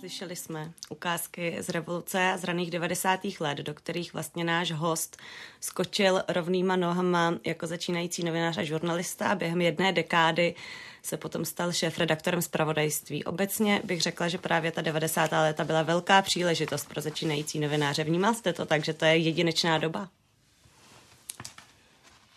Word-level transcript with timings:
Slyšeli 0.00 0.36
jsme 0.36 0.72
ukázky 0.88 1.56
z 1.60 1.68
revoluce 1.68 2.34
z 2.40 2.44
raných 2.44 2.70
90. 2.70 3.20
let, 3.40 3.58
do 3.58 3.74
kterých 3.74 4.12
vlastně 4.12 4.44
náš 4.44 4.72
host 4.72 5.16
skočil 5.60 6.22
rovnýma 6.28 6.76
nohama 6.76 7.34
jako 7.46 7.66
začínající 7.66 8.24
novinář 8.24 8.58
a 8.58 8.64
žurnalista 8.64 9.26
a 9.28 9.34
během 9.34 9.60
jedné 9.60 9.92
dekády 9.92 10.54
se 11.02 11.16
potom 11.16 11.44
stal 11.44 11.72
šéf-redaktorem 11.72 12.42
zpravodajství. 12.42 13.24
Obecně 13.24 13.80
bych 13.84 14.02
řekla, 14.02 14.28
že 14.28 14.38
právě 14.38 14.72
ta 14.72 14.82
90. 14.82 15.32
léta 15.32 15.64
byla 15.64 15.82
velká 15.82 16.22
příležitost 16.22 16.88
pro 16.88 17.00
začínající 17.00 17.60
novináře. 17.60 18.04
Vnímal 18.04 18.34
jste 18.34 18.52
to 18.52 18.66
tak, 18.66 18.84
že 18.84 18.92
to 18.92 19.04
je 19.04 19.16
jedinečná 19.16 19.78
doba? 19.78 20.08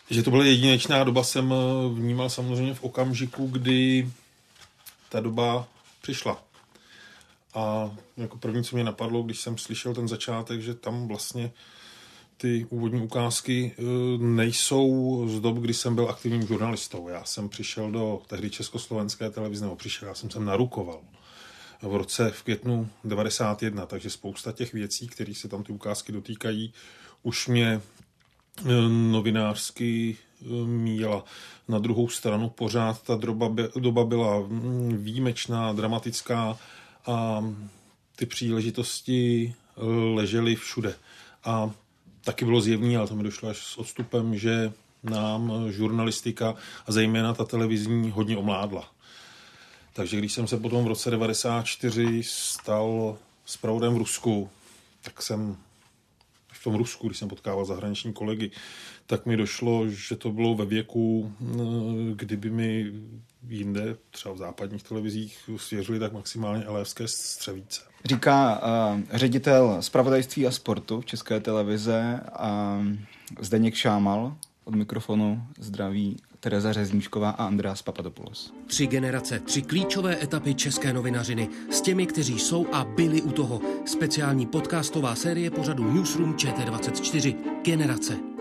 Že 0.10 0.24
to 0.24 0.32
byla 0.32 0.46
jedinečná 0.46 1.04
doba, 1.04 1.24
jsem 1.24 1.54
vnímal 1.94 2.30
samozřejmě 2.30 2.74
v 2.74 2.84
okamžiku, 2.84 3.48
kdy 3.48 4.10
ta 5.10 5.20
doba 5.20 5.68
přišla. 6.02 6.53
A 7.56 7.96
jako 8.18 8.38
první, 8.38 8.64
co 8.64 8.76
mě 8.76 8.86
napadlo, 8.86 9.24
když 9.24 9.40
jsem 9.40 9.58
slyšel 9.58 9.94
ten 9.94 10.08
začátek, 10.08 10.62
že 10.62 10.74
tam 10.74 11.08
vlastně 11.08 11.52
ty 12.38 12.66
úvodní 12.70 13.02
ukázky 13.02 13.76
eh, 13.78 13.84
nejsou 14.18 15.24
z 15.28 15.40
dob, 15.40 15.58
kdy 15.58 15.74
jsem 15.74 15.96
byl 15.96 16.10
aktivním 16.10 16.48
žurnalistou. 16.48 17.08
Já 17.08 17.24
jsem 17.24 17.50
přišel 17.50 17.92
do 17.92 18.22
tehdy 18.28 18.50
Československé 18.50 19.30
televize, 19.30 19.66
nebo 19.66 19.76
přišel, 19.76 20.08
já 20.08 20.14
jsem 20.14 20.30
sem 20.30 20.46
narukoval 20.46 21.02
v 21.82 21.96
roce 21.96 22.32
v 22.32 22.44
květnu 22.44 22.90
91, 23.04 23.86
takže 23.86 24.10
spousta 24.10 24.52
těch 24.52 24.74
věcí, 24.74 25.08
které 25.08 25.34
se 25.36 25.48
tam 25.48 25.64
ty 25.64 25.72
ukázky 25.72 26.12
dotýkají, 26.12 26.74
už 27.24 27.48
mě 27.48 27.82
eh, 28.60 28.64
novinářsky 28.90 30.18
eh, 30.42 30.46
míjela. 30.66 31.26
Na 31.68 31.80
druhou 31.80 32.10
stranu 32.10 32.50
pořád 32.50 33.04
ta 33.04 33.16
doba, 33.16 33.56
doba 33.80 34.04
byla 34.06 34.40
mm, 34.40 34.98
výjimečná, 34.98 35.74
dramatická, 35.74 36.60
a 37.06 37.46
ty 38.16 38.26
příležitosti 38.26 39.54
ležely 40.14 40.56
všude. 40.56 40.96
A 41.44 41.72
taky 42.24 42.46
bylo 42.46 42.62
zjevný, 42.62 42.98
ale 42.98 43.08
to 43.08 43.16
mi 43.16 43.24
došlo 43.24 43.50
až 43.50 43.58
s 43.58 43.78
odstupem, 43.78 44.38
že 44.38 44.74
nám 45.04 45.72
žurnalistika 45.72 46.56
a 46.88 46.92
zejména 46.92 47.34
ta 47.34 47.46
televizní 47.46 48.12
hodně 48.12 48.38
omládla. 48.38 48.92
Takže 49.94 50.18
když 50.18 50.34
jsem 50.34 50.48
se 50.48 50.58
potom 50.58 50.84
v 50.84 50.88
roce 50.88 51.12
94 51.12 52.24
stal 52.24 53.18
zpravodem 53.46 53.94
v 53.94 53.98
Rusku, 53.98 54.50
tak 55.02 55.22
jsem 55.22 55.58
v 56.64 56.72
tom 56.72 56.76
Rusku, 56.76 57.08
když 57.08 57.18
jsem 57.18 57.30
potkával 57.30 57.66
zahraniční 57.66 58.14
kolegy, 58.14 58.52
tak 59.06 59.26
mi 59.26 59.38
došlo, 59.38 59.88
že 59.88 60.16
to 60.16 60.32
bylo 60.32 60.56
ve 60.56 60.66
věku, 60.66 61.34
eh, 61.42 61.56
kdyby 62.16 62.50
mi 62.50 62.92
jinde, 63.48 63.98
třeba 64.12 64.34
v 64.34 64.38
západních 64.38 64.84
televizích, 64.84 65.50
svěřili 65.58 66.00
tak 66.00 66.14
maximálně 66.14 66.64
LFské 66.68 67.08
střevíce. 67.08 67.82
Říká 68.06 68.62
uh, 68.94 69.02
ředitel 69.12 69.78
zpravodajství 69.80 70.48
a 70.48 70.52
sportu 70.52 71.02
České 71.02 71.40
televize 71.40 72.20
uh, 72.40 72.88
Zdeněk 73.40 73.76
Šámal 73.76 74.36
od 74.64 74.76
mikrofonu 74.76 75.44
zdraví 75.60 76.18
Tereza 76.40 76.74
Řezníčková 76.74 77.30
a 77.30 77.46
Andreas 77.46 77.82
Papadopoulos. 77.82 78.54
Tři 78.68 78.88
generace, 78.88 79.40
tři 79.40 79.62
klíčové 79.62 80.24
etapy 80.24 80.56
české 80.56 80.94
novinařiny 80.94 81.50
s 81.72 81.82
těmi, 81.82 82.08
kteří 82.08 82.40
jsou 82.40 82.68
a 82.74 82.84
byli 82.84 83.22
u 83.22 83.32
toho. 83.32 83.62
Speciální 83.86 84.46
podcastová 84.46 85.16
série 85.16 85.52
pořadu 85.52 85.94
Newsroom 85.94 86.34
ČT24. 86.34 87.36
Generace. 87.64 88.34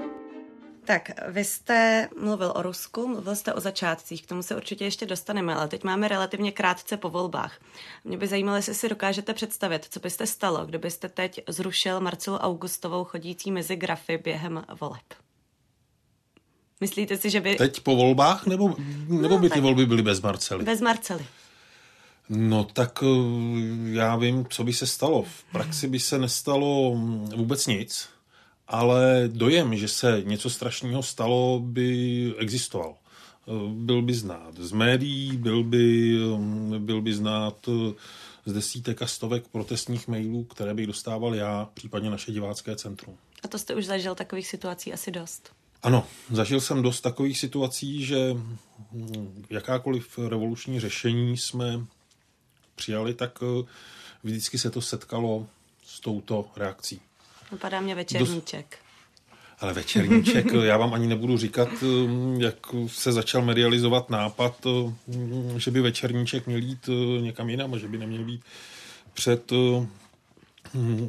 Tak, 0.84 1.10
vy 1.28 1.44
jste 1.44 2.08
mluvil 2.20 2.52
o 2.56 2.62
Rusku, 2.62 3.08
mluvil 3.08 3.36
jste 3.36 3.54
o 3.54 3.60
začátcích, 3.60 4.22
k 4.22 4.26
tomu 4.26 4.42
se 4.42 4.56
určitě 4.56 4.84
ještě 4.84 5.06
dostaneme, 5.06 5.54
ale 5.54 5.68
teď 5.68 5.84
máme 5.84 6.08
relativně 6.08 6.52
krátce 6.52 6.96
po 6.96 7.10
volbách. 7.10 7.60
Mě 8.04 8.18
by 8.18 8.26
zajímalo, 8.26 8.56
jestli 8.56 8.74
si 8.74 8.88
dokážete 8.88 9.34
představit, 9.34 9.86
co 9.90 10.00
byste 10.00 10.26
stalo, 10.26 10.66
kdybyste 10.66 11.08
teď 11.08 11.40
zrušil 11.48 12.00
Marcelu 12.00 12.36
Augustovou 12.36 13.04
chodící 13.04 13.50
mezi 13.50 13.76
grafy 13.76 14.18
během 14.18 14.64
voleb. 14.80 15.02
Myslíte 16.82 17.16
si, 17.16 17.30
že 17.30 17.40
by... 17.40 17.56
Teď 17.56 17.80
po 17.80 17.96
volbách, 17.96 18.46
nebo, 18.46 18.76
nebo 19.08 19.28
no, 19.28 19.38
by 19.38 19.50
ty 19.50 19.60
volby 19.60 19.86
byly 19.86 20.02
bez 20.02 20.20
Marcely? 20.20 20.64
Bez 20.64 20.80
Marcely. 20.80 21.26
No 22.28 22.64
tak 22.64 23.02
eh, 23.02 23.06
já 23.92 24.16
vím, 24.16 24.46
co 24.50 24.64
by 24.64 24.72
se 24.72 24.86
stalo. 24.86 25.22
V 25.22 25.52
praxi 25.52 25.88
by 25.88 26.00
se 26.00 26.18
nestalo 26.18 27.00
vůbec 27.36 27.66
nic 27.66 28.08
ale 28.72 29.28
dojem, 29.32 29.76
že 29.76 29.88
se 29.88 30.22
něco 30.24 30.50
strašného 30.50 31.02
stalo, 31.02 31.60
by 31.64 32.34
existoval. 32.38 32.96
Byl 33.68 34.02
by 34.02 34.14
znát 34.14 34.54
z 34.58 34.72
médií, 34.72 35.36
byl 35.36 35.64
by, 35.64 36.16
byl 36.78 37.02
by 37.02 37.14
znát 37.14 37.68
z 38.46 38.52
desítek 38.52 39.02
a 39.02 39.06
stovek 39.06 39.48
protestních 39.48 40.08
mailů, 40.08 40.44
které 40.44 40.74
bych 40.74 40.86
dostával 40.86 41.34
já, 41.34 41.68
případně 41.74 42.10
naše 42.10 42.32
divácké 42.32 42.76
centrum. 42.76 43.16
A 43.42 43.48
to 43.48 43.58
jste 43.58 43.74
už 43.74 43.86
zažil 43.86 44.14
takových 44.14 44.46
situací 44.46 44.92
asi 44.92 45.10
dost? 45.10 45.52
Ano, 45.82 46.06
zažil 46.30 46.60
jsem 46.60 46.82
dost 46.82 47.00
takových 47.00 47.38
situací, 47.38 48.04
že 48.04 48.36
jakákoliv 49.50 50.18
revoluční 50.28 50.80
řešení 50.80 51.36
jsme 51.36 51.80
přijali, 52.74 53.14
tak 53.14 53.38
vždycky 54.22 54.58
se 54.58 54.70
to 54.70 54.80
setkalo 54.80 55.46
s 55.84 56.00
touto 56.00 56.50
reakcí. 56.56 57.00
Napadá 57.52 57.80
mě 57.80 57.94
večerníček. 57.94 58.78
Ale 59.60 59.72
večerníček, 59.72 60.46
já 60.62 60.76
vám 60.76 60.94
ani 60.94 61.06
nebudu 61.06 61.38
říkat, 61.38 61.68
um, 61.82 62.40
jak 62.40 62.56
se 62.86 63.12
začal 63.12 63.42
medializovat 63.42 64.10
nápad, 64.10 64.66
um, 64.66 64.96
že 65.56 65.70
by 65.70 65.80
večerníček 65.80 66.46
měl 66.46 66.58
jít 66.58 66.88
někam 67.20 67.50
jinam 67.50 67.74
a 67.74 67.78
že 67.78 67.88
by 67.88 67.98
neměl 67.98 68.24
být 68.24 68.44
před 69.14 69.52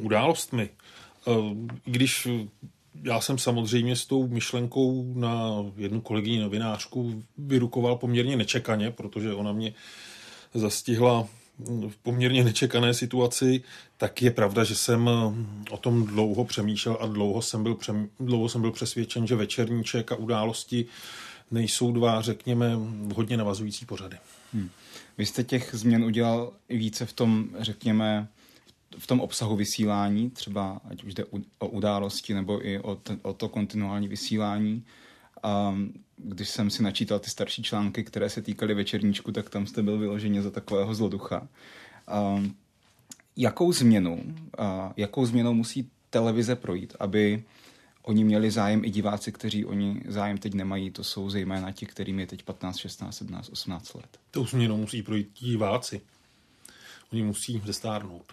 událostmi. 0.02 0.70
I 1.26 1.56
když 1.84 2.28
já 3.04 3.20
jsem 3.20 3.38
samozřejmě 3.38 3.96
s 3.96 4.06
tou 4.06 4.28
myšlenkou 4.28 5.14
na 5.14 5.64
jednu 5.76 6.00
kolegyni 6.00 6.40
novinářku 6.40 7.22
vyrukoval 7.38 7.96
poměrně 7.96 8.36
nečekaně, 8.36 8.90
protože 8.90 9.34
ona 9.34 9.52
mě 9.52 9.74
zastihla 10.54 11.28
v 11.88 11.96
poměrně 12.02 12.44
nečekané 12.44 12.94
situaci, 12.94 13.62
tak 13.96 14.22
je 14.22 14.30
pravda, 14.30 14.64
že 14.64 14.74
jsem 14.74 15.10
o 15.70 15.76
tom 15.76 16.06
dlouho 16.06 16.44
přemýšlel 16.44 16.98
a 17.00 17.06
dlouho 17.06 17.42
jsem 17.42 17.62
byl, 17.62 17.74
přem, 17.74 18.08
dlouho 18.20 18.48
jsem 18.48 18.60
byl 18.60 18.70
přesvědčen, 18.72 19.26
že 19.26 19.36
večerníček 19.36 20.12
a 20.12 20.16
události 20.16 20.86
nejsou 21.50 21.92
dva, 21.92 22.20
řekněme, 22.20 22.72
hodně 23.14 23.36
navazující 23.36 23.86
pořady. 23.86 24.16
Hmm. 24.54 24.70
Vy 25.18 25.26
jste 25.26 25.44
těch 25.44 25.70
změn 25.72 26.04
udělal 26.04 26.52
více 26.68 27.06
v 27.06 27.12
tom, 27.12 27.48
řekněme, 27.58 28.28
v 28.98 29.06
tom 29.06 29.20
obsahu 29.20 29.56
vysílání, 29.56 30.30
třeba 30.30 30.80
ať 30.90 31.04
už 31.04 31.14
jde 31.14 31.24
o 31.58 31.68
události 31.68 32.34
nebo 32.34 32.66
i 32.66 32.78
o, 32.78 32.98
o 33.22 33.32
to 33.32 33.48
kontinuální 33.48 34.08
vysílání. 34.08 34.84
A 35.42 35.74
když 36.16 36.48
jsem 36.48 36.70
si 36.70 36.82
načítal 36.82 37.18
ty 37.18 37.30
starší 37.30 37.62
články, 37.62 38.04
které 38.04 38.30
se 38.30 38.42
týkaly 38.42 38.74
večerníčku, 38.74 39.32
tak 39.32 39.50
tam 39.50 39.66
jste 39.66 39.82
byl 39.82 39.98
vyloženě 39.98 40.42
za 40.42 40.50
takového 40.50 40.94
zloducha. 40.94 41.48
A 42.06 42.42
jakou 43.36 43.72
změnu, 43.72 44.22
a 44.58 44.92
jakou 44.96 45.26
změnou 45.26 45.54
musí 45.54 45.90
televize 46.10 46.56
projít, 46.56 46.96
aby 47.00 47.42
oni 48.02 48.24
měli 48.24 48.50
zájem 48.50 48.84
i 48.84 48.90
diváci, 48.90 49.32
kteří 49.32 49.64
oni 49.64 50.02
zájem 50.08 50.38
teď 50.38 50.54
nemají, 50.54 50.90
to 50.90 51.04
jsou 51.04 51.30
zejména 51.30 51.72
ti, 51.72 51.86
kterým 51.86 52.20
je 52.20 52.26
teď 52.26 52.42
15, 52.42 52.76
16, 52.76 53.16
17, 53.16 53.48
18 53.48 53.94
let. 53.94 54.18
Tou 54.30 54.46
změnou 54.46 54.76
musí 54.76 55.02
projít 55.02 55.28
diváci. 55.38 56.00
Oni 57.12 57.22
musí 57.22 57.62
zestárnout. 57.64 58.32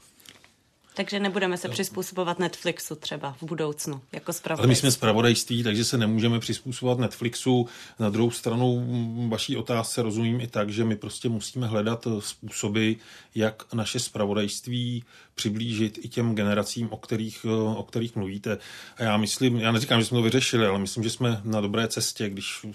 Takže 0.94 1.20
nebudeme 1.20 1.58
se 1.58 1.70
přizpůsobovat 1.70 2.40
Netflixu 2.40 2.96
třeba 2.96 3.32
v 3.32 3.44
budoucnu, 3.44 4.02
jako 4.12 4.34
spravodajství. 4.34 4.64
Ale 4.64 4.68
my 4.68 4.76
jsme 4.76 4.92
spravodajství, 4.92 5.64
takže 5.64 5.86
se 5.86 5.98
nemůžeme 5.98 6.40
přizpůsobovat 6.40 7.00
Netflixu. 7.00 7.68
Na 8.00 8.10
druhou 8.10 8.32
stranu 8.32 8.88
vaší 9.30 9.58
otázce 9.58 10.02
rozumím 10.02 10.42
i 10.42 10.48
tak, 10.48 10.70
že 10.70 10.84
my 10.84 10.96
prostě 10.96 11.30
musíme 11.30 11.68
hledat 11.68 12.08
způsoby, 12.20 12.92
jak 13.36 13.74
naše 13.74 14.00
spravodajství 14.00 15.04
přiblížit 15.36 16.00
i 16.02 16.10
těm 16.10 16.36
generacím, 16.36 16.88
o 16.92 16.98
kterých, 16.98 17.46
o 17.76 17.84
kterých 17.84 18.16
mluvíte. 18.16 18.58
A 18.98 19.04
já 19.04 19.18
myslím, 19.18 19.58
já 19.58 19.72
neříkám, 19.72 20.00
že 20.00 20.06
jsme 20.06 20.18
to 20.18 20.22
vyřešili, 20.22 20.66
ale 20.66 20.80
myslím, 20.80 21.04
že 21.04 21.10
jsme 21.10 21.42
na 21.44 21.62
dobré 21.62 21.88
cestě, 21.88 22.30
když 22.30 22.66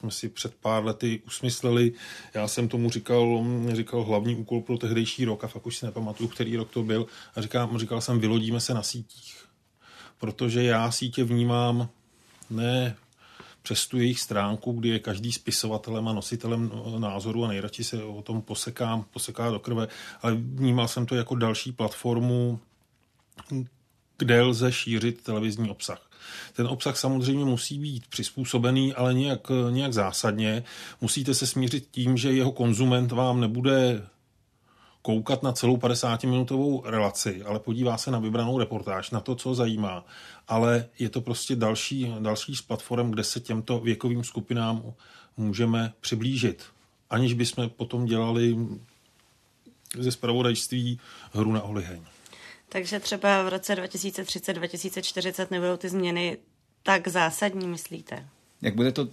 jsme 0.00 0.10
si 0.10 0.28
před 0.28 0.54
pár 0.54 0.84
lety 0.84 1.22
usmysleli, 1.26 1.92
já 2.34 2.48
jsem 2.48 2.68
tomu 2.68 2.90
říkal, 2.90 3.44
říkal 3.72 4.04
hlavní 4.04 4.36
úkol 4.36 4.60
pro 4.60 4.78
tehdejší 4.78 5.24
rok 5.24 5.44
a 5.44 5.48
fakt 5.48 5.66
už 5.66 5.76
si 5.76 5.86
nepamatuju, 5.86 6.28
který 6.28 6.56
rok 6.56 6.70
to 6.70 6.82
byl 6.82 7.06
a 7.34 7.42
říkám, 7.42 7.78
říkal 7.78 8.00
jsem, 8.00 8.20
vylodíme 8.20 8.60
se 8.60 8.74
na 8.74 8.82
sítích. 8.82 9.44
Protože 10.18 10.62
já 10.62 10.90
sítě 10.90 11.24
vnímám 11.24 11.88
ne 12.50 12.96
přes 13.62 13.86
tu 13.86 13.98
jejich 13.98 14.20
stránku, 14.20 14.72
kdy 14.72 14.88
je 14.88 14.98
každý 14.98 15.32
spisovatelem 15.32 16.08
a 16.08 16.12
nositelem 16.12 16.70
názoru 16.98 17.44
a 17.44 17.48
nejradši 17.48 17.84
se 17.84 18.02
o 18.02 18.22
tom 18.22 18.42
posekám, 18.42 19.04
poseká 19.12 19.50
do 19.50 19.58
krve, 19.58 19.88
ale 20.22 20.34
vnímal 20.34 20.88
jsem 20.88 21.06
to 21.06 21.14
jako 21.14 21.34
další 21.34 21.72
platformu, 21.72 22.60
kde 24.18 24.42
lze 24.42 24.72
šířit 24.72 25.22
televizní 25.22 25.70
obsah. 25.70 26.07
Ten 26.52 26.66
obsah 26.66 26.96
samozřejmě 26.96 27.44
musí 27.44 27.78
být 27.78 28.06
přizpůsobený, 28.06 28.94
ale 28.94 29.14
nějak, 29.14 29.48
nějak 29.70 29.92
zásadně. 29.92 30.64
Musíte 31.00 31.34
se 31.34 31.46
smířit 31.46 31.88
tím, 31.90 32.16
že 32.16 32.32
jeho 32.32 32.52
konzument 32.52 33.12
vám 33.12 33.40
nebude 33.40 34.02
koukat 35.02 35.42
na 35.42 35.52
celou 35.52 35.76
50-minutovou 35.76 36.82
relaci, 36.84 37.42
ale 37.42 37.58
podívá 37.58 37.98
se 37.98 38.10
na 38.10 38.18
vybranou 38.18 38.58
reportáž, 38.58 39.10
na 39.10 39.20
to, 39.20 39.34
co 39.34 39.54
zajímá. 39.54 40.04
Ale 40.48 40.86
je 40.98 41.08
to 41.08 41.20
prostě 41.20 41.56
další, 41.56 42.14
další 42.20 42.56
z 42.56 42.62
platform, 42.62 43.10
kde 43.10 43.24
se 43.24 43.40
těmto 43.40 43.80
věkovým 43.80 44.24
skupinám 44.24 44.82
můžeme 45.36 45.92
přiblížit. 46.00 46.64
Aniž 47.10 47.34
bychom 47.34 47.68
potom 47.68 48.04
dělali 48.04 48.56
ze 49.98 50.12
spravodajství 50.12 51.00
hru 51.32 51.52
na 51.52 51.62
oliheň. 51.62 52.00
Takže 52.68 53.00
třeba 53.00 53.42
v 53.42 53.48
roce 53.48 53.74
2030-2040 53.74 55.46
nebudou 55.50 55.76
ty 55.76 55.88
změny 55.88 56.36
tak 56.82 57.08
zásadní, 57.08 57.68
myslíte? 57.68 58.28
Jak 58.62 58.74
bude 58.74 58.92
to 58.92 59.08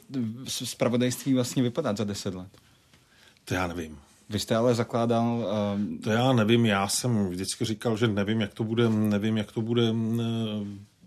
spravodajství 0.64 1.34
vlastně 1.34 1.64
vypadat 1.64 1.98
za 1.98 2.04
deset 2.04 2.34
let? 2.34 2.50
To 3.46 3.54
já 3.54 3.68
nevím. 3.68 4.00
Vy 4.30 4.40
jste 4.40 4.56
ale 4.56 4.76
zakládal... 4.76 5.38
Uh... 5.38 6.02
To 6.04 6.12
já 6.12 6.34
nevím, 6.34 6.66
já 6.66 6.88
jsem 6.88 7.30
vždycky 7.30 7.66
říkal, 7.66 7.98
že 7.98 8.08
nevím, 8.08 8.42
jak 8.42 8.54
to 8.54 8.64
bude, 8.64 8.90
nevím, 8.90 9.38
jak 9.38 9.52
to 9.52 9.62
bude 9.62 9.94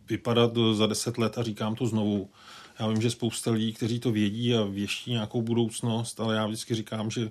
vypadat 0.09 0.53
za 0.73 0.87
deset 0.87 1.19
let 1.19 1.39
a 1.39 1.43
říkám 1.43 1.75
to 1.75 1.87
znovu. 1.87 2.31
Já 2.79 2.89
vím, 2.89 3.03
že 3.03 3.11
spousta 3.11 3.51
lidí, 3.51 3.73
kteří 3.73 4.01
to 4.01 4.13
vědí 4.13 4.55
a 4.55 4.65
věští 4.65 5.11
nějakou 5.11 5.43
budoucnost, 5.43 6.21
ale 6.21 6.35
já 6.35 6.47
vždycky 6.47 6.75
říkám, 6.75 7.11
že 7.11 7.31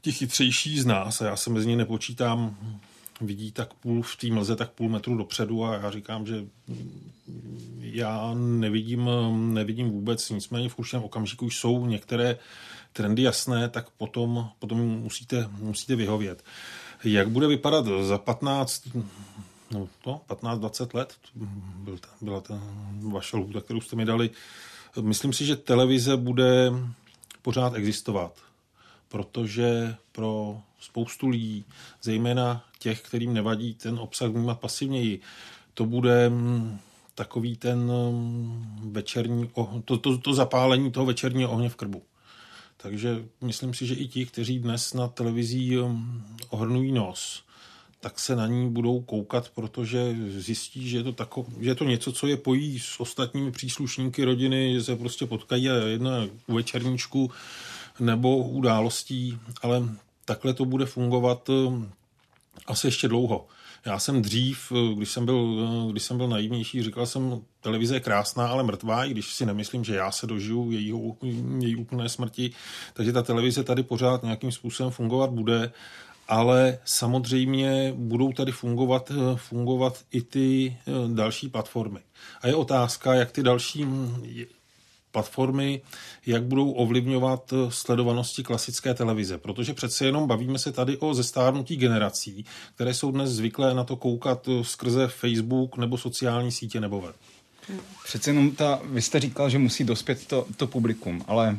ti 0.00 0.12
chytřejší 0.12 0.80
z 0.80 0.86
nás, 0.86 1.20
a 1.20 1.24
já 1.24 1.36
se 1.36 1.50
mezi 1.50 1.66
ně 1.66 1.76
nepočítám, 1.76 2.56
vidí 3.20 3.52
tak 3.52 3.74
půl 3.74 4.02
v 4.02 4.16
té 4.16 4.26
mlze, 4.26 4.56
tak 4.56 4.70
půl 4.70 4.88
metru 4.88 5.16
dopředu 5.16 5.64
a 5.64 5.74
já 5.74 5.90
říkám, 5.90 6.26
že 6.26 6.44
já 7.80 8.34
nevidím, 8.34 9.10
nevidím 9.54 9.90
vůbec, 9.90 10.30
nicméně 10.30 10.68
v 10.68 10.78
určitém 10.78 11.02
okamžiku 11.02 11.46
už 11.46 11.56
jsou 11.56 11.86
některé 11.86 12.38
trendy 12.92 13.22
jasné, 13.22 13.68
tak 13.68 13.90
potom, 13.90 14.48
potom 14.58 14.78
musíte, 14.78 15.48
musíte 15.58 15.96
vyhovět. 15.96 16.44
Jak 17.04 17.30
bude 17.30 17.46
vypadat 17.46 17.86
za 18.02 18.18
15, 18.18 18.82
no 19.70 19.88
to, 20.02 20.20
15-20 20.28 20.94
let, 20.94 21.14
byl 21.80 21.98
ta, 21.98 22.08
byla 22.20 22.40
ta 22.40 22.60
vaše 23.00 23.36
lhůta, 23.36 23.60
kterou 23.60 23.80
jste 23.80 23.96
mi 23.96 24.04
dali. 24.04 24.30
Myslím 25.00 25.32
si, 25.32 25.46
že 25.46 25.56
televize 25.56 26.16
bude 26.16 26.72
pořád 27.42 27.74
existovat, 27.74 28.32
protože 29.08 29.94
pro 30.12 30.60
spoustu 30.80 31.28
lidí, 31.28 31.64
zejména 32.02 32.64
těch, 32.78 33.02
kterým 33.02 33.34
nevadí 33.34 33.74
ten 33.74 33.98
obsah 33.98 34.30
vnímat 34.30 34.60
pasivněji, 34.60 35.20
to 35.74 35.84
bude 35.84 36.28
mm, 36.28 36.78
takový 37.14 37.56
ten 37.56 37.92
mm, 38.10 38.90
večerní, 38.92 39.50
to, 39.84 39.96
to, 39.98 40.18
to 40.18 40.34
zapálení 40.34 40.92
toho 40.92 41.06
večerního 41.06 41.50
ohně 41.50 41.68
v 41.68 41.76
krbu. 41.76 42.02
Takže 42.76 43.24
myslím 43.40 43.74
si, 43.74 43.86
že 43.86 43.94
i 43.94 44.08
ti, 44.08 44.26
kteří 44.26 44.58
dnes 44.58 44.94
na 44.94 45.08
televizí 45.08 45.76
mm, 45.76 46.22
ohrnují 46.48 46.92
nos, 46.92 47.42
tak 48.00 48.18
se 48.18 48.36
na 48.36 48.46
ní 48.46 48.70
budou 48.70 49.00
koukat, 49.00 49.50
protože 49.50 50.16
zjistí, 50.28 50.88
že 50.88 50.96
je 50.96 51.02
to, 51.02 51.12
tako, 51.12 51.46
že 51.60 51.70
je 51.70 51.74
to 51.74 51.84
něco, 51.84 52.12
co 52.12 52.26
je 52.26 52.36
pojí 52.36 52.78
s 52.78 53.00
ostatními 53.00 53.52
příslušníky 53.52 54.24
rodiny, 54.24 54.74
že 54.74 54.82
se 54.82 54.96
prostě 54.96 55.26
potkají 55.26 55.70
a 55.70 55.74
jedna 55.74 56.26
u 56.46 56.54
večerníčku 56.54 57.30
nebo 58.00 58.36
událostí, 58.36 59.38
ale 59.62 59.82
takhle 60.24 60.54
to 60.54 60.64
bude 60.64 60.86
fungovat 60.86 61.48
mm, 61.48 61.90
asi 62.66 62.86
ještě 62.86 63.08
dlouho. 63.08 63.46
Já 63.86 63.98
jsem 63.98 64.22
dřív, 64.22 64.72
když 64.94 65.10
jsem 65.10 65.24
byl, 65.24 65.66
když 65.90 66.02
jsem 66.02 66.16
byl 66.16 66.28
naivnější, 66.28 66.82
říkal 66.82 67.06
jsem, 67.06 67.40
televize 67.60 67.96
je 67.96 68.00
krásná, 68.00 68.46
ale 68.46 68.62
mrtvá, 68.62 69.04
i 69.04 69.10
když 69.10 69.34
si 69.34 69.46
nemyslím, 69.46 69.84
že 69.84 69.94
já 69.94 70.10
se 70.10 70.26
dožiju 70.26 70.70
jejího, 70.70 71.16
její 71.58 71.76
úplné 71.76 72.08
smrti. 72.08 72.50
Takže 72.94 73.12
ta 73.12 73.22
televize 73.22 73.64
tady 73.64 73.82
pořád 73.82 74.22
nějakým 74.22 74.52
způsobem 74.52 74.92
fungovat 74.92 75.30
bude, 75.30 75.72
ale 76.28 76.78
samozřejmě 76.84 77.92
budou 77.96 78.32
tady 78.32 78.52
fungovat, 78.52 79.12
fungovat 79.36 80.04
i 80.10 80.22
ty 80.22 80.76
eh, 80.78 81.14
další 81.14 81.48
platformy. 81.48 82.00
A 82.42 82.46
je 82.46 82.54
otázka, 82.54 83.14
jak 83.14 83.32
ty 83.32 83.42
další 83.42 83.86
platformy, 85.18 85.80
jak 86.26 86.42
budou 86.42 86.70
ovlivňovat 86.70 87.54
sledovanosti 87.68 88.42
klasické 88.42 88.94
televize. 88.94 89.38
Protože 89.38 89.74
přece 89.74 90.06
jenom 90.06 90.26
bavíme 90.26 90.58
se 90.58 90.72
tady 90.72 90.96
o 90.96 91.14
zestárnutí 91.14 91.76
generací, 91.76 92.44
které 92.74 92.94
jsou 92.94 93.10
dnes 93.10 93.30
zvyklé 93.30 93.74
na 93.74 93.84
to 93.84 93.96
koukat 93.96 94.48
skrze 94.62 95.08
Facebook 95.08 95.76
nebo 95.76 95.98
sociální 95.98 96.52
sítě 96.52 96.80
nebo 96.80 97.00
web. 97.00 97.16
Přece 98.04 98.30
jenom 98.30 98.50
ta, 98.50 98.80
vy 98.84 99.02
jste 99.02 99.20
říkal, 99.20 99.50
že 99.50 99.58
musí 99.58 99.84
dospět 99.84 100.26
to, 100.26 100.46
to 100.56 100.66
publikum, 100.66 101.24
ale 101.26 101.58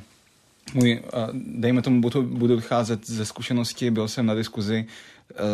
můj, 0.73 1.01
dejme 1.33 1.81
tomu, 1.81 2.01
budu, 2.01 2.23
budu 2.23 2.55
vycházet 2.55 3.07
ze 3.07 3.25
zkušenosti, 3.25 3.91
byl 3.91 4.07
jsem 4.07 4.25
na 4.25 4.35
diskuzi 4.35 4.85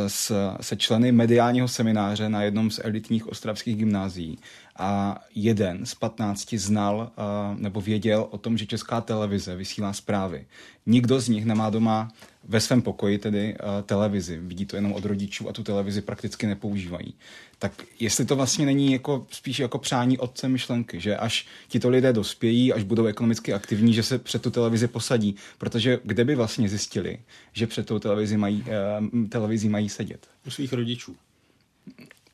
s, 0.07 0.53
se 0.61 0.75
členy 0.75 1.11
mediálního 1.11 1.67
semináře 1.67 2.29
na 2.29 2.43
jednom 2.43 2.71
z 2.71 2.79
elitních 2.83 3.27
ostravských 3.27 3.75
gymnázií 3.75 4.37
a 4.77 5.19
jeden 5.35 5.85
z 5.85 5.95
15 5.95 6.53
znal 6.53 7.11
uh, 7.17 7.59
nebo 7.59 7.81
věděl 7.81 8.27
o 8.29 8.37
tom, 8.37 8.57
že 8.57 8.65
česká 8.65 9.01
televize 9.01 9.55
vysílá 9.55 9.93
zprávy. 9.93 10.45
Nikdo 10.85 11.19
z 11.19 11.29
nich 11.29 11.45
nemá 11.45 11.69
doma 11.69 12.11
ve 12.43 12.61
svém 12.61 12.81
pokoji 12.81 13.17
tedy 13.17 13.53
uh, 13.53 13.81
televizi. 13.85 14.37
Vidí 14.37 14.65
to 14.65 14.75
jenom 14.75 14.93
od 14.93 15.05
rodičů 15.05 15.49
a 15.49 15.53
tu 15.53 15.63
televizi 15.63 16.01
prakticky 16.01 16.47
nepoužívají. 16.47 17.13
Tak 17.59 17.83
jestli 17.99 18.25
to 18.25 18.35
vlastně 18.35 18.65
není 18.65 18.91
jako 18.91 19.27
spíš 19.31 19.59
jako 19.59 19.79
přání 19.79 20.17
otce 20.17 20.47
myšlenky, 20.47 20.99
že 20.99 21.17
až 21.17 21.47
tito 21.67 21.89
lidé 21.89 22.13
dospějí, 22.13 22.73
až 22.73 22.83
budou 22.83 23.05
ekonomicky 23.05 23.53
aktivní, 23.53 23.93
že 23.93 24.03
se 24.03 24.19
před 24.19 24.41
tu 24.41 24.51
televizi 24.51 24.87
posadí. 24.87 25.35
Protože 25.57 25.99
kde 26.03 26.25
by 26.25 26.35
vlastně 26.35 26.69
zjistili, 26.69 27.19
že 27.53 27.67
před 27.67 27.85
tou 27.85 27.99
televizi 27.99 28.37
mají, 28.37 28.63
uh, 29.11 29.27
televizí 29.29 29.69
mají 29.69 29.89
sedět? 29.89 30.27
U 30.47 30.49
svých 30.49 30.73
rodičů. 30.73 31.15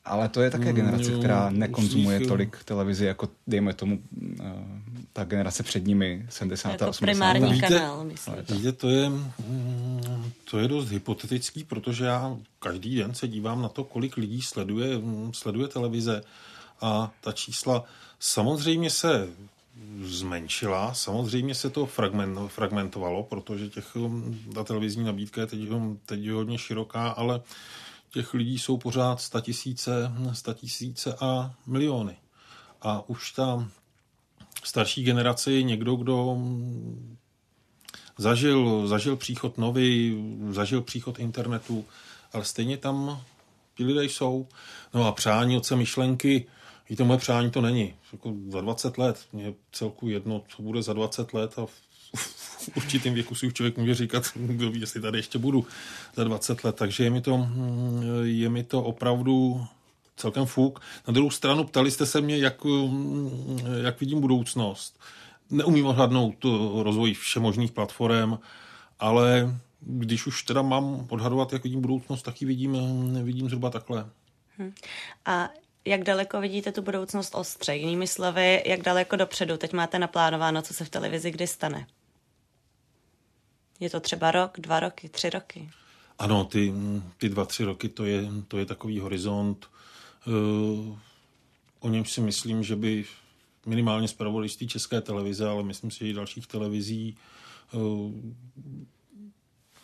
Ale 0.04 0.28
to 0.28 0.42
je 0.42 0.50
také 0.50 0.72
generace, 0.72 1.10
která 1.18 1.50
nekonzumuje 1.50 2.20
tolik 2.20 2.64
televizi, 2.64 3.04
jako 3.04 3.28
dejme 3.46 3.74
tomu 3.74 3.98
uh, 4.40 4.46
ta 5.12 5.24
generace 5.24 5.62
před 5.62 5.86
nimi, 5.86 6.26
70. 6.28 6.82
a 6.82 6.88
80. 6.88 7.00
primární 7.00 7.52
víte, 7.52 7.68
kanál, 7.68 8.04
myslím. 8.04 8.34
Víte, 8.50 8.72
to 8.72 8.88
je, 8.88 9.08
mm, 9.08 10.32
to 10.50 10.58
je 10.58 10.68
dost 10.68 10.88
hypotetický, 10.88 11.64
protože 11.64 12.04
já 12.04 12.36
každý 12.58 12.96
den 12.96 13.14
se 13.14 13.28
dívám 13.28 13.62
na 13.62 13.68
to, 13.68 13.84
kolik 13.84 14.16
lidí 14.16 14.42
sleduje, 14.42 14.98
mm, 14.98 15.34
sleduje 15.34 15.68
televize 15.68 16.22
a 16.80 17.10
ta 17.20 17.32
čísla 17.32 17.84
samozřejmě 18.20 18.90
se 18.90 19.28
zmenšila. 20.02 20.94
Samozřejmě 20.94 21.54
se 21.54 21.70
to 21.70 21.86
fragment, 21.86 22.38
fragmentovalo, 22.48 23.22
protože 23.22 23.68
těch, 23.68 23.94
mm, 23.94 24.52
ta 24.54 24.64
televizní 24.64 25.04
nabídka 25.04 25.40
je 25.40 25.46
teď, 25.46 25.60
teď 26.06 26.28
hodně 26.28 26.58
široká, 26.58 27.08
ale 27.08 27.40
těch 28.12 28.34
lidí 28.34 28.58
jsou 28.58 28.76
pořád 28.76 29.20
statisíce, 29.20 30.12
statisíce 30.32 31.16
a 31.20 31.54
miliony. 31.66 32.16
A 32.82 33.08
už 33.08 33.32
ta 33.32 33.68
starší 34.64 35.04
generace 35.04 35.52
je 35.52 35.62
někdo, 35.62 35.96
kdo 35.96 36.36
zažil, 38.18 38.88
zažil 38.88 39.16
příchod 39.16 39.58
nový, 39.58 40.22
zažil 40.50 40.82
příchod 40.82 41.18
internetu, 41.18 41.84
ale 42.32 42.44
stejně 42.44 42.76
tam 42.76 43.22
ti 43.76 43.84
lidé 43.84 44.04
jsou. 44.04 44.46
No 44.94 45.06
a 45.06 45.12
přání 45.12 45.56
otce 45.56 45.76
myšlenky, 45.76 46.46
víte, 46.90 47.04
moje 47.04 47.18
přání 47.18 47.50
to 47.50 47.60
není. 47.60 47.94
Jako 48.12 48.34
za 48.48 48.60
20 48.60 48.98
let, 48.98 49.26
mě 49.32 49.54
celku 49.72 50.08
jedno, 50.08 50.42
co 50.48 50.62
bude 50.62 50.82
za 50.82 50.92
20 50.92 51.34
let 51.34 51.58
a 51.58 51.66
v 52.72 52.76
určitém 52.76 53.14
věku 53.14 53.34
si 53.34 53.46
už 53.46 53.54
člověk 53.54 53.78
může 53.78 53.94
říkat, 53.94 54.24
kdo 54.34 54.70
ví, 54.70 54.80
jestli 54.80 55.00
tady 55.00 55.18
ještě 55.18 55.38
budu 55.38 55.66
za 56.14 56.24
20 56.24 56.64
let. 56.64 56.76
Takže 56.76 57.04
je 57.04 57.10
mi 57.10 57.20
to, 57.20 57.48
je 58.22 58.48
mi 58.48 58.64
to 58.64 58.82
opravdu 58.82 59.66
celkem 60.16 60.46
fuk. 60.46 60.80
Na 61.08 61.12
druhou 61.12 61.30
stranu 61.30 61.64
ptali 61.64 61.90
jste 61.90 62.06
se 62.06 62.20
mě, 62.20 62.38
jak, 62.38 62.64
mm, 62.64 63.60
jak 63.82 64.00
vidím 64.00 64.20
budoucnost. 64.20 65.00
Neumím 65.50 65.86
odhadnout 65.86 66.44
rozvoj 66.82 67.14
všemožných 67.14 67.72
platform, 67.72 68.38
ale 68.98 69.56
když 69.80 70.26
už 70.26 70.42
teda 70.42 70.62
mám 70.62 71.06
odhadovat, 71.10 71.52
jak 71.52 71.64
vidím 71.64 71.80
budoucnost, 71.80 72.22
tak 72.22 72.42
ji 72.42 72.46
vidím, 72.46 72.76
vidím 73.24 73.48
zhruba 73.48 73.70
takhle. 73.70 74.06
Hmm. 74.58 74.74
A 75.24 75.50
jak 75.84 76.02
daleko 76.02 76.40
vidíte 76.40 76.72
tu 76.72 76.82
budoucnost 76.82 77.34
ostře? 77.34 77.74
Jinými 77.74 78.06
slovy, 78.06 78.62
jak 78.66 78.82
daleko 78.82 79.16
dopředu 79.16 79.56
teď 79.56 79.72
máte 79.72 79.98
naplánováno, 79.98 80.62
co 80.62 80.74
se 80.74 80.84
v 80.84 80.90
televizi 80.90 81.30
kdy 81.30 81.46
stane? 81.46 81.86
Je 83.82 83.90
to 83.90 84.00
třeba 84.00 84.30
rok, 84.30 84.60
dva 84.60 84.80
roky, 84.80 85.08
tři 85.08 85.30
roky? 85.30 85.70
Ano, 86.18 86.44
ty, 86.44 86.72
ty 87.18 87.28
dva, 87.28 87.44
tři 87.44 87.64
roky, 87.64 87.88
to 87.88 88.04
je, 88.04 88.28
to 88.48 88.58
je 88.58 88.66
takový 88.66 89.00
horizont. 89.00 89.66
Uh, 90.26 90.98
o 91.80 91.88
něm 91.88 92.04
si 92.04 92.20
myslím, 92.20 92.64
že 92.64 92.76
by 92.76 93.04
minimálně 93.66 94.08
zpravodajství 94.08 94.68
České 94.68 95.00
televize, 95.00 95.48
ale 95.48 95.62
myslím 95.62 95.90
si, 95.90 95.98
že 95.98 96.08
i 96.08 96.12
dalších 96.12 96.46
televizí 96.46 97.16
uh, 97.72 98.12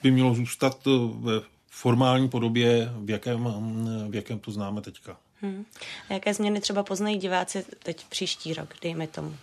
by 0.02 0.10
mělo 0.10 0.34
zůstat 0.34 0.86
ve 1.14 1.40
formální 1.66 2.28
podobě, 2.28 2.92
v 2.96 3.10
jakém, 3.10 3.44
v 4.10 4.14
jakém 4.14 4.38
to 4.38 4.50
známe 4.50 4.80
teďka. 4.80 5.16
Hmm. 5.40 5.64
A 6.10 6.12
jaké 6.12 6.34
změny 6.34 6.60
třeba 6.60 6.82
poznají 6.82 7.18
diváci 7.18 7.64
teď 7.82 8.04
příští 8.08 8.54
rok, 8.54 8.74
dejme 8.82 9.06
tomu? 9.06 9.36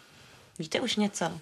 Víte 0.59 0.81
už 0.81 0.95
něco? 0.95 1.39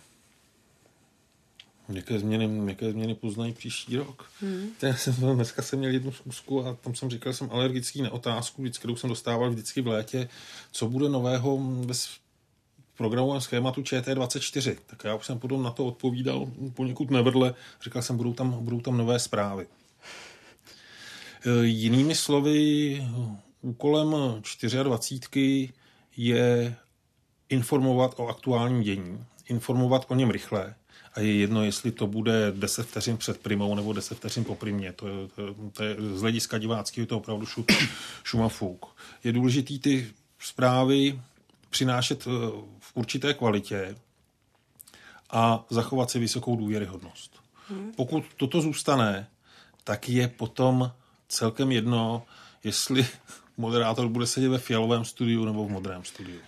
Jaké 1.89 2.19
změny, 2.19 2.69
jaké 2.69 2.91
změny 2.91 3.15
poznají 3.15 3.53
příští 3.53 3.97
rok? 3.97 4.31
Hmm. 4.41 4.69
Já 4.81 4.95
jsem, 4.95 5.13
dneska 5.13 5.61
jsem 5.61 5.79
měl 5.79 5.91
jednu 5.91 6.11
zkusku 6.11 6.65
a 6.65 6.73
tam 6.73 6.95
jsem 6.95 7.09
říkal, 7.09 7.33
že 7.33 7.37
jsem 7.37 7.49
alergický 7.51 8.01
na 8.01 8.11
otázku, 8.11 8.61
vždycky, 8.61 8.79
kterou 8.79 8.95
jsem 8.95 9.09
dostával 9.09 9.49
vždycky 9.49 9.81
v 9.81 9.87
létě, 9.87 10.29
co 10.71 10.89
bude 10.89 11.09
nového 11.09 11.57
ve 11.85 11.93
programovém 12.97 13.41
schématu 13.41 13.81
ČT24. 13.81 14.77
Tak 14.85 15.03
já 15.03 15.15
už 15.15 15.25
jsem 15.25 15.39
potom 15.39 15.63
na 15.63 15.71
to 15.71 15.85
odpovídal 15.85 16.47
poněkud 16.73 17.11
nevedle. 17.11 17.53
Říkal 17.83 18.01
jsem, 18.01 18.17
budou 18.17 18.33
tam, 18.33 18.51
budou 18.65 18.81
tam 18.81 18.97
nové 18.97 19.19
zprávy. 19.19 19.67
E, 21.45 21.65
jinými 21.65 22.15
slovy, 22.15 23.07
úkolem 23.61 24.15
24 24.83 25.73
je 26.17 26.75
informovat 27.49 28.13
o 28.17 28.27
aktuálním 28.27 28.81
dění, 28.81 29.25
informovat 29.49 30.05
o 30.07 30.15
něm 30.15 30.29
rychle, 30.29 30.75
a 31.15 31.19
je 31.19 31.35
jedno, 31.35 31.63
jestli 31.63 31.91
to 31.91 32.07
bude 32.07 32.51
10 32.55 32.87
vteřin 32.87 33.17
před 33.17 33.37
primou 33.37 33.75
nebo 33.75 33.93
10 33.93 34.17
vteřin 34.17 34.43
po 34.43 34.55
primě. 34.55 34.93
To 34.93 35.07
je, 35.07 35.27
to, 35.35 35.55
to 35.73 35.83
je 35.83 35.95
z 36.13 36.21
hlediska 36.21 36.57
diváckého 36.57 37.07
to 37.07 37.17
opravdu 37.17 37.45
šu, 37.45 37.65
šuma 38.23 38.49
fuk. 38.49 38.85
Je 39.23 39.31
důležité 39.31 39.73
ty 39.79 40.11
zprávy 40.39 41.21
přinášet 41.69 42.27
eh, 42.27 42.29
v 42.79 42.91
určité 42.93 43.33
kvalitě 43.33 43.95
a 45.29 45.65
zachovat 45.69 46.11
si 46.11 46.19
vysokou 46.19 46.55
důvěryhodnost. 46.55 47.39
Hmm. 47.67 47.91
Pokud 47.95 48.23
toto 48.37 48.61
zůstane, 48.61 49.27
tak 49.83 50.09
je 50.09 50.27
potom 50.27 50.91
celkem 51.27 51.71
jedno, 51.71 52.23
jestli 52.63 53.07
moderátor 53.57 54.07
bude 54.07 54.27
sedět 54.27 54.49
ve 54.49 54.59
fialovém 54.59 55.05
studiu 55.05 55.45
nebo 55.45 55.65
v 55.65 55.71
modrém 55.71 56.03
studiu 56.03 56.39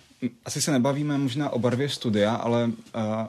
asi 0.44 0.62
se 0.62 0.72
nebavíme 0.72 1.18
možná 1.18 1.50
o 1.50 1.58
barvě 1.58 1.88
studia, 1.88 2.34
ale 2.34 2.64
uh, 2.66 2.72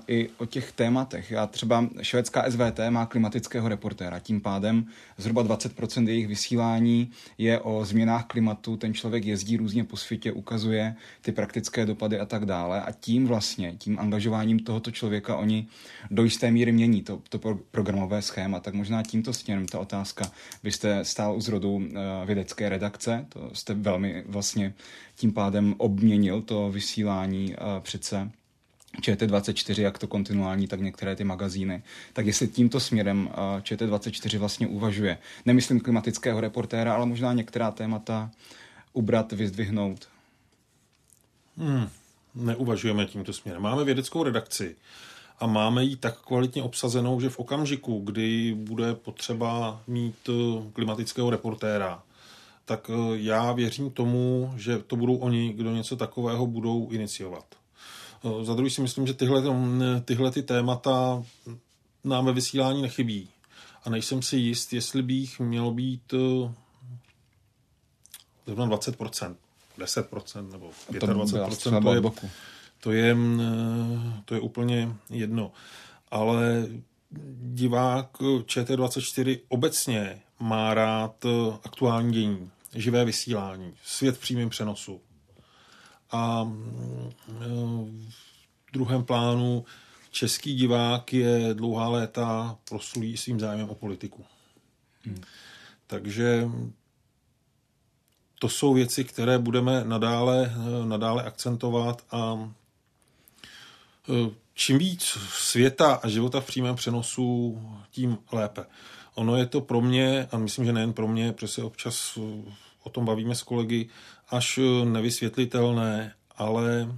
i 0.08 0.30
o 0.38 0.46
těch 0.46 0.72
tématech. 0.72 1.32
Já 1.32 1.48
třeba 1.48 1.86
švédská 2.01 2.51
SVT 2.51 2.80
má 2.89 3.06
klimatického 3.06 3.70
reportéra, 3.70 4.20
tím 4.20 4.42
pádem 4.42 4.86
zhruba 5.18 5.44
20% 5.44 6.08
jejich 6.08 6.27
vysílání 6.27 7.12
je 7.38 7.60
o 7.60 7.86
změnách 7.86 8.25
klimatu, 8.25 8.77
ten 8.77 8.94
člověk 8.94 9.25
jezdí 9.25 9.58
různě 9.58 9.84
po 9.84 9.98
světě, 9.98 10.32
ukazuje 10.32 10.96
ty 11.22 11.32
praktické 11.32 11.86
dopady 11.86 12.20
a 12.20 12.25
tak 12.25 12.46
dále 12.46 12.82
a 12.82 12.92
tím 12.92 13.27
vlastně, 13.27 13.75
tím 13.77 14.00
angažováním 14.00 14.60
tohoto 14.60 14.92
člověka 14.92 15.36
oni 15.36 15.68
do 16.12 16.24
jisté 16.24 16.51
míry 16.51 16.72
mění 16.72 17.01
to, 17.01 17.22
to 17.30 17.39
programové 17.72 18.22
schéma, 18.22 18.60
tak 18.60 18.74
možná 18.74 19.04
tímto 19.04 19.34
směrem 19.34 19.66
ta 19.66 19.80
otázka. 19.80 20.32
Vy 20.63 20.72
jste 20.72 21.06
stál 21.06 21.36
u 21.36 21.42
zrodu 21.42 21.75
uh, 21.75 21.84
vědecké 22.25 22.70
redakce, 22.70 23.25
to 23.30 23.50
jste 23.54 23.74
velmi 23.74 24.24
vlastně 24.27 24.74
tím 25.18 25.34
pádem 25.34 25.76
obměnil 25.78 26.42
to 26.42 26.72
vysílání 26.72 27.56
uh, 27.56 27.80
přece 27.80 28.32
ČT24, 29.02 29.82
jak 29.82 29.98
to 29.98 30.08
kontinuální, 30.08 30.68
tak 30.68 30.82
některé 30.82 31.16
ty 31.16 31.24
magazíny. 31.24 31.84
Tak 32.14 32.26
jestli 32.26 32.48
tímto 32.48 32.80
směrem 32.80 33.28
uh, 33.28 33.34
ČT24 33.62 34.40
vlastně 34.40 34.68
uvažuje, 34.68 35.18
nemyslím 35.46 35.80
klimatického 35.80 36.42
reportéra, 36.42 36.96
ale 36.96 37.06
možná 37.06 37.34
některá 37.34 37.72
témata 37.72 38.32
ubrat, 38.94 39.32
vyzdvihnout. 39.32 40.08
Hmm, 41.58 41.90
neuvažujeme 42.36 43.06
tímto 43.06 43.34
směrem. 43.34 43.62
Máme 43.62 43.84
vědeckou 43.84 44.24
redakci 44.24 44.76
a 45.40 45.48
máme 45.48 45.84
ji 45.84 45.96
tak 45.96 46.22
kvalitně 46.22 46.64
obsazenou, 46.64 47.22
že 47.22 47.30
v 47.30 47.40
okamžiku, 47.40 48.00
kdy 48.00 48.54
bude 48.58 48.96
potřeba 48.96 49.82
mít 49.88 50.30
klimatického 50.74 51.30
reportéra, 51.30 52.04
tak 52.68 52.92
eh, 52.94 53.18
já 53.18 53.52
věřím 53.52 53.92
tomu, 53.92 54.54
že 54.58 54.78
to 54.78 54.96
budou 54.96 55.16
oni, 55.16 55.54
kdo 55.54 55.72
něco 55.72 55.96
takového 55.96 56.48
budou 56.48 56.90
iniciovat. 56.90 57.46
Eh, 58.26 58.46
za 58.46 58.54
druhý 58.54 58.70
si 58.70 58.82
myslím, 58.82 59.08
že 59.08 59.14
tyhle, 59.14 59.44
tyhle 60.06 60.32
ty 60.32 60.44
témata 60.44 61.24
nám 62.04 62.26
ve 62.26 62.34
vysílání 62.34 62.82
nechybí. 62.82 63.30
A 63.84 63.90
nejsem 63.90 64.22
si 64.22 64.38
jist, 64.38 64.74
jestli 64.74 65.02
by 65.02 65.14
jich 65.14 65.40
mělo 65.40 65.72
být 65.72 66.14
eh, 66.14 66.54
zrovna 68.46 68.68
20%, 68.68 69.36
10% 69.80 70.52
nebo 70.52 70.72
25%. 70.92 71.52
To, 71.64 71.82
to, 71.82 71.94
je, 71.94 72.02
to, 72.80 72.92
je, 72.92 73.16
to 74.26 74.36
je 74.36 74.42
úplně 74.42 74.96
jedno. 75.10 75.52
Ale 76.12 76.68
divák 77.42 78.20
ČT24 78.22 79.40
obecně 79.48 80.22
má 80.40 80.74
rád 80.74 81.26
aktuální 81.64 82.14
dění 82.14 82.52
živé 82.76 83.06
vysílání, 83.06 83.74
svět 83.84 84.16
v 84.16 84.20
přímém 84.20 84.50
přenosu. 84.50 85.02
A 86.12 86.44
mm, 86.44 87.12
v 88.68 88.72
druhém 88.74 89.04
plánu 89.04 89.66
český 90.12 90.56
divák 90.56 91.14
je 91.14 91.54
dlouhá 91.54 91.90
léta 91.90 92.58
proslulý 92.70 93.18
svým 93.18 93.40
zájmem 93.40 93.70
o 93.70 93.76
politiku. 93.76 94.26
Hmm. 95.06 95.22
Takže 95.88 96.50
to 98.40 98.50
jsou 98.50 98.74
věci, 98.74 99.04
které 99.04 99.40
budeme 99.40 99.84
nadále, 99.84 100.54
nadále 100.86 101.24
akcentovat 101.24 102.06
a 102.12 102.52
e, 104.10 104.32
čím 104.54 104.78
víc 104.78 105.04
světa 105.30 105.94
a 106.04 106.10
života 106.10 106.42
v 106.42 106.46
přímém 106.46 106.76
přenosu, 106.76 107.62
tím 107.92 108.18
lépe. 108.32 108.66
Ono 109.18 109.38
je 109.38 109.46
to 109.46 109.62
pro 109.62 109.82
mě, 109.82 110.28
a 110.32 110.38
myslím, 110.38 110.66
že 110.66 110.74
nejen 110.74 110.94
pro 110.94 111.08
mě, 111.08 111.34
protože 111.34 111.48
se 111.48 111.64
občas 111.64 112.18
uh, 112.18 112.54
o 112.84 112.90
tom 112.90 113.06
bavíme 113.06 113.36
s 113.36 113.44
kolegy, 113.44 113.90
až 114.30 114.58
uh, 114.58 114.86
nevysvětlitelné, 114.86 116.14
ale 116.36 116.96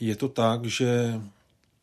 je 0.00 0.16
to 0.16 0.28
tak, 0.28 0.64
že 0.64 1.20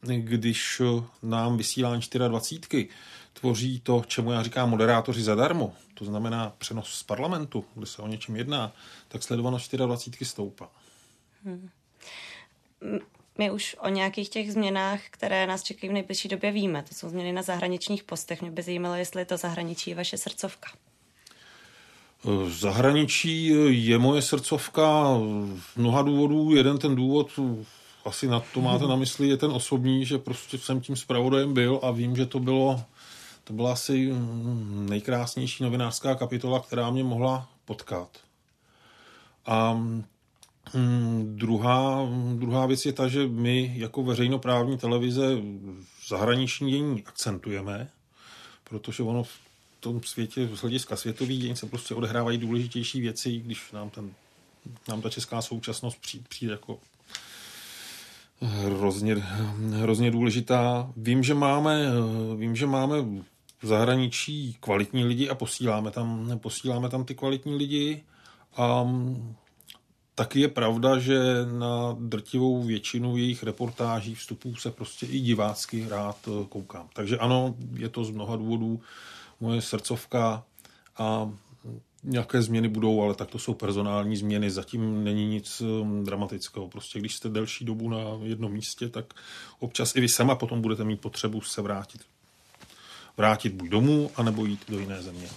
když 0.01 0.79
uh, 0.79 1.03
nám 1.22 1.58
vysílání 1.58 2.01
24 2.27 2.89
tvoří 3.34 3.79
to, 3.79 4.03
čemu 4.08 4.32
já 4.32 4.43
říkám 4.43 4.70
moderátoři 4.70 5.24
zadarmo, 5.24 5.74
to 5.93 6.05
znamená 6.05 6.53
přenos 6.58 6.89
z 6.93 7.03
parlamentu, 7.03 7.65
kde 7.75 7.86
se 7.86 8.01
o 8.01 8.08
něčem 8.08 8.36
jedná, 8.36 8.74
tak 9.08 9.24
sledovanost 9.24 9.75
24 9.75 10.25
stoupá. 10.25 10.70
Hmm 11.46 11.70
my 13.37 13.51
už 13.51 13.75
o 13.79 13.89
nějakých 13.89 14.29
těch 14.29 14.53
změnách, 14.53 14.99
které 15.09 15.47
nás 15.47 15.63
čekají 15.63 15.89
v 15.89 15.93
nejbližší 15.93 16.27
době 16.27 16.51
víme. 16.51 16.83
To 16.89 16.95
jsou 16.95 17.09
změny 17.09 17.33
na 17.33 17.41
zahraničních 17.41 18.03
postech. 18.03 18.41
Mě 18.41 18.51
by 18.51 18.61
zajímalo, 18.61 18.95
jestli 18.95 19.25
to 19.25 19.37
zahraničí 19.37 19.89
je 19.89 19.95
vaše 19.95 20.17
srdcovka. 20.17 20.69
Zahraničí 22.47 23.51
je 23.87 23.97
moje 23.97 24.21
srdcovka 24.21 25.19
z 25.73 25.77
mnoha 25.77 26.01
důvodů. 26.01 26.55
Jeden 26.55 26.77
ten 26.77 26.95
důvod, 26.95 27.39
asi 28.05 28.27
na 28.27 28.39
to 28.53 28.61
máte 28.61 28.87
na 28.87 28.95
mysli, 28.95 29.27
je 29.27 29.37
ten 29.37 29.51
osobní, 29.51 30.05
že 30.05 30.17
prostě 30.17 30.57
jsem 30.57 30.81
tím 30.81 30.95
zpravodajem 30.95 31.53
byl 31.53 31.79
a 31.83 31.91
vím, 31.91 32.15
že 32.15 32.25
to 32.25 32.39
bylo 32.39 32.83
to 33.43 33.53
byla 33.53 33.73
asi 33.73 34.09
nejkrásnější 34.69 35.63
novinářská 35.63 36.15
kapitola, 36.15 36.59
která 36.59 36.89
mě 36.89 37.03
mohla 37.03 37.49
potkat. 37.65 38.09
A 39.45 39.81
Hmm, 40.72 41.38
druhá, 41.38 42.10
druhá 42.36 42.65
věc 42.65 42.86
je 42.86 42.93
ta, 42.93 43.08
že 43.08 43.27
my 43.27 43.74
jako 43.75 44.03
veřejnoprávní 44.03 44.77
televize 44.77 45.38
zahraniční 46.08 46.72
dění 46.72 47.03
akcentujeme, 47.05 47.89
protože 48.63 49.03
ono 49.03 49.24
v 49.24 49.39
tom 49.79 50.03
světě, 50.03 50.50
z 50.53 50.60
hlediska 50.60 50.96
světový 50.96 51.38
dění 51.38 51.55
se 51.55 51.65
prostě 51.65 51.96
odehrávají 51.96 52.38
důležitější 52.38 53.01
věci, 53.01 53.39
když 53.39 53.72
nám, 53.72 53.89
ten, 53.89 54.12
nám 54.88 55.01
ta 55.01 55.10
česká 55.10 55.41
současnost 55.41 56.01
přijde, 56.01 56.25
přijde 56.29 56.51
jako 56.51 56.79
hrozně, 58.41 59.15
hrozně 59.72 60.12
důležitá. 60.12 60.91
Vím, 60.98 61.24
že 61.24 61.34
máme, 61.34 61.86
vím, 62.38 62.55
že 62.55 62.67
máme 62.67 63.01
v 63.62 63.67
zahraničí 63.67 64.58
kvalitní 64.60 65.05
lidi 65.05 65.29
a 65.29 65.36
posíláme 65.36 65.91
tam, 65.91 66.39
posíláme 66.39 66.89
tam 66.89 67.05
ty 67.05 67.15
kvalitní 67.15 67.55
lidi 67.55 68.03
a 68.55 68.88
taky 70.15 70.39
je 70.39 70.48
pravda, 70.48 71.00
že 71.00 71.20
na 71.58 71.96
drtivou 72.00 72.63
většinu 72.63 73.17
jejich 73.17 73.43
reportáží 73.43 74.15
vstupů 74.15 74.55
se 74.55 74.72
prostě 74.72 75.05
i 75.05 75.20
divácky 75.20 75.88
rád 75.89 76.17
eh, 76.27 76.46
koukám. 76.50 76.89
Takže 76.93 77.17
ano, 77.17 77.55
je 77.74 77.89
to 77.89 78.05
z 78.05 78.10
mnoha 78.10 78.36
důvodů 78.36 78.82
moje 79.39 79.62
srdcovka 79.62 80.43
a 80.98 81.32
nějaké 82.03 82.41
změny 82.41 82.67
budou, 82.67 83.01
ale 83.01 83.15
tak 83.15 83.29
to 83.29 83.39
jsou 83.39 83.53
personální 83.53 84.17
změny. 84.17 84.51
Zatím 84.51 85.03
není 85.03 85.27
nic 85.27 85.62
um, 85.62 86.03
dramatického. 86.03 86.67
Prostě 86.67 87.00
když 87.00 87.15
jste 87.15 87.29
delší 87.29 87.65
dobu 87.65 87.89
na 87.89 88.00
jednom 88.24 88.51
místě, 88.51 88.89
tak 88.89 89.13
občas 89.60 89.96
i 89.96 90.01
vy 90.01 90.10
sama 90.10 90.36
potom 90.36 90.62
budete 90.62 90.84
mít 90.84 91.01
potřebu 91.01 91.41
se 91.41 91.62
vrátit 91.62 92.01
vrátit 93.17 93.53
buď 93.53 93.70
domů, 93.70 94.12
anebo 94.15 94.46
jít 94.46 94.60
do 94.70 94.79
jiné 94.79 95.01
země. 95.01 95.27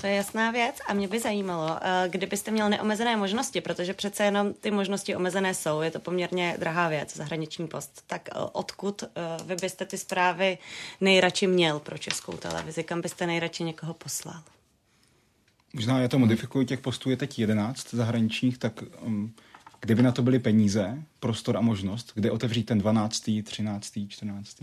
To 0.00 0.06
je 0.06 0.14
jasná 0.14 0.50
věc 0.50 0.76
a 0.88 0.94
mě 0.94 1.08
by 1.08 1.20
zajímalo, 1.20 1.78
eh, 1.80 2.08
kdybyste 2.08 2.50
měl 2.50 2.68
neomezené 2.68 3.16
možnosti, 3.16 3.60
protože 3.60 3.94
přece 3.94 4.24
jenom 4.24 4.54
ty 4.54 4.70
možnosti 4.70 5.16
omezené 5.16 5.54
jsou, 5.54 5.80
je 5.80 5.90
to 5.90 6.00
poměrně 6.00 6.56
drahá 6.58 6.88
věc, 6.88 7.16
zahraniční 7.16 7.68
post, 7.68 8.02
tak 8.06 8.28
eh, 8.28 8.38
odkud 8.52 9.02
eh, 9.02 9.08
vy 9.44 9.56
byste 9.56 9.84
ty 9.84 9.98
zprávy 9.98 10.58
nejradši 11.00 11.46
měl 11.46 11.78
pro 11.78 11.98
českou 11.98 12.32
televizi, 12.32 12.84
kam 12.84 13.00
byste 13.00 13.26
nejradši 13.26 13.64
někoho 13.64 13.94
poslal? 13.94 14.42
Možná 15.72 16.00
já 16.00 16.08
to 16.08 16.18
modifikuji, 16.18 16.66
těch 16.66 16.80
postů 16.80 17.10
je 17.10 17.16
teď 17.16 17.38
11 17.38 17.94
zahraničních, 17.94 18.58
tak 18.58 18.82
um, 19.00 19.34
kdyby 19.80 20.02
na 20.02 20.12
to 20.12 20.22
byly 20.22 20.38
peníze, 20.38 21.02
prostor 21.20 21.56
a 21.56 21.60
možnost, 21.60 22.12
kde 22.14 22.30
otevřít 22.30 22.64
ten 22.64 22.78
12., 22.78 23.30
13., 23.44 23.92
14. 24.08 24.56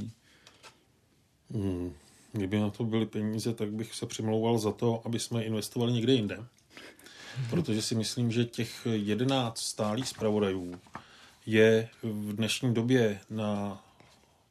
Hmm. 1.51 1.93
Kdyby 2.33 2.59
na 2.59 2.69
to 2.69 2.83
byly 2.83 3.05
peníze, 3.05 3.53
tak 3.53 3.71
bych 3.71 3.95
se 3.95 4.05
přimlouval 4.05 4.57
za 4.57 4.71
to, 4.71 5.01
aby 5.05 5.19
jsme 5.19 5.43
investovali 5.43 5.93
někde 5.93 6.13
jinde. 6.13 6.45
Protože 7.49 7.81
si 7.81 7.95
myslím, 7.95 8.31
že 8.31 8.45
těch 8.45 8.87
11 8.91 9.59
stálých 9.59 10.07
zpravodajů 10.07 10.79
je 11.45 11.89
v 12.03 12.33
dnešní 12.35 12.73
době 12.73 13.19
na 13.29 13.81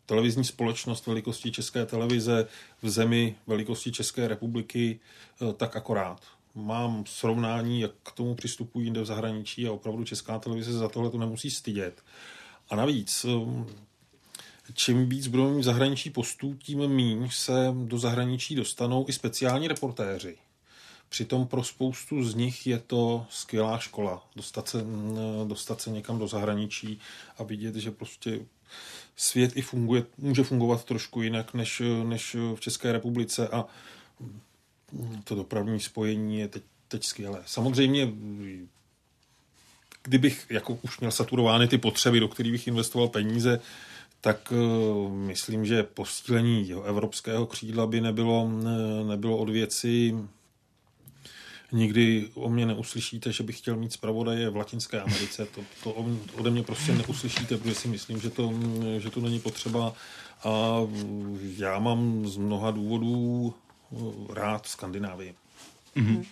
televizní 0.07 0.45
společnost 0.45 1.07
velikosti 1.07 1.53
České 1.53 1.87
televize 1.87 2.49
v 2.83 2.91
zemi 2.91 3.37
velikosti 3.47 3.93
České 3.93 4.29
republiky 4.29 5.01
eh, 5.41 5.53
tak 5.53 5.77
akorát 5.77 6.21
mám 6.55 7.05
srovnání, 7.07 7.81
jak 7.81 7.91
k 8.03 8.13
tomu 8.13 8.35
přistupují 8.35 8.87
jinde 8.87 9.01
v 9.01 9.07
zahraničí 9.07 9.67
a 9.67 9.73
opravdu 9.73 10.05
Česká 10.05 10.39
televize 10.39 10.73
za 10.73 10.89
tohle 10.89 11.11
to 11.11 11.19
nemusí 11.19 11.51
stydět. 11.51 12.03
A 12.71 12.77
navíc, 12.77 13.25
um, 13.25 13.67
čím 14.75 15.09
víc 15.09 15.27
budeme 15.27 15.51
mít 15.51 15.63
zahraničí 15.63 16.11
postů, 16.11 16.55
tím 16.55 16.89
míň 16.89 17.29
se 17.31 17.75
do 17.85 17.99
zahraničí 17.99 18.55
dostanou 18.55 19.05
i 19.09 19.13
speciální 19.13 19.69
reportéři. 19.69 20.37
Přitom 21.09 21.47
pro 21.47 21.65
spoustu 21.65 22.25
z 22.25 22.35
nich 22.35 22.67
je 22.67 22.79
to 22.79 23.27
skvělá 23.31 23.79
škola. 23.79 24.27
Dostat 24.37 24.69
se, 24.69 24.85
dostat 25.47 25.81
se 25.81 25.91
někam 25.91 26.19
do 26.19 26.29
zahraničí 26.29 27.01
a 27.39 27.43
vidět, 27.43 27.77
že 27.77 27.91
prostě 27.91 28.41
svět 29.17 29.57
i 29.57 29.63
funguje, 29.63 30.05
může 30.19 30.43
fungovat 30.45 30.85
trošku 30.85 31.23
jinak 31.23 31.55
než, 31.55 31.83
než 32.05 32.37
v 32.55 32.61
České 32.61 32.93
republice 32.93 33.49
a 33.49 33.65
to 35.25 35.35
dopravní 35.35 35.81
spojení 35.81 36.39
je 36.39 36.49
teď, 36.49 36.63
teď 36.89 37.05
skvělé. 37.05 37.43
Samozřejmě, 37.47 38.13
kdybych 40.03 40.47
jako 40.51 40.79
už 40.83 41.01
měl 41.01 41.11
saturovány 41.11 41.69
ty 41.69 41.79
potřeby, 41.79 42.21
do 42.21 42.29
kterých 42.29 42.53
bych 42.53 42.67
investoval 42.67 43.09
peníze, 43.09 43.61
tak 44.25 44.53
uh, 44.53 45.13
myslím, 45.13 45.67
že 45.67 45.83
posílení 45.83 46.69
jeho 46.69 46.83
evropského 46.83 47.47
křídla 47.47 47.87
by 47.87 48.01
nebylo, 48.01 48.51
nebylo 49.09 49.37
od 49.37 49.49
věci. 49.49 50.15
Nikdy 51.73 52.29
o 52.35 52.49
mě 52.49 52.67
neuslyšíte, 52.67 53.33
že 53.33 53.43
bych 53.43 53.59
chtěl 53.59 53.77
mít 53.77 53.93
zpravodaje 53.93 54.51
v 54.51 54.57
Latinské 54.57 55.01
Americe. 55.01 55.47
To, 55.47 55.61
to 55.85 56.07
ode 56.35 56.51
mě 56.51 56.63
prostě 56.63 56.93
neuslyšíte, 56.93 57.57
protože 57.57 57.75
si 57.75 57.89
myslím, 57.89 58.21
že 58.21 58.31
to, 58.31 58.53
že 58.99 59.11
to 59.11 59.21
není 59.21 59.41
potřeba. 59.41 59.95
A 60.45 60.77
já 61.57 61.79
mám 61.79 62.27
z 62.27 62.37
mnoha 62.37 62.71
důvodů 62.71 63.55
rád 64.33 64.67
Skandinávii. 64.67 65.35
Mm-hmm. 65.97 66.25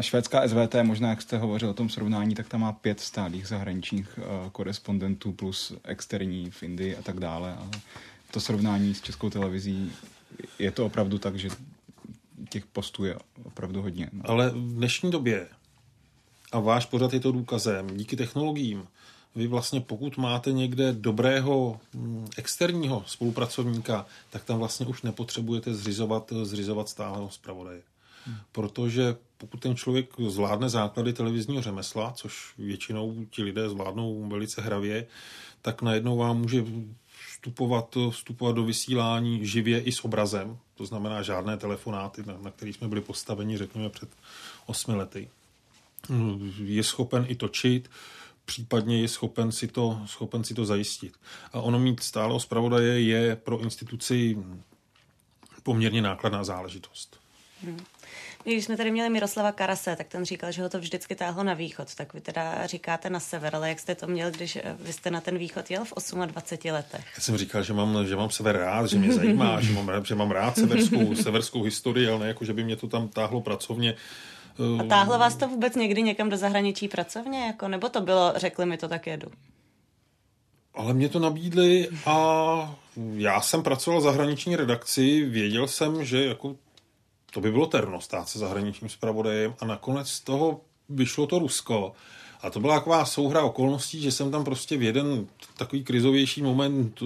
Švédská 0.00 0.48
SVT, 0.48 0.74
možná 0.82 1.08
jak 1.08 1.22
jste 1.22 1.38
hovořil 1.38 1.70
o 1.70 1.74
tom 1.74 1.88
srovnání, 1.88 2.34
tak 2.34 2.48
tam 2.48 2.60
má 2.60 2.72
pět 2.72 3.00
stálých 3.00 3.48
zahraničních 3.48 4.18
uh, 4.18 4.50
korespondentů 4.50 5.32
plus 5.32 5.72
externí 5.84 6.50
v 6.50 6.62
Indii 6.62 6.96
a 6.96 7.02
tak 7.02 7.20
dále. 7.20 7.54
Ale 7.54 7.70
to 8.30 8.40
srovnání 8.40 8.94
s 8.94 9.00
českou 9.00 9.30
televizí, 9.30 9.92
je 10.58 10.70
to 10.70 10.86
opravdu 10.86 11.18
tak, 11.18 11.36
že 11.36 11.48
těch 12.48 12.66
postů 12.66 13.04
je 13.04 13.16
opravdu 13.44 13.82
hodně. 13.82 14.10
No. 14.12 14.30
Ale 14.30 14.50
v 14.50 14.74
dnešní 14.74 15.10
době, 15.10 15.48
a 16.52 16.60
váš 16.60 16.86
pořad 16.86 17.12
je 17.12 17.20
to 17.20 17.32
důkazem, 17.32 17.96
díky 17.96 18.16
technologiím, 18.16 18.86
vy 19.36 19.46
vlastně 19.46 19.80
pokud 19.80 20.16
máte 20.16 20.52
někde 20.52 20.92
dobrého 20.92 21.80
mm, 21.94 22.28
externího 22.36 23.04
spolupracovníka, 23.06 24.06
tak 24.30 24.44
tam 24.44 24.58
vlastně 24.58 24.86
už 24.86 25.02
nepotřebujete 25.02 25.74
zřizovat, 25.74 26.32
zřizovat 26.42 26.88
stáleho 26.88 27.30
zpravodaje. 27.30 27.80
Hmm. 28.26 28.36
Protože 28.52 29.16
pokud 29.38 29.60
ten 29.60 29.76
člověk 29.76 30.10
zvládne 30.28 30.68
základy 30.68 31.12
televizního 31.12 31.62
řemesla, 31.62 32.12
což 32.12 32.54
většinou 32.58 33.24
ti 33.30 33.42
lidé 33.42 33.68
zvládnou 33.68 34.28
velice 34.28 34.62
hravě, 34.62 35.06
tak 35.62 35.82
najednou 35.82 36.16
vám 36.16 36.38
může 36.38 36.64
vstupovat, 37.28 37.96
vstupovat 38.10 38.54
do 38.54 38.64
vysílání 38.64 39.46
živě 39.46 39.80
i 39.80 39.92
s 39.92 40.04
obrazem, 40.04 40.58
to 40.74 40.86
znamená 40.86 41.22
žádné 41.22 41.56
telefonáty, 41.56 42.22
na, 42.26 42.38
na 42.42 42.50
kterých 42.50 42.76
jsme 42.76 42.88
byli 42.88 43.00
postaveni, 43.00 43.58
řekněme, 43.58 43.88
před 43.88 44.08
osmi 44.66 44.94
lety. 44.94 45.28
Je 46.58 46.84
schopen 46.84 47.26
i 47.28 47.34
točit, 47.34 47.90
případně 48.44 49.00
je 49.00 49.08
schopen 49.08 49.52
si 49.52 49.68
to, 49.68 50.00
schopen 50.06 50.44
si 50.44 50.54
to 50.54 50.64
zajistit. 50.64 51.16
A 51.52 51.60
ono 51.60 51.78
mít 51.78 52.02
stále 52.02 52.40
zpravodaje 52.40 53.00
je 53.00 53.36
pro 53.36 53.60
instituci 53.60 54.38
poměrně 55.62 56.02
nákladná 56.02 56.44
záležitost. 56.44 57.20
Hmm. 57.62 57.80
Když 58.44 58.64
jsme 58.64 58.76
tady 58.76 58.90
měli 58.90 59.10
Miroslava 59.10 59.52
Karase, 59.52 59.96
tak 59.96 60.08
ten 60.08 60.24
říkal, 60.24 60.52
že 60.52 60.62
ho 60.62 60.68
to 60.68 60.78
vždycky 60.78 61.14
táhlo 61.14 61.44
na 61.44 61.54
východ. 61.54 61.94
Tak 61.94 62.14
vy 62.14 62.20
teda 62.20 62.66
říkáte 62.66 63.10
na 63.10 63.20
sever, 63.20 63.56
ale 63.56 63.68
jak 63.68 63.80
jste 63.80 63.94
to 63.94 64.06
měl, 64.06 64.30
když 64.30 64.58
vy 64.80 64.92
jste 64.92 65.10
na 65.10 65.20
ten 65.20 65.38
východ 65.38 65.70
jel 65.70 65.84
v 65.84 65.92
28 66.26 66.70
letech? 66.72 67.04
Já 67.16 67.22
jsem 67.22 67.36
říkal, 67.36 67.62
že 67.62 67.72
mám, 67.72 68.06
že 68.06 68.16
mám 68.16 68.30
sever 68.30 68.56
rád, 68.56 68.86
že 68.86 68.98
mě 68.98 69.12
zajímá, 69.12 69.60
že 69.60 69.72
mám, 69.72 70.04
že 70.04 70.14
mám 70.14 70.30
rád 70.30 70.54
severskou, 70.54 71.14
severskou 71.14 71.62
historii, 71.62 72.08
ale 72.08 72.18
ne 72.18 72.28
jako, 72.28 72.44
že 72.44 72.52
by 72.52 72.64
mě 72.64 72.76
to 72.76 72.88
tam 72.88 73.08
táhlo 73.08 73.40
pracovně. 73.40 73.94
A 74.80 74.84
táhlo 74.84 75.18
vás 75.18 75.36
to 75.36 75.48
vůbec 75.48 75.74
někdy 75.74 76.02
někam 76.02 76.30
do 76.30 76.36
zahraničí 76.36 76.88
pracovně? 76.88 77.46
Jako, 77.46 77.68
nebo 77.68 77.88
to 77.88 78.00
bylo, 78.00 78.32
řekli 78.36 78.66
mi 78.66 78.76
to, 78.76 78.88
tak 78.88 79.06
jedu? 79.06 79.28
Ale 80.74 80.94
mě 80.94 81.08
to 81.08 81.18
nabídli 81.18 81.88
a 82.06 82.74
já 83.14 83.40
jsem 83.40 83.62
pracoval 83.62 84.00
v 84.00 84.02
zahraniční 84.02 84.56
redakci, 84.56 85.24
věděl 85.24 85.68
jsem, 85.68 86.04
že 86.04 86.24
jako 86.24 86.56
to 87.30 87.40
by 87.40 87.50
bylo 87.50 87.66
terno 87.66 88.00
stát 88.00 88.28
se 88.28 88.38
zahraničním 88.38 88.90
zpravodajem 88.90 89.54
a 89.60 89.64
nakonec 89.64 90.08
z 90.08 90.20
toho 90.20 90.60
vyšlo 90.88 91.26
to 91.26 91.38
Rusko. 91.38 91.92
A 92.42 92.50
to 92.50 92.60
byla 92.60 92.78
taková 92.78 93.04
souhra 93.04 93.42
okolností, 93.42 94.02
že 94.02 94.12
jsem 94.12 94.30
tam 94.30 94.44
prostě 94.44 94.76
v 94.76 94.82
jeden 94.82 95.26
takový 95.56 95.84
krizovější 95.84 96.42
moment 96.42 97.00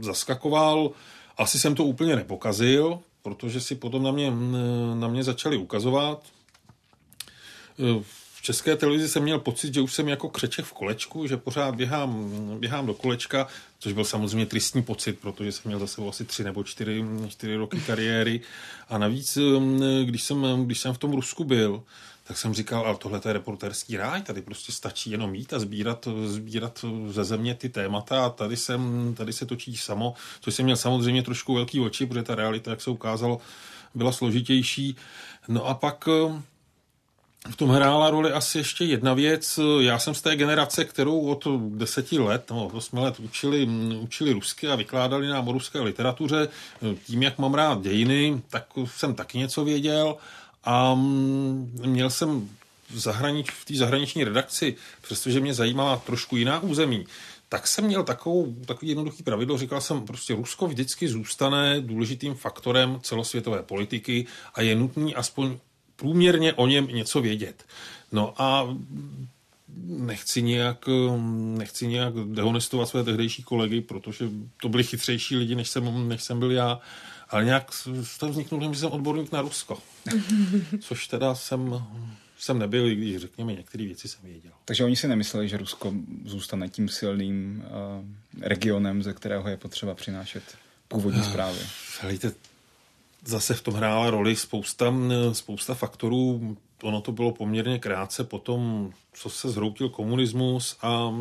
zaskakoval. 0.00 0.90
Asi 1.36 1.58
jsem 1.58 1.74
to 1.74 1.84
úplně 1.84 2.16
nepokazil, 2.16 2.98
protože 3.22 3.60
si 3.60 3.74
potom 3.74 4.02
na 4.02 4.12
mě, 4.12 4.32
na 4.94 5.08
mě 5.08 5.24
začali 5.24 5.56
ukazovat. 5.56 6.22
V 8.40 8.42
české 8.42 8.76
televizi 8.76 9.08
jsem 9.08 9.22
měl 9.22 9.38
pocit, 9.38 9.74
že 9.74 9.80
už 9.80 9.94
jsem 9.94 10.08
jako 10.08 10.28
křeček 10.28 10.64
v 10.64 10.72
kolečku, 10.72 11.26
že 11.26 11.36
pořád 11.36 11.74
běhám, 11.74 12.30
běhám 12.58 12.86
do 12.86 12.94
kolečka, 12.94 13.48
což 13.78 13.92
byl 13.92 14.04
samozřejmě 14.04 14.46
tristní 14.46 14.82
pocit, 14.82 15.18
protože 15.18 15.52
jsem 15.52 15.62
měl 15.64 15.78
za 15.78 15.86
sebou 15.86 16.08
asi 16.08 16.24
tři 16.24 16.44
nebo 16.44 16.64
čtyři, 16.64 17.04
čtyři 17.28 17.56
roky 17.56 17.80
kariéry. 17.80 18.40
A 18.88 18.98
navíc, 18.98 19.38
když 20.04 20.22
jsem, 20.22 20.64
když 20.64 20.80
jsem 20.80 20.94
v 20.94 20.98
tom 20.98 21.12
Rusku 21.12 21.44
byl, 21.44 21.82
tak 22.24 22.38
jsem 22.38 22.54
říkal, 22.54 22.86
ale 22.86 22.96
tohle 22.96 23.20
je 23.24 23.32
reporterský 23.32 23.96
ráj, 23.96 24.22
tady 24.22 24.42
prostě 24.42 24.72
stačí 24.72 25.10
jenom 25.10 25.34
jít 25.34 25.52
a 25.52 25.58
sbírat, 25.58 26.08
sbírat 26.24 26.84
ze 27.08 27.24
země 27.24 27.54
ty 27.54 27.68
témata 27.68 28.26
a 28.26 28.30
tady, 28.30 28.56
jsem, 28.56 29.14
tady 29.16 29.32
se 29.32 29.46
točí 29.46 29.76
samo, 29.76 30.14
což 30.40 30.54
jsem 30.54 30.64
měl 30.64 30.76
samozřejmě 30.76 31.22
trošku 31.22 31.54
velký 31.54 31.80
oči, 31.80 32.06
protože 32.06 32.22
ta 32.22 32.34
realita, 32.34 32.70
jak 32.70 32.80
se 32.80 32.90
ukázalo, 32.90 33.40
byla 33.94 34.12
složitější. 34.12 34.96
No 35.48 35.66
a 35.66 35.74
pak 35.74 36.08
v 37.48 37.56
tom 37.56 37.68
hrála 37.68 38.10
roli 38.10 38.32
asi 38.32 38.58
ještě 38.58 38.84
jedna 38.84 39.14
věc. 39.14 39.60
Já 39.80 39.98
jsem 39.98 40.14
z 40.14 40.22
té 40.22 40.36
generace, 40.36 40.84
kterou 40.84 41.20
od 41.20 41.46
deseti 41.68 42.18
let, 42.18 42.50
no, 42.50 42.66
osmi 42.66 43.00
let 43.00 43.20
učili, 43.20 43.68
učili 44.00 44.32
rusky 44.32 44.68
a 44.68 44.76
vykládali 44.76 45.28
nám 45.28 45.48
o 45.48 45.52
ruské 45.52 45.80
literatuře. 45.80 46.48
Tím, 47.06 47.22
jak 47.22 47.38
mám 47.38 47.54
rád 47.54 47.82
dějiny, 47.82 48.42
tak 48.50 48.66
jsem 48.86 49.14
taky 49.14 49.38
něco 49.38 49.64
věděl 49.64 50.16
a 50.64 50.94
měl 51.84 52.10
jsem 52.10 52.48
v, 52.90 52.98
zahranič, 52.98 53.50
v 53.50 53.64
té 53.64 53.74
zahraniční 53.74 54.24
redakci, 54.24 54.76
přestože 55.00 55.40
mě 55.40 55.54
zajímala 55.54 55.96
trošku 55.96 56.36
jiná 56.36 56.60
území, 56.60 57.06
tak 57.48 57.66
jsem 57.66 57.84
měl 57.84 58.04
takovou, 58.04 58.54
takový 58.66 58.88
jednoduchý 58.88 59.22
pravidlo. 59.22 59.58
Říkal 59.58 59.80
jsem, 59.80 60.06
prostě 60.06 60.34
Rusko 60.34 60.66
vždycky 60.66 61.08
zůstane 61.08 61.80
důležitým 61.80 62.34
faktorem 62.34 62.98
celosvětové 63.02 63.62
politiky 63.62 64.26
a 64.54 64.62
je 64.62 64.74
nutný 64.74 65.14
aspoň 65.14 65.58
průměrně 66.00 66.52
o 66.52 66.66
něm 66.66 66.86
něco 66.86 67.20
vědět. 67.20 67.64
No 68.12 68.42
a 68.42 68.76
nechci 69.86 70.42
nějak, 70.42 70.88
nechci 71.58 71.86
nějak 71.86 72.14
dehonestovat 72.14 72.88
své 72.88 73.04
tehdejší 73.04 73.42
kolegy, 73.42 73.80
protože 73.80 74.28
to 74.62 74.68
byli 74.68 74.84
chytřejší 74.84 75.36
lidi, 75.36 75.54
než 75.54 75.68
jsem, 75.68 76.08
než 76.08 76.22
jsem 76.22 76.38
byl 76.38 76.50
já, 76.52 76.80
ale 77.28 77.44
nějak 77.44 77.72
z 78.02 78.18
toho 78.18 78.32
vzniknul, 78.32 78.74
že 78.74 78.80
jsem 78.80 78.90
odborník 78.90 79.32
na 79.32 79.42
Rusko. 79.42 79.78
Což 80.80 81.06
teda 81.06 81.34
jsem, 81.34 81.84
jsem 82.38 82.58
nebyl, 82.58 82.86
i 82.86 82.94
když 82.94 83.16
řekněme 83.16 83.52
některé 83.52 83.84
věci 83.84 84.08
jsem 84.08 84.20
věděl. 84.24 84.52
Takže 84.64 84.84
oni 84.84 84.96
si 84.96 85.08
nemysleli, 85.08 85.48
že 85.48 85.56
Rusko 85.56 85.94
zůstane 86.24 86.68
tím 86.68 86.88
silným 86.88 87.64
uh, 87.64 88.04
regionem, 88.40 89.02
ze 89.02 89.12
kterého 89.12 89.48
je 89.48 89.56
potřeba 89.56 89.94
přinášet 89.94 90.42
původní 90.88 91.24
zprávy. 91.24 91.58
Hlejte, 92.00 92.32
zase 93.24 93.54
v 93.54 93.62
tom 93.62 93.74
hrála 93.74 94.10
roli 94.10 94.36
spousta, 94.36 94.94
spousta 95.32 95.74
faktorů. 95.74 96.56
Ono 96.82 97.00
to 97.00 97.12
bylo 97.12 97.32
poměrně 97.32 97.78
krátce 97.78 98.24
po 98.24 98.38
tom, 98.38 98.90
co 99.12 99.30
se 99.30 99.48
zhroutil 99.48 99.88
komunismus 99.88 100.76
a 100.82 101.14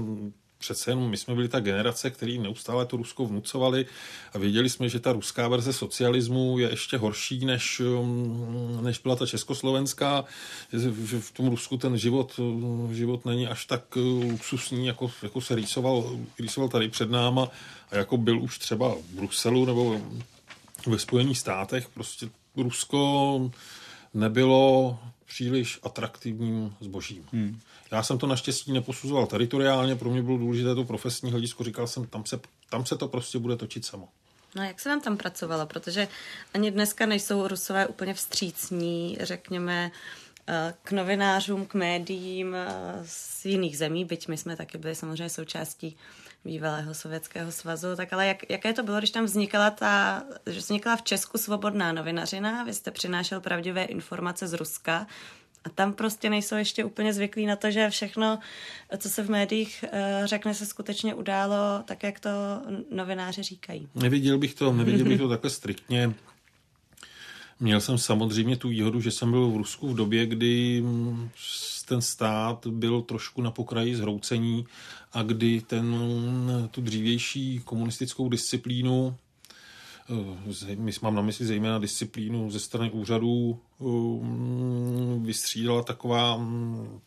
přece 0.59 0.91
jenom 0.91 1.09
my 1.09 1.17
jsme 1.17 1.35
byli 1.35 1.47
ta 1.47 1.59
generace, 1.59 2.09
který 2.09 2.39
neustále 2.39 2.85
to 2.85 2.97
Rusko 2.97 3.25
vnucovali 3.25 3.85
a 4.33 4.37
věděli 4.37 4.69
jsme, 4.69 4.89
že 4.89 4.99
ta 4.99 5.11
ruská 5.11 5.47
verze 5.47 5.73
socialismu 5.73 6.59
je 6.59 6.69
ještě 6.69 6.97
horší, 6.97 7.45
než, 7.45 7.81
než 8.81 8.99
byla 8.99 9.15
ta 9.15 9.25
československá, 9.25 10.25
že 10.73 10.91
v 11.19 11.31
tom 11.31 11.47
Rusku 11.47 11.77
ten 11.77 11.97
život, 11.97 12.39
život 12.91 13.25
není 13.25 13.47
až 13.47 13.65
tak 13.65 13.95
luxusní, 13.95 14.87
jako, 14.87 15.11
jako 15.23 15.41
se 15.41 15.55
rýsoval, 15.55 16.17
rýsoval 16.39 16.69
tady 16.69 16.89
před 16.89 17.11
náma 17.11 17.47
a 17.91 17.95
jako 17.95 18.17
byl 18.17 18.41
už 18.41 18.59
třeba 18.59 18.95
v 18.95 19.15
Bruselu 19.15 19.65
nebo 19.65 20.01
ve 20.89 20.99
Spojených 20.99 21.39
státech. 21.39 21.89
Prostě 21.89 22.29
Rusko 22.57 23.51
nebylo 24.13 24.99
příliš 25.25 25.79
atraktivním 25.83 26.75
zbožím. 26.81 27.25
Hmm. 27.31 27.59
Já 27.91 28.03
jsem 28.03 28.17
to 28.17 28.27
naštěstí 28.27 28.71
neposuzoval 28.71 29.27
teritoriálně, 29.27 29.95
pro 29.95 30.09
mě 30.09 30.21
bylo 30.21 30.37
důležité 30.37 30.75
to 30.75 30.83
profesní 30.83 31.31
hledisko, 31.31 31.63
říkal 31.63 31.87
jsem, 31.87 32.07
tam 32.07 32.25
se, 32.25 32.39
tam 32.69 32.85
se 32.85 32.97
to 32.97 33.07
prostě 33.07 33.39
bude 33.39 33.55
točit 33.55 33.85
samo. 33.85 34.07
No 34.55 34.63
jak 34.63 34.79
se 34.79 34.89
vám 34.89 35.01
tam 35.01 35.17
pracovalo? 35.17 35.65
Protože 35.65 36.07
ani 36.53 36.71
dneska 36.71 37.05
nejsou 37.05 37.47
rusové 37.47 37.87
úplně 37.87 38.13
vstřícní, 38.13 39.17
řekněme, 39.21 39.91
eh, 40.47 40.73
k 40.83 40.91
novinářům, 40.91 41.65
k 41.65 41.73
médiím 41.73 42.55
eh, 42.55 42.67
z 43.05 43.45
jiných 43.45 43.77
zemí, 43.77 44.05
byť 44.05 44.27
my 44.27 44.37
jsme 44.37 44.55
taky 44.55 44.77
byli 44.77 44.95
samozřejmě 44.95 45.29
součástí 45.29 45.97
bývalého 46.45 46.93
Sovětského 46.93 47.51
svazu, 47.51 47.87
tak 47.95 48.13
ale 48.13 48.27
jak, 48.27 48.49
jaké 48.49 48.73
to 48.73 48.83
bylo, 48.83 48.97
když 48.97 49.11
tam 49.11 49.25
vznikala 49.25 49.69
ta, 49.69 50.23
že 50.45 50.59
vznikla 50.59 50.95
v 50.95 51.01
Česku 51.01 51.37
svobodná 51.37 51.91
novinařina, 51.91 52.63
vy 52.63 52.73
jste 52.73 52.91
přinášel 52.91 53.41
pravdivé 53.41 53.83
informace 53.83 54.47
z 54.47 54.53
Ruska, 54.53 55.07
a 55.63 55.69
tam 55.69 55.93
prostě 55.93 56.29
nejsou 56.29 56.55
ještě 56.55 56.83
úplně 56.83 57.13
zvyklí 57.13 57.45
na 57.45 57.55
to, 57.55 57.71
že 57.71 57.89
všechno, 57.89 58.39
co 58.97 59.09
se 59.09 59.23
v 59.23 59.29
médiích 59.29 59.85
uh, 59.87 60.25
řekne, 60.25 60.53
se 60.53 60.65
skutečně 60.65 61.15
událo 61.15 61.55
tak, 61.85 62.03
jak 62.03 62.19
to 62.19 62.29
novináři 62.91 63.43
říkají. 63.43 63.87
Neviděl 63.95 64.37
bych 64.37 64.53
to, 64.53 64.73
neviděl 64.73 65.07
bych 65.07 65.17
to 65.17 65.29
takhle 65.29 65.49
striktně. 65.49 66.13
Měl 67.59 67.81
jsem 67.81 67.97
samozřejmě 67.97 68.57
tu 68.57 68.69
výhodu, 68.69 69.01
že 69.01 69.11
jsem 69.11 69.31
byl 69.31 69.47
v 69.49 69.57
Rusku 69.57 69.89
v 69.89 69.95
době, 69.95 70.25
kdy 70.25 70.83
ten 71.89 72.01
stát 72.01 72.67
byl 72.67 73.01
trošku 73.01 73.41
na 73.41 73.51
pokraji 73.51 73.95
zhroucení 73.95 74.65
a 75.13 75.23
kdy 75.23 75.61
ten, 75.61 75.95
tu 76.71 76.81
dřívější 76.81 77.61
komunistickou 77.65 78.29
disciplínu 78.29 79.15
eh, 80.69 80.75
my 80.75 80.91
mám 81.01 81.15
na 81.15 81.21
mysli 81.21 81.45
zejména 81.45 81.79
disciplínu 81.79 82.51
ze 82.51 82.59
strany 82.59 82.91
úřadů, 82.91 83.59
eh, 83.81 83.85
vystřídala 85.19 85.83
taková 85.83 86.37
mm, 86.37 86.99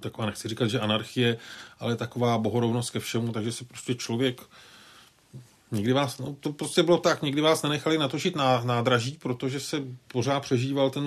taková, 0.00 0.26
nechci 0.26 0.48
říkat, 0.48 0.68
že 0.68 0.80
anarchie, 0.80 1.36
ale 1.78 1.96
taková 1.96 2.38
bohorovnost 2.38 2.90
ke 2.90 3.00
všemu, 3.00 3.32
takže 3.32 3.52
se 3.52 3.64
prostě 3.64 3.94
člověk 3.94 4.42
Nikdy 5.72 5.92
vás, 5.92 6.18
no 6.18 6.36
to 6.40 6.52
prostě 6.52 6.82
bylo 6.82 6.98
tak, 6.98 7.22
nikdy 7.22 7.40
vás 7.40 7.62
nenechali 7.62 7.98
natočit 7.98 8.36
na 8.36 8.64
nádraží, 8.64 9.18
protože 9.22 9.60
se 9.60 9.76
pořád 10.06 10.40
přežíval 10.40 10.90
ten 10.90 11.04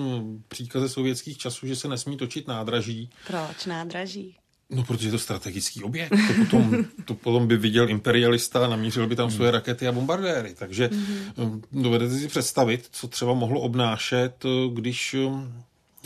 příkaz 0.48 0.82
ze 0.82 0.88
sovětských 0.88 1.38
časů, 1.38 1.66
že 1.66 1.76
se 1.76 1.88
nesmí 1.88 2.16
točit 2.16 2.48
nádraží. 2.48 3.10
Proč 3.26 3.66
nádraží? 3.66 4.36
No, 4.70 4.84
protože 4.84 5.08
je 5.08 5.12
to 5.12 5.18
strategický 5.18 5.82
objekt. 5.82 6.10
To 6.10 6.44
potom, 6.44 6.84
to 7.04 7.14
potom 7.14 7.46
by 7.46 7.56
viděl 7.56 7.88
imperialista 7.88 8.64
a 8.64 8.68
namířil 8.68 9.06
by 9.06 9.16
tam 9.16 9.30
svoje 9.30 9.50
rakety 9.50 9.88
a 9.88 9.92
bombardéry. 9.92 10.54
Takže 10.54 10.88
mm-hmm. 10.88 11.62
dovedete 11.72 12.14
si 12.18 12.28
představit, 12.28 12.88
co 12.90 13.08
třeba 13.08 13.34
mohlo 13.34 13.60
obnášet, 13.60 14.44
když 14.72 15.16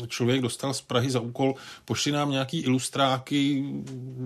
člověk 0.07 0.41
dostal 0.41 0.75
z 0.75 0.81
Prahy 0.81 1.11
za 1.11 1.21
úkol, 1.21 1.55
pošli 1.85 2.13
nám 2.13 2.31
nějaký 2.31 2.61
ilustráky 2.61 3.65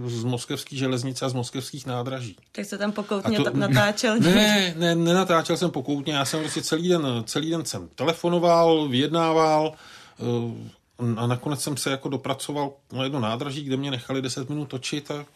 z 0.06 0.24
moskevské 0.24 0.76
železnice 0.76 1.24
a 1.24 1.28
z 1.28 1.32
moskevských 1.32 1.86
nádraží. 1.86 2.36
Tak 2.52 2.64
se 2.64 2.78
tam 2.78 2.92
pokoutně 2.92 3.38
to, 3.38 3.50
natáčel? 3.54 4.16
Ne, 4.20 4.74
ne, 4.76 4.94
nenatáčel 4.94 5.56
jsem 5.56 5.70
pokoutně, 5.70 6.14
já 6.14 6.24
jsem 6.24 6.40
prostě 6.40 6.62
celý 6.62 6.88
den, 6.88 7.06
celý 7.24 7.50
den 7.50 7.64
jsem 7.64 7.88
telefonoval, 7.94 8.88
vyjednával 8.88 9.72
eh, 10.20 11.14
a 11.16 11.26
nakonec 11.26 11.60
jsem 11.60 11.76
se 11.76 11.90
jako 11.90 12.08
dopracoval 12.08 12.72
na 12.92 13.04
jedno 13.04 13.20
nádraží, 13.20 13.64
kde 13.64 13.76
mě 13.76 13.90
nechali 13.90 14.22
10 14.22 14.48
minut 14.48 14.68
točit 14.68 15.10
a 15.10 15.26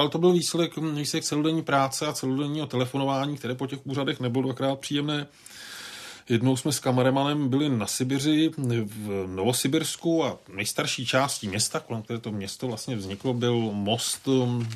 ale 0.00 0.08
to 0.08 0.18
byl 0.18 0.32
výsledek, 0.32 0.76
výsledek 0.76 1.24
celodenní 1.24 1.62
práce 1.62 2.06
a 2.06 2.12
celodenního 2.12 2.66
telefonování, 2.66 3.36
které 3.36 3.54
po 3.54 3.66
těch 3.66 3.86
úřadech 3.86 4.20
nebylo 4.20 4.42
dvakrát 4.42 4.78
příjemné. 4.78 5.26
Jednou 6.30 6.56
jsme 6.56 6.72
s 6.72 6.80
kameramanem 6.80 7.48
byli 7.48 7.68
na 7.68 7.86
Sibiři 7.86 8.50
v 8.84 9.26
Novosibirsku 9.26 10.24
a 10.24 10.38
nejstarší 10.48 11.06
částí 11.06 11.48
města, 11.48 11.80
kolem 11.80 12.02
které 12.02 12.20
to 12.20 12.32
město 12.32 12.66
vlastně 12.66 12.96
vzniklo, 12.96 13.34
byl 13.34 13.56
most, 13.72 14.28
um, 14.28 14.68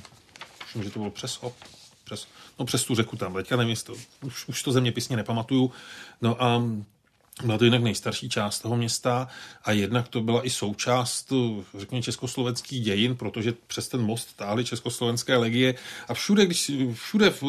myslím, 0.64 0.82
že 0.82 0.90
to 0.90 0.98
bylo 0.98 1.10
přes, 1.10 1.40
přes, 2.04 2.28
no 2.58 2.64
přes 2.64 2.84
tu 2.84 2.94
řeku 2.94 3.16
tam, 3.16 3.34
teďka 3.34 3.56
nevím, 3.56 3.76
to, 3.76 3.94
už, 4.22 4.48
už 4.48 4.62
to 4.62 4.72
zeměpisně 4.72 5.16
nepamatuju. 5.16 5.72
No 6.22 6.42
a 6.42 6.62
byla 7.42 7.58
to 7.58 7.64
jinak 7.64 7.82
nejstarší 7.82 8.28
část 8.28 8.60
toho 8.60 8.76
města 8.76 9.28
a 9.64 9.72
jednak 9.72 10.08
to 10.08 10.20
byla 10.20 10.46
i 10.46 10.50
součást, 10.50 11.32
řekněme, 11.78 12.02
československých 12.02 12.84
dějin, 12.84 13.16
protože 13.16 13.54
přes 13.66 13.88
ten 13.88 14.02
most 14.02 14.36
táhly 14.36 14.64
československé 14.64 15.36
legie 15.36 15.74
a 16.08 16.14
všude, 16.14 16.46
když, 16.46 16.70
všude 16.92 17.30
v 17.30 17.44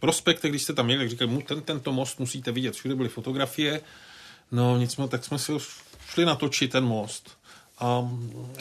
prospektech, 0.00 0.50
když 0.50 0.62
jste 0.62 0.72
tam 0.72 0.86
měli, 0.86 1.00
tak 1.00 1.10
říkali, 1.10 1.42
ten, 1.42 1.62
tento 1.62 1.92
most 1.92 2.20
musíte 2.20 2.52
vidět, 2.52 2.74
všude 2.74 2.94
byly 2.94 3.08
fotografie, 3.08 3.80
no 4.52 4.78
nicméně, 4.78 5.08
tak 5.08 5.24
jsme 5.24 5.38
si 5.38 5.52
šli 6.08 6.24
natočit 6.24 6.72
ten 6.72 6.84
most. 6.84 7.40
A 7.78 8.10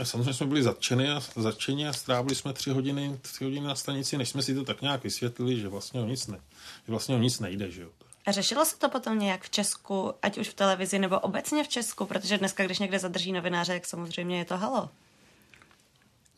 samozřejmě 0.04 0.34
jsme 0.34 0.46
byli 0.46 0.64
zatčeni 0.64 1.10
a, 1.10 1.22
zatčeni 1.36 1.88
a 1.88 1.94
strávili 1.94 2.36
jsme 2.36 2.54
tři 2.54 2.70
hodiny, 2.70 3.20
tři 3.22 3.44
hodiny 3.44 3.68
na 3.68 3.76
stanici, 3.76 4.18
než 4.18 4.30
jsme 4.30 4.42
si 4.42 4.56
to 4.56 4.64
tak 4.64 4.82
nějak 4.82 5.04
vysvětlili, 5.04 5.60
že 5.60 5.68
vlastně 5.68 6.02
o 6.02 6.06
nic, 6.06 6.28
ne, 6.28 6.40
že 6.86 6.92
vlastně 6.92 7.16
o 7.16 7.20
nic 7.20 7.40
nejde. 7.40 7.72
Že 7.72 7.82
jo. 7.82 7.90
Řešilo 8.32 8.66
se 8.66 8.78
to 8.78 8.90
potom 8.90 9.20
nějak 9.20 9.44
v 9.44 9.50
Česku, 9.50 10.14
ať 10.22 10.38
už 10.38 10.50
v 10.50 10.54
televizi 10.54 11.00
nebo 11.00 11.20
obecně 11.20 11.64
v 11.64 11.68
Česku, 11.68 12.06
protože 12.06 12.38
dneska, 12.38 12.66
když 12.66 12.80
někde 12.80 13.00
zadrží 13.00 13.32
novináře, 13.32 13.74
tak 13.74 13.86
samozřejmě 13.86 14.38
je 14.38 14.46
to 14.46 14.58
halo. 14.58 14.90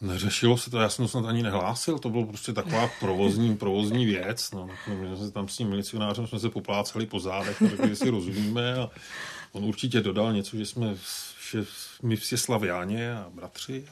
Neřešilo 0.02 0.58
se 0.58 0.70
to, 0.70 0.80
já 0.80 0.90
jsem 0.90 1.06
to 1.06 1.10
snad 1.10 1.26
ani 1.26 1.44
nehlásil, 1.44 2.00
to 2.00 2.10
bylo 2.10 2.26
prostě 2.26 2.54
taková 2.54 2.90
provozní, 3.00 3.58
provozní 3.58 4.06
věc. 4.06 4.52
No, 4.52 4.70
my 4.88 5.18
jsme 5.18 5.32
tam 5.32 5.48
s 5.48 5.58
tím 5.58 5.70
milicionářem 5.70 6.28
jsme 6.28 6.40
se 6.40 6.50
poplácali 6.50 7.06
po 7.06 7.20
zádech 7.20 7.62
a 7.62 7.68
řekli, 7.70 7.90
že 7.90 7.96
si 7.96 8.10
rozumíme 8.10 8.74
a 8.76 8.90
on 9.52 9.66
určitě 9.66 10.02
dodal 10.02 10.34
něco, 10.34 10.58
že 10.58 10.66
jsme 10.66 10.96
že 11.52 11.66
my 12.02 12.16
vsi 12.16 12.38
slaviáně 12.38 13.14
a 13.14 13.30
bratři. 13.34 13.86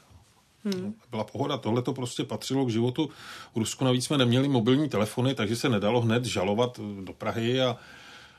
Hmm. 0.63 0.93
Byla 1.09 1.23
pohoda, 1.23 1.57
tohle 1.57 1.81
to 1.81 1.93
prostě 1.93 2.23
patřilo 2.23 2.65
k 2.65 2.69
životu. 2.69 3.09
V 3.55 3.57
Rusku 3.57 3.85
navíc 3.85 4.05
jsme 4.05 4.17
neměli 4.17 4.47
mobilní 4.47 4.89
telefony, 4.89 5.35
takže 5.35 5.55
se 5.55 5.69
nedalo 5.69 6.01
hned 6.01 6.25
žalovat 6.25 6.79
do 7.03 7.13
Prahy 7.13 7.61
a, 7.61 7.77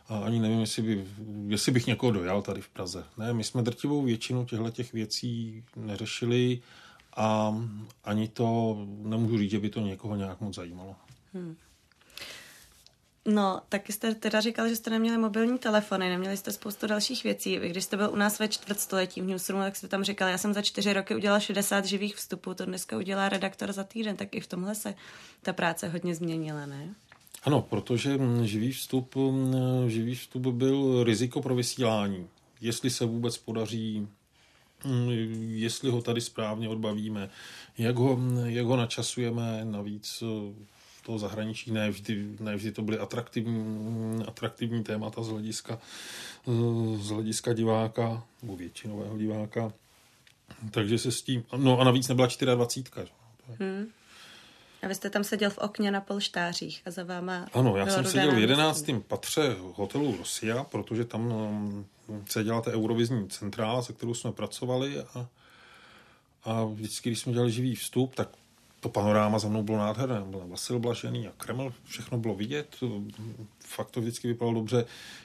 a 0.09 0.19
ani 0.19 0.41
nevím, 0.41 0.61
jestli, 0.61 0.83
by, 0.83 1.05
jestli 1.49 1.73
bych 1.73 1.87
někoho 1.87 2.13
dojal 2.13 2.43
tady 2.43 2.61
v 2.61 2.69
Praze. 2.69 3.05
Ne, 3.17 3.33
my 3.33 3.45
jsme 3.45 3.63
drtivou 3.63 4.03
většinu 4.03 4.45
těchto 4.45 4.71
těch 4.71 4.93
věcí 4.93 5.65
neřešili 5.77 6.61
a 7.17 7.57
ani 8.05 8.29
to 8.29 8.77
nemůžu 9.03 9.39
říct, 9.39 9.51
že 9.51 9.61
by 9.61 9.71
to 9.71 9.81
někoho 9.81 10.17
nějak 10.17 10.41
moc 10.41 10.55
zajímalo. 10.55 10.95
Hmm. 11.35 11.57
No, 13.27 13.61
taky 13.69 13.93
jste 13.93 14.15
teda 14.15 14.41
říkal, 14.41 14.69
že 14.69 14.77
jste 14.77 14.91
neměli 14.91 15.19
mobilní 15.19 15.59
telefony, 15.59 16.09
neměli 16.09 16.37
jste 16.37 16.53
spoustu 16.53 16.87
dalších 16.87 17.25
věcí. 17.25 17.59
Vy, 17.59 17.69
když 17.69 17.85
jste 17.85 17.97
byl 17.97 18.11
u 18.13 18.17
nás 18.17 18.39
ve 18.39 18.49
čtvrtstoletí 18.49 19.21
v 19.21 19.25
Newsroomu, 19.25 19.65
tak 19.65 19.77
jste 19.77 19.89
tam 19.89 20.05
říkal, 20.05 20.29
já 20.29 20.39
jsem 20.39 20.55
za 20.55 20.63
čtyři 20.63 20.93
roky 20.93 21.15
udělal 21.15 21.41
60 21.41 21.85
živých 21.85 22.17
vstupů, 22.17 22.55
to 22.55 22.67
dneska 22.67 22.97
udělá 22.97 23.29
redaktor 23.29 23.73
za 23.73 23.85
týden, 23.85 24.17
tak 24.17 24.35
i 24.35 24.41
v 24.41 24.47
tomhle 24.47 24.75
se 24.75 24.95
ta 25.43 25.53
práce 25.53 25.89
hodně 25.89 26.15
změnila, 26.15 26.67
ne? 26.67 26.95
Ano, 27.43 27.63
protože 27.63 28.19
živý 28.43 28.73
vstup, 28.73 29.15
živý 29.87 30.15
vstup 30.15 30.47
byl 30.47 31.05
riziko 31.05 31.43
pro 31.43 31.55
vysílání. 31.55 32.29
Jestli 32.61 32.91
se 32.91 33.05
vůbec 33.05 33.39
podaří 33.39 34.09
jestli 35.39 35.91
ho 35.91 36.03
tady 36.03 36.21
správně 36.21 36.69
odbavíme, 36.69 37.31
jak 37.79 37.97
ho, 37.97 38.19
jak 38.45 38.67
ho 38.67 38.77
načasujeme, 38.77 39.65
navíc 39.65 40.23
toho 41.03 41.19
zahraničí 41.19 41.71
ne 41.71 41.91
vždy, 41.91 42.37
ne 42.41 42.57
vždy 42.57 42.73
to 42.73 42.83
byly 42.83 42.99
atraktivní, 42.99 44.25
atraktivní 44.27 44.85
témata 44.85 45.23
z 45.23 45.29
hlediska, 45.29 45.79
z 46.97 47.09
hlediska 47.11 47.53
diváka, 47.53 48.23
nebo 48.43 48.57
většinového 48.57 49.19
diváka. 49.19 49.73
Takže 50.71 50.99
se 50.99 51.13
s 51.13 51.23
tím, 51.23 51.45
no 51.57 51.81
a 51.81 51.85
navíc 51.85 52.09
nebyla 52.09 52.29
24. 52.55 53.07
Hmm. 53.61 53.87
A 54.83 54.89
vy 54.89 54.95
jste 54.95 55.11
tam 55.11 55.25
seděl 55.25 55.51
v 55.51 55.59
okně 55.59 55.91
na 55.91 56.01
polštářích 56.01 56.83
a 56.87 56.91
za 56.91 57.05
váma 57.05 57.47
Ano, 57.53 57.77
já 57.77 57.87
jsem 57.87 58.05
seděl 58.05 58.33
v. 58.33 58.39
11. 58.39 58.85
patře 59.09 59.57
hotelu 59.75 60.17
Rosia, 60.17 60.65
protože 60.65 61.05
tam 61.05 61.33
um, 61.33 61.87
se 62.29 62.45
dělala 62.45 62.63
ta 62.63 62.71
eurovizní 62.71 63.29
centrála, 63.29 63.83
se 63.83 63.93
kterou 63.93 64.15
jsme 64.15 64.33
pracovali 64.33 65.01
a, 65.01 65.29
a 66.45 66.65
vždycky, 66.65 67.11
když 67.11 67.21
jsme 67.21 67.33
dělali 67.33 67.53
živý 67.53 67.75
vstup, 67.75 68.15
tak 68.15 68.29
to 68.81 68.89
panoráma 68.89 69.39
za 69.39 69.49
mnou 69.49 69.63
bylo 69.63 69.79
nádherné. 69.79 70.21
Byl 70.21 70.43
Vasil 70.47 70.79
Blažený 70.79 71.29
a 71.29 71.33
Kreml, 71.37 71.73
všechno 71.85 72.19
bylo 72.19 72.35
vidět. 72.35 72.77
Fakt 73.59 73.91
to 73.91 74.01
vždycky 74.01 74.29
vypadalo 74.29 74.55
dobře, 74.55 74.85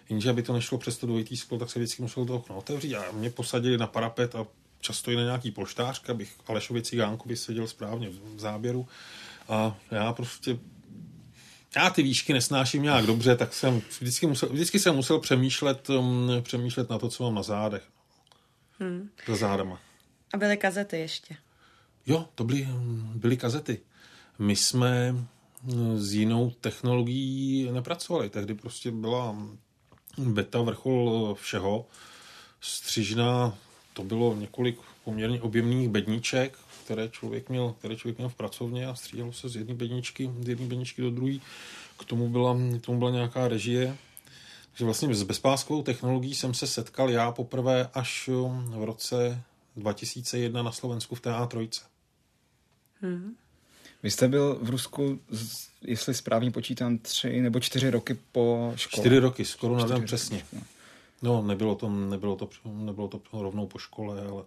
jenže 0.09 0.29
aby 0.29 0.43
to 0.43 0.53
nešlo 0.53 0.77
přes 0.77 0.97
to 0.97 1.07
dvojitý 1.07 1.37
sklo, 1.37 1.57
tak 1.57 1.69
se 1.69 1.79
vždycky 1.79 2.01
muselo 2.01 2.25
to 2.25 2.35
okno 2.35 2.57
otevřít 2.57 2.95
a 2.95 3.11
mě 3.11 3.29
posadili 3.29 3.77
na 3.77 3.87
parapet 3.87 4.35
a 4.35 4.47
často 4.79 5.11
i 5.11 5.15
na 5.15 5.23
nějaký 5.23 5.51
polštář, 5.51 6.09
abych 6.09 6.35
Alešovi 6.47 6.81
Cigánkovi 6.81 7.37
seděl 7.37 7.67
správně 7.67 8.09
v 8.09 8.39
záběru. 8.39 8.87
A 9.49 9.77
já 9.91 10.13
prostě 10.13 10.57
já 11.75 11.89
ty 11.89 12.03
výšky 12.03 12.33
nesnáším 12.33 12.83
nějak 12.83 13.05
dobře, 13.05 13.35
tak 13.35 13.53
jsem 13.53 13.81
vždycky, 13.99 14.27
musel, 14.27 14.49
vždycky 14.49 14.79
jsem 14.79 14.95
musel 14.95 15.19
přemýšlet, 15.19 15.89
um, 15.89 16.29
přemýšlet 16.41 16.89
na 16.89 16.99
to, 16.99 17.09
co 17.09 17.23
mám 17.23 17.35
na 17.35 17.43
zádech. 17.43 17.83
Hmm. 18.79 19.09
Za 19.27 19.35
zádama. 19.35 19.79
A 20.33 20.37
byly 20.37 20.57
kazety 20.57 20.99
ještě. 20.99 21.35
Jo, 22.07 22.25
to 22.35 22.43
byly, 22.43 22.67
byly 23.15 23.37
kazety. 23.37 23.79
My 24.39 24.55
jsme 24.55 25.15
s 25.95 26.13
jinou 26.13 26.51
technologií 26.61 27.71
nepracovali. 27.71 28.29
Tehdy 28.29 28.53
prostě 28.53 28.91
byla 28.91 29.35
beta 30.17 30.61
vrchol 30.61 31.35
všeho. 31.41 31.85
Střižna, 32.61 33.57
to 33.93 34.03
bylo 34.03 34.35
několik 34.35 34.79
poměrně 35.03 35.41
objemných 35.41 35.89
bedniček, 35.89 36.57
které 36.85 37.09
člověk 37.09 37.49
měl, 37.49 37.75
které 37.79 37.95
člověk 37.95 38.17
měl 38.17 38.29
v 38.29 38.35
pracovně 38.35 38.87
a 38.87 38.95
střídalo 38.95 39.33
se 39.33 39.49
z 39.49 39.55
jedné 39.55 39.73
bedničky, 39.73 40.31
z 40.41 40.47
jedné 40.47 40.65
bedničky 40.65 41.01
do 41.01 41.11
druhé. 41.11 41.37
K 41.99 42.05
tomu 42.05 42.29
byla, 42.29 42.57
k 42.81 42.85
tomu 42.85 42.99
byla 42.99 43.11
nějaká 43.11 43.47
režie. 43.47 43.97
Takže 44.71 44.85
vlastně 44.85 45.15
s 45.15 45.23
bezpáskovou 45.23 45.83
technologií 45.83 46.35
jsem 46.35 46.53
se 46.53 46.67
setkal 46.67 47.09
já 47.09 47.31
poprvé 47.31 47.89
až 47.93 48.29
v 48.67 48.83
roce 48.83 49.41
2001 49.75 50.63
na 50.63 50.71
Slovensku 50.71 51.15
v 51.15 51.21
TA3. 51.21 51.81
Hmm. 53.01 53.35
Vy 54.03 54.11
jste 54.11 54.27
byl 54.27 54.59
v 54.61 54.69
Rusku, 54.69 55.19
jestli 55.81 56.13
správně 56.13 56.51
počítám, 56.51 56.97
tři 56.97 57.41
nebo 57.41 57.59
čtyři 57.59 57.89
roky 57.89 58.17
po 58.31 58.73
škole. 58.75 59.01
Čtyři 59.01 59.19
roky, 59.19 59.45
skoro 59.45 59.75
roky, 59.77 60.05
přesně. 60.05 60.45
no. 60.53 60.61
No, 61.21 61.41
nebylo 61.41 61.75
to, 61.75 61.89
nebylo, 61.89 62.35
to, 62.35 62.49
nebylo 62.65 63.07
to 63.07 63.21
rovnou 63.33 63.67
po 63.67 63.79
škole, 63.79 64.27
ale 64.27 64.43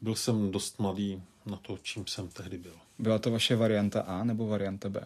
byl 0.00 0.14
jsem 0.14 0.50
dost 0.50 0.78
mladý 0.78 1.22
na 1.46 1.56
to, 1.56 1.78
čím 1.82 2.06
jsem 2.06 2.28
tehdy 2.28 2.58
byl. 2.58 2.74
Byla 2.98 3.18
to 3.18 3.30
vaše 3.30 3.56
varianta 3.56 4.00
A 4.00 4.24
nebo 4.24 4.46
varianta 4.46 4.88
B? 4.88 5.04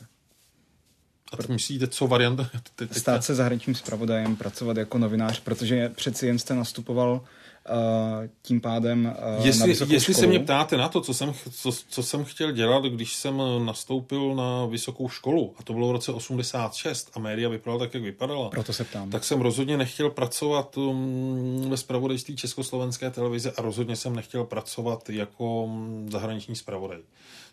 A 1.32 1.36
teď 1.36 1.48
myslíte, 1.48 1.86
co 1.86 2.06
varianta? 2.06 2.50
Teď, 2.76 2.88
teď, 2.88 2.98
Stát 2.98 3.24
se 3.24 3.34
zahraničním 3.34 3.74
zpravodajem, 3.74 4.36
pracovat 4.36 4.76
jako 4.76 4.98
novinář, 4.98 5.40
protože 5.40 5.88
přeci 5.88 6.26
jen 6.26 6.38
jste 6.38 6.54
nastupoval 6.54 7.12
uh, 7.12 8.26
tím 8.42 8.60
pádem 8.60 9.14
uh, 9.18 9.38
na 9.40 9.44
Jestli, 9.44 9.68
vysokou 9.68 9.92
jestli 9.92 10.14
se 10.14 10.20
školu. 10.20 10.30
mě 10.30 10.38
ptáte 10.40 10.76
na 10.76 10.88
to, 10.88 11.00
co 11.00 11.14
jsem, 11.14 11.32
co, 11.50 11.72
co 11.88 12.02
jsem 12.02 12.24
chtěl 12.24 12.52
dělat, 12.52 12.84
když 12.84 13.14
jsem 13.16 13.42
nastoupil 13.64 14.34
na 14.34 14.66
vysokou 14.66 15.08
školu, 15.08 15.54
a 15.58 15.62
to 15.62 15.72
bylo 15.72 15.88
v 15.88 15.92
roce 15.92 16.12
86, 16.12 17.10
a 17.14 17.18
média 17.18 17.48
vypadala 17.48 17.78
tak, 17.78 17.94
jak 17.94 18.02
vypadala, 18.02 18.48
Proto 18.48 18.72
se 18.72 18.84
ptám. 18.84 19.10
tak 19.10 19.24
jsem 19.24 19.40
rozhodně 19.40 19.76
nechtěl 19.76 20.10
pracovat 20.10 20.76
um, 20.76 21.66
ve 21.70 21.76
spravodajství 21.76 22.36
Československé 22.36 23.10
televize 23.10 23.52
a 23.56 23.62
rozhodně 23.62 23.96
jsem 23.96 24.16
nechtěl 24.16 24.44
pracovat 24.44 25.10
jako 25.10 25.62
um, 25.64 26.08
zahraniční 26.10 26.56
zpravodaj. 26.56 26.98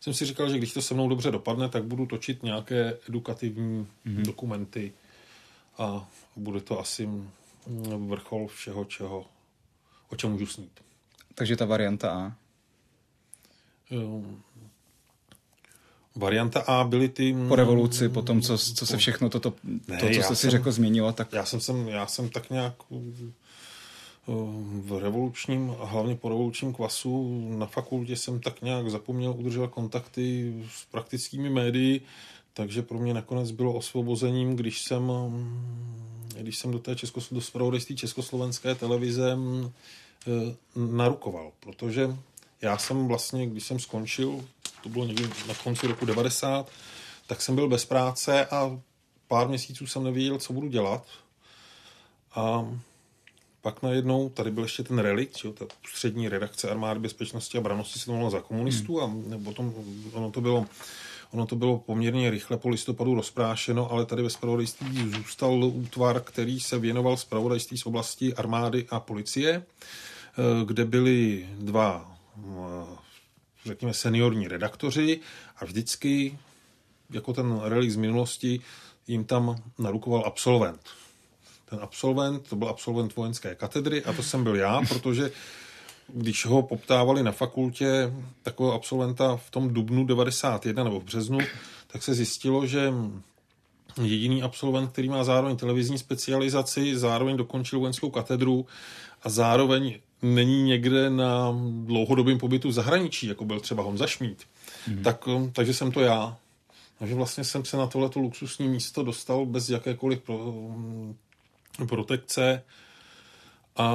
Jsem 0.04 0.14
si 0.14 0.26
říkal, 0.26 0.50
že 0.50 0.58
když 0.58 0.74
to 0.74 0.82
se 0.82 0.94
mnou 0.94 1.10
dobře 1.10 1.32
dopadne, 1.32 1.70
tak 1.70 1.84
budu 1.84 2.06
točit 2.06 2.44
nějaké 2.44 2.98
edukativní 3.10 3.88
mm-hmm. 4.06 4.22
dokumenty 4.22 4.94
a 5.78 6.10
bude 6.36 6.62
to 6.62 6.80
asi 6.80 7.06
mm, 7.06 7.30
vrchol 8.10 8.48
všeho, 8.48 8.86
čeho, 8.86 9.26
o 10.10 10.16
čem 10.16 10.32
můžu 10.32 10.46
snít. 10.46 10.80
Takže 11.36 11.56
ta 11.56 11.66
varianta 11.66 12.12
A. 12.12 12.36
Um, 13.92 14.44
Varianta 16.16 16.60
A 16.60 16.84
byly 16.84 17.10
ty... 17.10 17.36
Po 17.48 17.56
revoluci, 17.56 18.10
po 18.10 18.22
tom, 18.22 18.42
co, 18.42 18.58
co 18.58 18.86
se 18.86 18.98
všechno 18.98 19.30
toto, 19.30 19.54
Ne, 19.64 19.98
to, 19.98 20.06
co 20.08 20.14
jste 20.14 20.36
si 20.36 20.42
jsem- 20.42 20.52
řekl, 20.52 20.72
změnilo, 20.72 21.14
tak 21.14 21.34
Já 21.34 21.46
jsem, 21.46 21.62
sem, 21.62 21.88
já 21.88 22.08
jsem 22.08 22.30
tak 22.30 22.50
nějak 22.50 22.74
v 24.28 25.00
revolučním, 25.00 25.76
a 25.80 25.86
hlavně 25.86 26.16
po 26.16 26.30
revolučním 26.30 26.74
kvasu 26.74 27.46
na 27.58 27.66
fakultě 27.66 28.16
jsem 28.16 28.40
tak 28.40 28.62
nějak 28.62 28.90
zapomněl 28.90 29.36
udržovat 29.38 29.72
kontakty 29.72 30.54
s 30.70 30.86
praktickými 30.86 31.50
médii, 31.50 32.02
takže 32.54 32.82
pro 32.82 33.00
mě 33.00 33.14
nakonec 33.14 33.52
bylo 33.52 33.74
osvobozením, 33.74 34.56
když 34.56 34.82
jsem, 34.82 35.12
když 36.40 36.58
jsem 36.58 36.72
do 36.72 36.80
té 36.80 36.96
Českos, 36.96 37.34
do 37.34 37.80
Československé 37.96 38.76
televize 38.76 39.38
eh, 39.38 40.56
narukoval, 40.76 41.52
protože 41.60 42.18
já 42.62 42.78
jsem 42.78 43.08
vlastně, 43.08 43.48
když 43.48 43.64
jsem 43.64 43.80
skončil, 43.80 44.46
to 44.84 44.90
bylo 44.90 45.06
někdy 45.06 45.30
na 45.48 45.54
konci 45.64 45.88
roku 45.88 46.06
90, 46.06 46.70
tak 47.28 47.42
jsem 47.42 47.56
byl 47.56 47.70
bez 47.70 47.86
práce 47.86 48.46
a 48.46 48.80
pár 49.28 49.48
měsíců 49.48 49.88
jsem 49.88 50.04
nevěděl, 50.04 50.38
co 50.38 50.54
budu 50.54 50.68
dělat. 50.68 51.06
A 52.36 52.68
pak 53.64 53.82
najednou, 53.82 54.30
tady 54.30 54.52
byl 54.52 54.64
ještě 54.64 54.84
ten 54.84 55.00
relikt, 55.00 55.40
jo, 55.44 55.54
ta 55.54 55.66
střední 55.88 56.30
redakce 56.30 56.70
armády 56.70 57.00
bezpečnosti 57.00 57.58
a 57.58 57.62
branosti 57.62 58.00
se 58.00 58.06
to 58.06 58.30
za 58.30 58.42
komunistů 58.42 59.02
a 59.02 59.12
potom 59.44 59.74
ono 60.14 60.32
to 60.32 60.42
bylo 60.42 60.66
Ono 61.34 61.46
to 61.46 61.56
bylo 61.56 61.80
poměrně 61.80 62.30
rychle 62.30 62.58
po 62.58 62.70
listopadu 62.70 63.16
rozprášeno, 63.16 63.92
ale 63.92 64.06
tady 64.06 64.24
ve 64.24 64.30
spravodajství 64.30 65.10
zůstal 65.10 65.64
útvar, 65.64 66.22
který 66.22 66.60
se 66.60 66.80
věnoval 66.80 67.18
spravodajství 67.18 67.78
z 67.78 67.86
oblasti 67.86 68.34
armády 68.34 68.86
a 68.90 69.00
policie, 69.00 69.64
eh, 69.64 70.66
kde 70.66 70.86
byli 70.86 71.48
dva, 71.58 72.18
eh, 72.38 72.98
řekněme, 73.66 73.94
seniorní 73.94 74.48
redaktoři 74.48 75.20
a 75.58 75.66
vždycky, 75.66 76.38
jako 77.10 77.34
ten 77.34 77.60
relikt 77.64 77.92
z 77.92 77.96
minulosti, 77.96 78.62
jim 79.08 79.24
tam 79.24 79.64
narukoval 79.80 80.24
absolvent. 80.26 80.82
Ten 81.74 81.82
absolvent, 81.84 82.50
to 82.50 82.56
byl 82.56 82.70
absolvent 82.70 83.16
vojenské 83.16 83.56
katedry 83.56 84.04
a 84.04 84.14
to 84.14 84.24
jsem 84.24 84.44
byl 84.44 84.56
já, 84.56 84.82
protože 84.90 85.32
když 86.08 86.46
ho 86.46 86.62
poptávali 86.62 87.24
na 87.24 87.32
fakultě 87.32 88.14
takového 88.44 88.76
absolventa 88.76 89.36
v 89.36 89.50
tom 89.50 89.74
dubnu 89.74 90.06
91 90.06 90.84
nebo 90.84 91.00
v 91.00 91.04
březnu, 91.04 91.38
tak 91.88 92.04
se 92.04 92.14
zjistilo, 92.14 92.68
že 92.68 92.94
jediný 94.02 94.44
absolvent, 94.44 94.92
který 94.92 95.10
má 95.10 95.24
zároveň 95.24 95.58
televizní 95.58 95.98
specializaci, 95.98 96.98
zároveň 96.98 97.38
dokončil 97.38 97.80
vojenskou 97.80 98.10
katedru 98.10 98.66
a 99.24 99.30
zároveň 99.30 100.00
není 100.22 100.64
někde 100.64 101.10
na 101.10 101.56
dlouhodobém 101.86 102.38
pobytu 102.38 102.70
v 102.70 102.74
zahraničí, 102.74 103.28
jako 103.28 103.46
byl 103.46 103.60
třeba 103.60 103.84
Honza 103.84 104.08
Šmíd. 104.08 104.44
Hmm. 104.88 105.04
Tak, 105.04 105.28
takže 105.54 105.74
jsem 105.74 105.92
to 105.92 106.02
já. 106.02 106.38
Takže 107.00 107.16
vlastně 107.16 107.44
jsem 107.44 107.66
se 107.66 107.78
na 107.78 107.88
tohleto 107.88 108.20
luxusní 108.20 108.68
místo 108.68 109.04
dostal 109.04 109.46
bez 109.46 109.70
jakékoliv 109.70 110.22
pro, 110.22 110.54
protekce 111.88 112.64
a, 113.76 113.86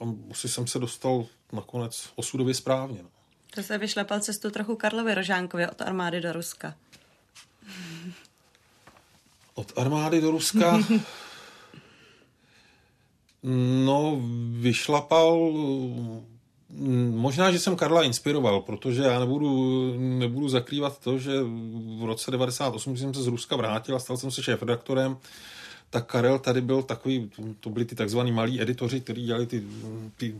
a 0.00 0.04
asi 0.30 0.48
jsem 0.48 0.66
se 0.66 0.78
dostal 0.78 1.26
nakonec 1.52 2.08
osudově 2.16 2.54
správně. 2.54 2.98
No. 3.02 3.08
To 3.54 3.62
se 3.62 3.78
vyšlepal 3.78 4.20
cestu 4.20 4.50
trochu 4.50 4.76
Karlovi 4.76 5.14
Rožánkovi 5.14 5.68
od 5.68 5.82
armády 5.82 6.20
do 6.20 6.32
Ruska. 6.32 6.74
Od 9.54 9.72
armády 9.76 10.20
do 10.20 10.30
Ruska? 10.30 10.78
no, 13.84 14.20
vyšlapal... 14.60 15.52
Možná, 17.10 17.50
že 17.50 17.58
jsem 17.58 17.76
Karla 17.76 18.02
inspiroval, 18.02 18.60
protože 18.60 19.02
já 19.02 19.20
nebudu, 19.20 19.94
nebudu 19.98 20.48
zakrývat 20.48 20.98
to, 20.98 21.18
že 21.18 21.32
v 21.98 22.04
roce 22.04 22.30
98 22.30 22.92
když 22.92 23.00
jsem 23.00 23.14
se 23.14 23.22
z 23.22 23.26
Ruska 23.26 23.56
vrátil 23.56 23.96
a 23.96 23.98
stal 23.98 24.16
jsem 24.16 24.30
se 24.30 24.42
šéf-redaktorem, 24.42 25.16
tak 25.90 26.06
Karel 26.06 26.38
tady 26.38 26.60
byl 26.60 26.82
takový, 26.82 27.30
to 27.60 27.70
byli 27.70 27.84
ty 27.84 27.94
takzvaný 27.94 28.32
malí 28.32 28.62
editoři, 28.62 29.00
kteří 29.00 29.24
dělali 29.24 29.46
ty, 29.46 29.64
ty 30.16 30.34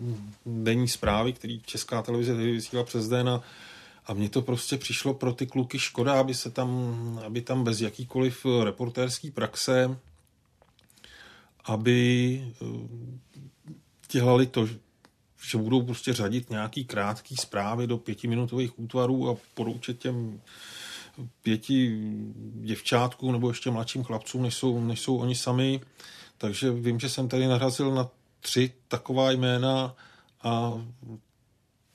denní 0.46 0.88
zprávy, 0.88 1.32
který 1.32 1.60
Česká 1.60 2.02
televize 2.02 2.34
vysílala 2.34 2.86
přes 2.86 3.08
den 3.08 3.28
a, 3.28 3.42
a 4.06 4.14
mně 4.14 4.28
to 4.28 4.42
prostě 4.42 4.76
přišlo 4.76 5.14
pro 5.14 5.32
ty 5.32 5.46
kluky 5.46 5.78
škoda, 5.78 6.20
aby 6.20 6.34
se 6.34 6.50
tam, 6.50 6.70
aby 7.26 7.40
tam 7.40 7.64
bez 7.64 7.80
jakýkoliv 7.80 8.46
reportérský 8.64 9.30
praxe, 9.30 9.98
aby 11.64 12.44
dělali 14.12 14.46
to, 14.46 14.66
že 14.66 15.58
budou 15.58 15.82
prostě 15.82 16.12
řadit 16.12 16.50
nějaký 16.50 16.84
krátký 16.84 17.36
zprávy 17.36 17.86
do 17.86 17.98
pětiminutových 17.98 18.78
útvarů 18.78 19.30
a 19.30 19.36
poroučet 19.54 19.98
těm 19.98 20.40
pěti 21.42 21.98
děvčátků 22.54 23.32
nebo 23.32 23.48
ještě 23.48 23.70
mladším 23.70 24.04
chlapcům, 24.04 24.42
než 24.42 24.54
jsou, 24.54 24.80
než 24.84 25.00
jsou 25.00 25.16
oni 25.16 25.34
sami. 25.34 25.80
Takže 26.38 26.70
vím, 26.70 27.00
že 27.00 27.08
jsem 27.08 27.28
tady 27.28 27.46
narazil 27.46 27.94
na 27.94 28.08
tři 28.40 28.72
taková 28.88 29.30
jména 29.30 29.94
a 30.42 30.72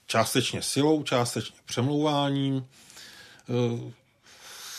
částečně 0.06 0.62
silou, 0.62 1.04
částečně 1.04 1.56
přemlouváním 1.66 2.68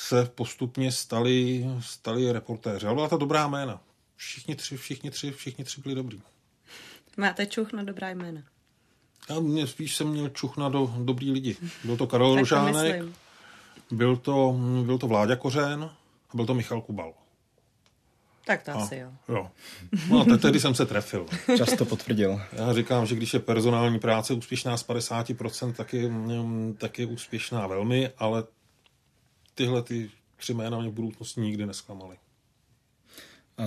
se 0.09 0.25
postupně 0.25 0.93
stali, 0.93 1.67
stali 1.81 2.33
reportéři. 2.33 2.87
Ale 2.87 2.95
byla 2.95 3.09
to 3.09 3.17
dobrá 3.17 3.47
jména. 3.47 3.81
Všichni 4.17 4.55
tři, 4.57 4.77
všichni 4.77 5.11
tři, 5.11 5.31
všichni 5.31 5.65
tři 5.65 5.81
byli 5.81 5.95
dobrý. 5.95 6.21
Máte 7.17 7.47
čuch 7.47 7.73
na 7.73 7.83
dobrá 7.83 8.11
jména? 8.11 8.43
Já 9.29 9.41
mě 9.41 9.67
spíš 9.67 9.97
jsem 9.97 10.09
měl 10.09 10.29
čuch 10.29 10.57
na 10.57 10.69
do, 10.69 10.95
dobrý 10.99 11.31
lidi. 11.31 11.57
Byl 11.85 11.97
to 11.97 12.07
Karel 12.07 12.35
Rožánek, 12.35 13.05
byl 13.91 14.17
to, 14.17 14.57
byl 14.85 14.99
to 14.99 15.09
Vláďa 15.09 15.37
Kořen 15.37 15.91
a 16.31 16.37
byl 16.37 16.47
to 16.47 16.55
Michal 16.55 16.81
Kubal. 16.81 17.15
Tak 18.47 18.63
to 18.63 18.71
a, 18.71 18.75
asi 18.75 18.97
jo. 18.97 19.13
jo. 19.29 19.51
No 20.11 20.21
a 20.21 20.37
tehdy 20.37 20.61
jsem 20.61 20.75
se 20.75 20.87
trefil. 20.87 21.27
Často 21.57 21.85
potvrdil. 21.85 22.41
Já 22.53 22.73
říkám, 22.73 23.07
že 23.07 23.15
když 23.15 23.35
je 23.35 23.41
personální 23.41 23.99
práce 23.99 24.35
úspěšná 24.35 24.77
z 24.77 24.89
50%, 24.89 25.73
tak 25.73 25.93
je, 25.95 26.11
tak 26.79 26.99
je 26.99 27.07
úspěšná 27.07 27.67
velmi, 27.67 28.11
ale 28.19 28.45
tyhle 29.55 29.83
ty 29.83 30.11
tři 30.37 30.55
jména 30.55 30.79
mě 30.79 30.89
v 30.89 30.93
budoucnosti 30.93 31.41
nikdy 31.41 31.67
nesklamaly. 31.67 32.17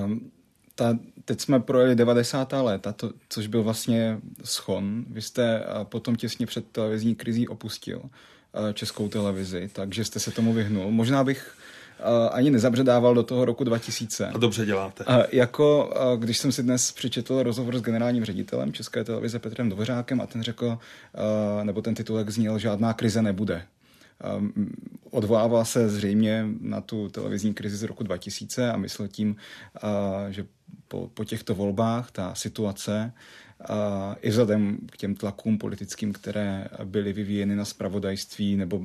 Um, 0.03 0.31
ta, 0.75 0.99
teď 1.25 1.41
jsme 1.41 1.59
projeli 1.59 1.95
90. 1.95 2.51
léta, 2.51 2.93
to, 2.93 3.11
což 3.29 3.47
byl 3.47 3.63
vlastně 3.63 4.19
schon. 4.43 5.05
Vy 5.09 5.21
jste 5.21 5.65
potom 5.83 6.15
těsně 6.15 6.45
před 6.45 6.71
televizní 6.71 7.15
krizí 7.15 7.47
opustil 7.47 8.01
českou 8.73 9.09
televizi, 9.09 9.69
takže 9.73 10.05
jste 10.05 10.19
se 10.19 10.31
tomu 10.31 10.53
vyhnul. 10.53 10.91
Možná 10.91 11.23
bych 11.23 11.53
ani 12.31 12.49
nezabředával 12.49 13.15
do 13.15 13.23
toho 13.23 13.45
roku 13.45 13.63
2000. 13.63 14.27
A 14.27 14.37
dobře 14.37 14.65
děláte. 14.65 15.03
A 15.03 15.23
jako 15.31 15.93
když 16.19 16.37
jsem 16.37 16.51
si 16.51 16.63
dnes 16.63 16.91
přečetl 16.91 17.43
rozhovor 17.43 17.77
s 17.77 17.81
generálním 17.81 18.25
ředitelem 18.25 18.73
České 18.73 19.03
televize 19.03 19.39
Petrem 19.39 19.69
Dvořákem 19.69 20.21
a 20.21 20.27
ten 20.27 20.43
řekl, 20.43 20.77
nebo 21.63 21.81
ten 21.81 21.95
titulek 21.95 22.29
zněl, 22.29 22.59
žádná 22.59 22.93
krize 22.93 23.21
nebude. 23.21 23.63
Odvolával 25.11 25.65
se 25.65 25.89
zřejmě 25.89 26.45
na 26.61 26.81
tu 26.81 27.09
televizní 27.09 27.53
krizi 27.53 27.77
z 27.77 27.83
roku 27.83 28.03
2000 28.03 28.71
a 28.71 28.77
myslel 28.77 29.07
tím, 29.07 29.35
že 30.29 30.45
po, 30.87 31.09
po 31.13 31.23
těchto 31.23 31.55
volbách 31.55 32.11
ta 32.11 32.35
situace 32.35 33.13
i 34.21 34.29
vzhledem 34.29 34.77
k 34.91 34.97
těm 34.97 35.15
tlakům 35.15 35.57
politickým, 35.57 36.13
které 36.13 36.67
byly 36.83 37.13
vyvíjeny 37.13 37.55
na 37.55 37.65
spravodajství, 37.65 38.55
nebo 38.55 38.81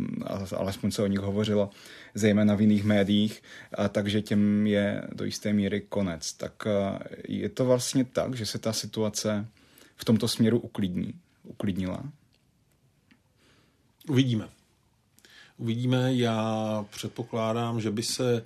alespoň 0.57 0.91
se 0.91 1.03
o 1.03 1.07
nich 1.07 1.19
hovořilo, 1.19 1.71
zejména 2.15 2.55
v 2.55 2.61
jiných 2.61 2.85
médiích, 2.85 3.43
takže 3.89 4.23
těm 4.23 4.67
je 4.67 5.03
do 5.13 5.25
jisté 5.25 5.53
míry 5.53 5.81
konec. 5.81 6.33
Tak 6.33 6.63
je 7.29 7.49
to 7.49 7.65
vlastně 7.65 8.05
tak, 8.05 8.35
že 8.35 8.47
se 8.47 8.59
ta 8.59 8.73
situace 8.73 9.47
v 9.97 10.05
tomto 10.05 10.29
směru 10.29 10.59
uklidní, 10.59 11.15
uklidnila? 11.45 12.03
Uvidíme. 14.09 14.49
Uvidíme. 15.57 16.15
Já 16.15 16.85
předpokládám, 16.91 17.81
že 17.81 17.91
by 17.91 18.03
se 18.03 18.45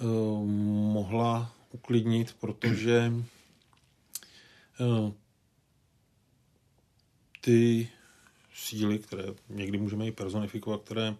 uh, 0.00 0.46
mohla 0.92 1.52
uklidnit, 1.72 2.36
protože 2.40 3.12
uh, 4.80 5.12
ty 7.40 7.88
síly, 8.54 8.98
které 8.98 9.24
někdy 9.48 9.78
můžeme 9.78 10.06
i 10.06 10.12
personifikovat, 10.12 10.82
které 10.82 11.16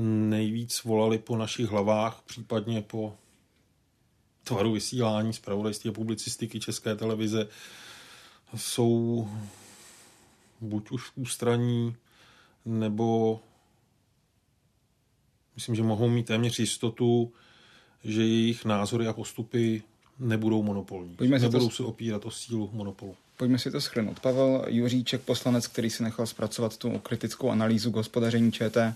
nejvíc 0.00 0.84
volali 0.84 1.18
po 1.18 1.36
našich 1.36 1.66
hlavách, 1.66 2.22
případně 2.26 2.82
po 2.82 3.16
tvaru 4.44 4.72
vysílání, 4.72 5.32
zpravodajství 5.32 5.90
a 5.90 5.92
publicistiky 5.92 6.60
České 6.60 6.96
televize, 6.96 7.48
jsou 8.56 9.28
buď 10.60 10.90
už 10.90 11.12
ústraní, 11.14 11.96
nebo 12.64 13.40
myslím, 15.54 15.74
že 15.74 15.82
mohou 15.82 16.08
mít 16.08 16.26
téměř 16.26 16.58
jistotu, 16.58 17.32
že 18.04 18.22
jejich 18.22 18.64
názory 18.64 19.06
a 19.06 19.12
postupy 19.12 19.82
nebudou 20.18 20.62
monopolní. 20.62 21.16
Pojďme 21.16 21.38
nebudou 21.38 21.68
to... 21.68 21.74
se 21.74 21.82
opírat 21.82 22.24
o 22.24 22.30
sílu 22.30 22.70
monopolu. 22.72 23.16
Pojďme 23.38 23.58
si 23.58 23.70
to 23.70 23.80
schrnout. 23.80 24.20
Pavel 24.20 24.64
Juříček, 24.68 25.20
poslanec, 25.20 25.66
který 25.66 25.90
si 25.90 26.02
nechal 26.02 26.26
zpracovat 26.26 26.76
tu 26.76 26.98
kritickou 26.98 27.50
analýzu 27.50 27.92
hospodaření 27.92 28.52
ČT, 28.52 28.94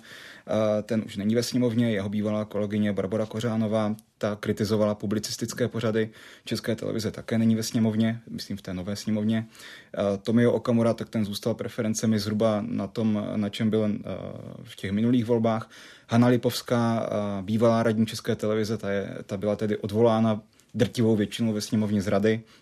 ten 0.83 1.03
už 1.07 1.17
není 1.17 1.35
ve 1.35 1.43
sněmovně, 1.43 1.91
jeho 1.93 2.09
bývalá 2.09 2.45
kolegyně 2.45 2.93
Barbara 2.93 3.27
Kořánová, 3.27 3.97
ta 4.19 4.37
kritizovala 4.41 4.95
publicistické 4.95 5.69
pořady 5.69 6.11
České 6.45 6.77
televize, 6.77 7.11
také 7.11 7.39
není 7.39 7.55
ve 7.55 7.63
sněmovně, 7.63 8.21
myslím 8.31 8.57
v 8.57 8.63
té 8.63 8.75
nové 8.75 8.97
sněmovně. 8.97 9.47
Tomio 10.23 10.53
Okamura, 10.53 10.95
tak 10.95 11.09
ten 11.09 11.25
zůstal 11.25 11.55
preferencemi 11.55 12.19
zhruba 12.19 12.65
na 12.67 12.87
tom, 12.87 13.27
na 13.37 13.49
čem 13.49 13.71
byl 13.71 13.89
v 14.63 14.77
těch 14.77 14.93
minulých 14.93 15.25
volbách. 15.25 15.71
Hanna 16.09 16.27
Lipovská, 16.27 17.11
bývalá 17.43 17.83
radní 17.83 18.07
České 18.07 18.37
televize, 18.37 18.79
ta, 18.79 18.91
je, 18.91 19.19
ta 19.27 19.37
byla 19.37 19.57
tedy 19.57 19.77
odvolána 19.77 20.43
drtivou 20.75 21.17
většinou 21.17 21.53
ve 21.53 21.61
sněmovně 21.61 22.03
z 22.03 22.09
rady, 22.09 22.41
Eh, 22.41 22.62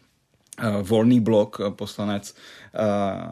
volný 0.83 1.21
blok, 1.21 1.61
eh, 1.61 1.71
poslanec 1.71 2.35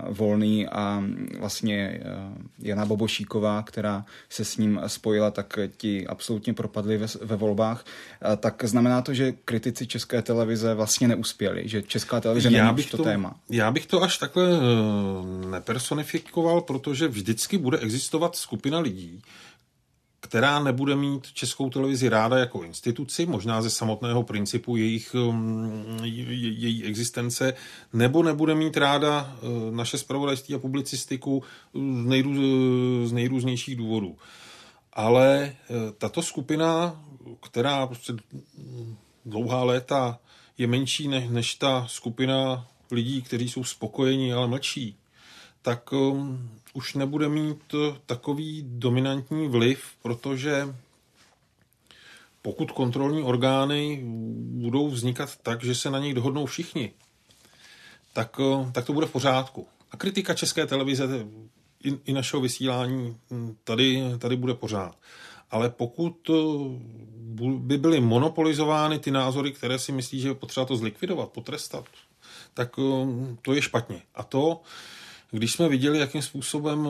uh, 0.09 0.15
Volný 0.15 0.69
a 0.69 1.03
vlastně 1.39 2.01
uh, 2.01 2.43
Jana 2.59 2.85
Bobošíková, 2.85 3.63
která 3.63 4.05
se 4.29 4.45
s 4.45 4.57
ním 4.57 4.81
spojila, 4.87 5.31
tak 5.31 5.59
ti 5.77 6.07
absolutně 6.07 6.55
propadli 6.55 6.99
ve, 6.99 7.07
ve 7.23 7.37
volbách. 7.37 7.85
Uh, 8.25 8.37
tak 8.37 8.65
znamená 8.65 9.03
to, 9.03 9.15
že 9.15 9.33
kritici 9.33 9.87
České 9.87 10.23
televize 10.23 10.75
vlastně 10.75 11.09
neuspěli, 11.09 11.69
že 11.69 11.83
Česká 11.83 12.21
televize 12.21 12.51
já 12.53 12.73
není 12.73 12.89
to, 12.89 12.97
to 12.97 13.03
téma. 13.03 13.37
Já 13.51 13.71
bych 13.71 13.87
to 13.87 14.03
až 14.03 14.19
takhle 14.19 14.49
nepersonifikoval, 15.51 16.61
protože 16.61 17.09
vždycky 17.09 17.59
bude 17.59 17.79
existovat 17.79 18.37
skupina 18.37 18.79
lidí, 18.79 19.23
která 20.29 20.59
nebude 20.59 20.97
mít 20.97 21.33
českou 21.33 21.71
televizi 21.71 22.09
ráda 22.09 22.39
jako 22.39 22.63
instituci, 22.63 23.27
možná 23.27 23.63
ze 23.63 23.71
samotného 23.71 24.23
principu 24.23 24.77
jejich, 24.77 25.15
um, 25.15 25.99
její 26.03 26.85
existence, 26.85 27.55
nebo 27.93 28.23
nebude 28.23 28.55
mít 28.55 28.77
ráda 28.77 29.37
uh, 29.43 29.75
naše 29.75 29.99
spravodajství 29.99 30.55
a 30.55 30.59
publicistiku 30.59 31.43
z, 31.75 31.79
nejrůz, 32.07 32.37
z 33.09 33.13
nejrůznějších 33.13 33.77
důvodů. 33.77 34.17
Ale 34.93 35.57
uh, 35.71 35.77
tato 35.99 36.23
skupina, 36.23 37.05
která 37.43 37.87
prostě 37.87 38.13
dlouhá 39.25 39.65
léta 39.65 40.19
je 40.59 40.67
menší 40.67 41.09
než, 41.09 41.29
než 41.29 41.55
ta 41.55 41.87
skupina 41.89 42.69
lidí, 42.91 43.23
kteří 43.23 43.49
jsou 43.49 43.65
spokojení, 43.65 44.33
ale 44.33 44.49
mlčí, 44.49 44.97
tak 45.69 45.93
um, 45.93 46.51
už 46.73 46.95
nebude 46.95 47.29
mít 47.29 47.75
takový 48.07 48.65
dominantní 48.67 49.49
vliv, 49.49 49.85
protože 50.03 50.75
pokud 52.43 52.73
kontrolní 52.73 53.23
orgány 53.23 54.01
budou 54.65 54.89
vznikat 54.89 55.37
tak, 55.43 55.65
že 55.65 55.75
se 55.75 55.91
na 55.91 55.99
nich 55.99 56.15
dohodnou 56.15 56.47
všichni, 56.47 56.93
tak, 58.13 58.39
uh, 58.39 58.73
tak 58.73 58.85
to 58.85 58.93
bude 58.93 59.07
v 59.07 59.13
pořádku. 59.13 59.67
A 59.91 59.97
kritika 59.97 60.35
České 60.35 60.67
televize 60.67 61.27
i, 61.85 61.99
i 62.05 62.13
našeho 62.13 62.43
vysílání 62.43 63.17
hm, 63.31 63.57
tady, 63.65 64.03
tady 64.19 64.37
bude 64.37 64.55
pořád. 64.55 64.97
Ale 65.51 65.71
pokud 65.71 66.29
uh, 66.29 66.73
by 67.59 67.79
byly 67.79 68.01
monopolizovány 68.01 68.99
ty 68.99 69.11
názory, 69.11 69.53
které 69.53 69.79
si 69.79 69.93
myslí, 69.93 70.21
že 70.21 70.29
je 70.29 70.35
potřeba 70.35 70.67
to 70.67 70.77
zlikvidovat, 70.77 71.29
potrestat, 71.29 71.85
tak 72.55 72.79
um, 72.79 73.39
to 73.43 73.55
je 73.55 73.63
špatně. 73.63 74.03
A 74.15 74.23
to 74.23 74.63
když 75.31 75.53
jsme 75.53 75.69
viděli, 75.69 75.99
jakým 75.99 76.23
způsobem 76.23 76.89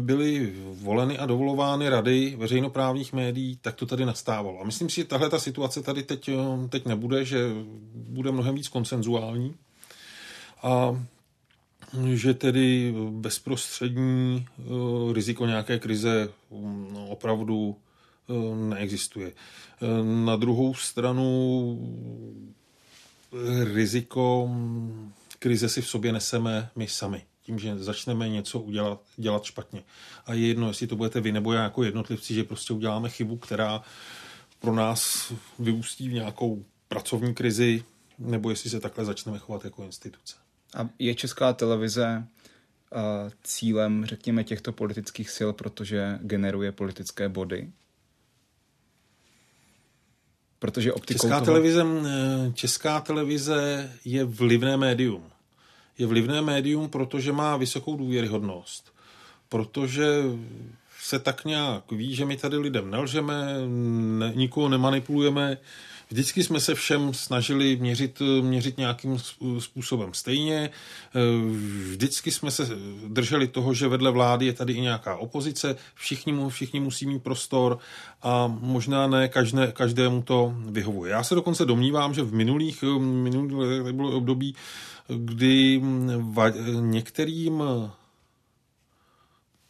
byly 0.00 0.52
voleny 0.74 1.18
a 1.18 1.26
dovolovány 1.26 1.88
rady 1.88 2.34
veřejnoprávních 2.38 3.12
médií, 3.12 3.58
tak 3.62 3.74
to 3.74 3.86
tady 3.86 4.04
nastávalo. 4.04 4.60
A 4.60 4.64
myslím 4.64 4.90
si, 4.90 4.96
že 4.96 5.04
tahle 5.04 5.30
ta 5.30 5.38
situace 5.38 5.82
tady 5.82 6.02
teď, 6.02 6.30
teď 6.68 6.86
nebude, 6.86 7.24
že 7.24 7.48
bude 7.94 8.32
mnohem 8.32 8.54
víc 8.54 8.68
konsenzuální 8.68 9.54
a 10.62 11.04
že 12.14 12.34
tedy 12.34 12.94
bezprostřední 13.10 14.46
eh, 14.58 14.62
riziko 15.12 15.46
nějaké 15.46 15.78
krize 15.78 16.28
mm, 16.50 16.96
opravdu 16.96 17.76
eh, 18.28 18.56
neexistuje. 18.56 19.32
Eh, 19.32 19.86
na 20.24 20.36
druhou 20.36 20.74
stranu 20.74 21.78
riziko 23.74 24.46
mm, 24.50 25.12
krize 25.38 25.68
si 25.68 25.82
v 25.82 25.88
sobě 25.88 26.12
neseme 26.12 26.70
my 26.76 26.86
sami 26.86 27.22
tím, 27.50 27.58
že 27.58 27.78
začneme 27.78 28.28
něco 28.28 28.60
udělat, 28.60 29.00
dělat 29.16 29.44
špatně. 29.44 29.82
A 30.26 30.34
je 30.34 30.46
jedno, 30.46 30.68
jestli 30.68 30.86
to 30.86 30.96
budete 30.96 31.20
vy 31.20 31.32
nebo 31.32 31.52
já 31.52 31.62
jako 31.62 31.82
jednotlivci, 31.82 32.34
že 32.34 32.44
prostě 32.44 32.72
uděláme 32.72 33.08
chybu, 33.08 33.36
která 33.36 33.82
pro 34.60 34.74
nás 34.74 35.32
vyústí 35.58 36.08
v 36.08 36.12
nějakou 36.12 36.64
pracovní 36.88 37.34
krizi, 37.34 37.84
nebo 38.18 38.50
jestli 38.50 38.70
se 38.70 38.80
takhle 38.80 39.04
začneme 39.04 39.38
chovat 39.38 39.64
jako 39.64 39.84
instituce. 39.84 40.36
A 40.76 40.88
je 40.98 41.14
česká 41.14 41.52
televize 41.52 42.26
uh, 42.92 43.30
cílem, 43.44 44.06
řekněme, 44.06 44.44
těchto 44.44 44.72
politických 44.72 45.30
sil, 45.36 45.50
protože 45.52 46.18
generuje 46.22 46.72
politické 46.72 47.28
body? 47.28 47.70
Protože 50.58 50.92
optikou 50.92 51.18
česká, 51.18 51.40
toho... 51.40 51.44
televize, 51.46 51.84
česká 52.54 53.00
televize 53.00 53.90
je 54.04 54.24
vlivné 54.24 54.76
médium 54.76 55.30
je 56.00 56.06
vlivné 56.06 56.42
médium, 56.42 56.88
protože 56.88 57.32
má 57.32 57.56
vysokou 57.56 57.96
důvěryhodnost. 57.96 58.92
Protože 59.48 60.22
se 61.00 61.18
tak 61.18 61.44
nějak 61.44 61.92
ví, 61.92 62.14
že 62.14 62.24
my 62.24 62.36
tady 62.36 62.56
lidem 62.56 62.90
nelžeme, 62.90 63.54
ne, 64.18 64.32
nikoho 64.34 64.68
nemanipulujeme, 64.68 65.58
Vždycky 66.10 66.44
jsme 66.44 66.60
se 66.60 66.74
všem 66.74 67.14
snažili 67.14 67.76
měřit, 67.76 68.22
měřit 68.40 68.78
nějakým 68.78 69.18
způsobem 69.58 70.14
stejně. 70.14 70.70
Vždycky 71.90 72.30
jsme 72.30 72.50
se 72.50 72.68
drželi 73.06 73.48
toho, 73.48 73.74
že 73.74 73.88
vedle 73.88 74.10
vlády 74.10 74.46
je 74.46 74.52
tady 74.52 74.72
i 74.72 74.80
nějaká 74.80 75.16
opozice. 75.16 75.76
Všichni, 75.94 76.34
všichni 76.48 76.80
musí 76.80 77.06
mít 77.06 77.22
prostor 77.22 77.78
a 78.22 78.46
možná 78.46 79.06
ne 79.06 79.28
každé, 79.28 79.72
každému 79.72 80.22
to 80.22 80.54
vyhovuje. 80.56 81.12
Já 81.12 81.22
se 81.22 81.34
dokonce 81.34 81.64
domnívám, 81.64 82.14
že 82.14 82.22
v 82.22 82.34
minulých, 82.34 82.84
minulých 82.98 83.92
bylo 83.92 84.16
období, 84.16 84.54
kdy 85.08 85.82
některým 86.80 87.62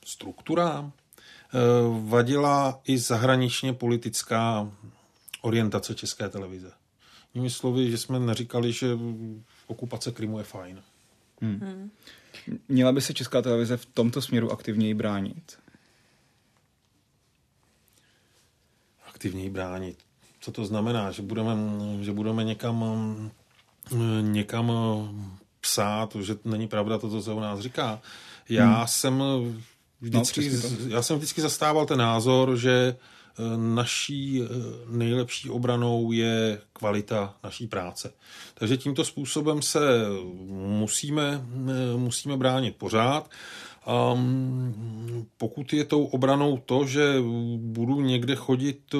strukturám 0.04 0.92
eh, 0.92 1.58
vadila 2.08 2.80
i 2.84 2.98
zahraničně 2.98 3.72
politická 3.72 4.70
orientace 5.40 5.94
České 5.94 6.28
televize. 6.28 6.72
Jinými 7.34 7.50
slovy, 7.50 7.90
že 7.90 7.98
jsme 7.98 8.18
neříkali, 8.18 8.72
že 8.72 8.98
okupace 9.66 10.12
Krymu 10.12 10.38
je 10.38 10.44
fajn. 10.44 10.82
Hmm. 11.40 11.60
Hmm. 11.60 11.90
Měla 12.68 12.92
by 12.92 13.00
se 13.00 13.14
Česká 13.14 13.42
televize 13.42 13.76
v 13.76 13.86
tomto 13.86 14.22
směru 14.22 14.52
aktivněji 14.52 14.94
bránit? 14.94 15.58
Aktivněji 19.08 19.50
bránit. 19.50 19.98
Co 20.40 20.52
to 20.52 20.64
znamená? 20.64 21.10
Že 21.10 21.22
budeme, 21.22 21.54
že 22.00 22.12
budeme 22.12 22.44
někam, 22.44 22.84
někam 24.20 24.72
psát, 25.60 26.16
že 26.20 26.36
není 26.44 26.68
pravda 26.68 26.98
to, 26.98 27.10
co 27.10 27.22
se 27.22 27.30
o 27.30 27.40
nás 27.40 27.60
říká. 27.60 28.00
Já 28.48 28.76
hmm. 28.78 28.86
jsem 28.86 29.22
vždycky, 30.00 30.50
no, 30.50 30.88
já 30.88 31.02
jsem 31.02 31.16
vždycky 31.16 31.40
zastával 31.40 31.86
ten 31.86 31.98
názor, 31.98 32.56
že 32.56 32.96
naší 33.56 34.42
eh, 34.42 34.46
nejlepší 34.88 35.50
obranou 35.50 36.12
je 36.12 36.60
kvalita 36.72 37.34
naší 37.44 37.66
práce. 37.66 38.12
Takže 38.54 38.76
tímto 38.76 39.04
způsobem 39.04 39.62
se 39.62 39.80
musíme, 40.66 41.44
eh, 41.68 41.96
musíme 41.96 42.36
bránit 42.36 42.76
pořád. 42.76 43.30
A 43.86 44.18
pokud 45.36 45.72
je 45.72 45.84
tou 45.84 46.04
obranou 46.04 46.58
to, 46.66 46.86
že 46.86 47.14
budu 47.56 48.00
někde 48.00 48.34
chodit 48.34 48.94
eh, 48.94 48.98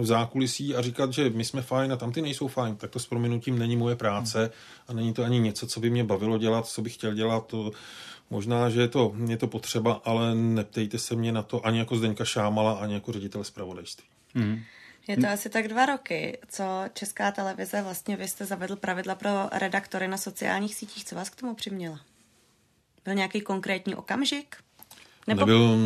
v 0.00 0.06
zákulisí 0.06 0.74
a 0.74 0.82
říkat, 0.82 1.12
že 1.12 1.30
my 1.30 1.44
jsme 1.44 1.62
fajn 1.62 1.92
a 1.92 1.96
tam 1.96 2.12
ty 2.12 2.22
nejsou 2.22 2.48
fajn, 2.48 2.76
tak 2.76 2.90
to 2.90 2.98
s 2.98 3.06
prominutím 3.06 3.58
není 3.58 3.76
moje 3.76 3.96
práce 3.96 4.50
a 4.88 4.92
není 4.92 5.12
to 5.12 5.24
ani 5.24 5.38
něco, 5.38 5.66
co 5.66 5.80
by 5.80 5.90
mě 5.90 6.04
bavilo 6.04 6.38
dělat, 6.38 6.66
co 6.66 6.82
bych 6.82 6.94
chtěl 6.94 7.14
dělat. 7.14 7.54
Možná, 8.30 8.70
že 8.70 8.80
je 8.80 8.88
to, 8.88 9.14
je 9.28 9.36
to 9.36 9.46
potřeba, 9.46 10.00
ale 10.04 10.34
neptejte 10.34 10.98
se 10.98 11.14
mě 11.14 11.32
na 11.32 11.42
to 11.42 11.66
ani 11.66 11.78
jako 11.78 11.96
Zdeňka 11.96 12.24
Šámala, 12.24 12.72
ani 12.72 12.94
jako 12.94 13.12
ředitel 13.12 13.44
zpravodajství. 13.44 14.04
Mm. 14.34 14.62
Je 15.08 15.16
to 15.16 15.28
asi 15.28 15.48
tak 15.48 15.68
dva 15.68 15.86
roky, 15.86 16.38
co 16.48 16.64
Česká 16.92 17.30
televize 17.32 17.82
vlastně 17.82 18.16
vy 18.16 18.28
jste 18.28 18.44
zavedl 18.44 18.76
pravidla 18.76 19.14
pro 19.14 19.30
redaktory 19.52 20.08
na 20.08 20.16
sociálních 20.16 20.74
sítích. 20.74 21.04
Co 21.04 21.14
vás 21.14 21.30
k 21.30 21.36
tomu 21.36 21.54
přiměla? 21.54 22.00
Byl 23.04 23.14
nějaký 23.14 23.40
konkrétní 23.40 23.94
okamžik? 23.94 24.56
Nebo... 25.26 25.40
Nebyl, 25.40 25.76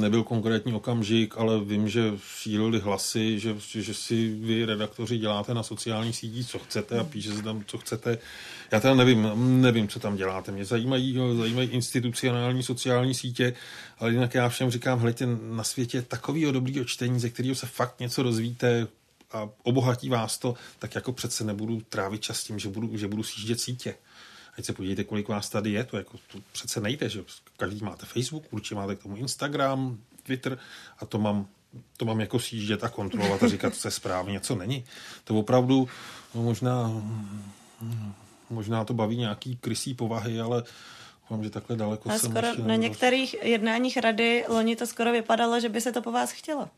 nebyl 0.00 0.22
konkrétní 0.22 0.72
okamžik, 0.72 1.34
ale 1.36 1.60
vím, 1.64 1.88
že 1.88 2.12
šílili 2.38 2.80
hlasy, 2.80 3.40
že, 3.40 3.56
že 3.68 3.94
si 3.94 4.28
vy 4.28 4.64
redaktoři 4.64 5.18
děláte 5.18 5.54
na 5.54 5.62
sociálních 5.62 6.16
sítích, 6.16 6.46
co 6.46 6.58
chcete 6.58 6.98
a 6.98 7.04
píšete 7.04 7.42
tam, 7.42 7.64
co 7.66 7.78
chcete. 7.78 8.18
Já 8.70 8.80
teda 8.80 8.94
nevím, 8.94 9.30
nevím, 9.62 9.88
co 9.88 10.00
tam 10.00 10.16
děláte. 10.16 10.52
Mě 10.52 10.64
zajímají, 10.64 11.18
zajímají 11.38 11.68
institucionální 11.68 12.62
sociální 12.62 13.14
sítě, 13.14 13.54
ale 13.98 14.12
jinak 14.12 14.34
já 14.34 14.48
všem 14.48 14.70
říkám, 14.70 14.98
hledajte, 14.98 15.26
na 15.50 15.64
světě 15.64 16.02
takového 16.02 16.52
dobrýho 16.52 16.84
čtení, 16.84 17.20
ze 17.20 17.30
kterého 17.30 17.54
se 17.54 17.66
fakt 17.66 18.00
něco 18.00 18.22
dozvíte 18.22 18.86
a 19.32 19.48
obohatí 19.62 20.08
vás 20.08 20.38
to, 20.38 20.54
tak 20.78 20.94
jako 20.94 21.12
přece 21.12 21.44
nebudu 21.44 21.82
trávit 21.88 22.22
čas 22.22 22.44
tím, 22.44 22.58
že 22.58 22.68
budu, 22.68 22.96
že 22.96 23.08
budu 23.08 23.22
sjíždět 23.22 23.60
sítě. 23.60 23.94
Teď 24.58 24.64
se 24.64 24.72
podívejte, 24.72 25.04
kolik 25.04 25.28
vás 25.28 25.48
tady 25.48 25.70
je, 25.70 25.84
to, 25.84 25.96
jako, 25.96 26.18
to 26.32 26.38
přece 26.52 26.80
nejde, 26.80 27.08
že 27.08 27.24
každý 27.56 27.84
máte 27.84 28.06
Facebook, 28.06 28.44
určitě 28.50 28.74
máte 28.74 28.96
k 28.96 29.02
tomu 29.02 29.16
Instagram, 29.16 29.98
Twitter 30.22 30.58
a 30.98 31.06
to 31.06 31.18
mám, 31.18 31.46
to 31.96 32.04
mám 32.04 32.20
jako 32.20 32.38
sjíždět 32.38 32.84
a 32.84 32.88
kontrolovat 32.88 33.42
a 33.42 33.48
říkat, 33.48 33.74
co 33.74 33.88
je 33.88 33.92
správně, 33.92 34.40
co 34.40 34.54
není. 34.54 34.84
To 35.24 35.34
opravdu 35.34 35.88
no, 36.34 36.42
možná, 36.42 37.02
možná 38.50 38.84
to 38.84 38.94
baví 38.94 39.16
nějaký 39.16 39.56
krysí 39.56 39.94
povahy, 39.94 40.40
ale 40.40 40.62
Doufám, 41.20 41.44
že 41.44 41.50
takhle 41.50 41.76
daleko 41.76 42.10
a 42.10 42.18
jsem 42.18 42.30
skoro 42.30 42.66
na 42.66 42.76
některých 42.76 43.36
jednáních 43.42 43.96
rady 43.96 44.44
loni 44.48 44.76
to 44.76 44.86
skoro 44.86 45.12
vypadalo, 45.12 45.60
že 45.60 45.68
by 45.68 45.80
se 45.80 45.92
to 45.92 46.02
po 46.02 46.12
vás 46.12 46.32
chtělo. 46.32 46.68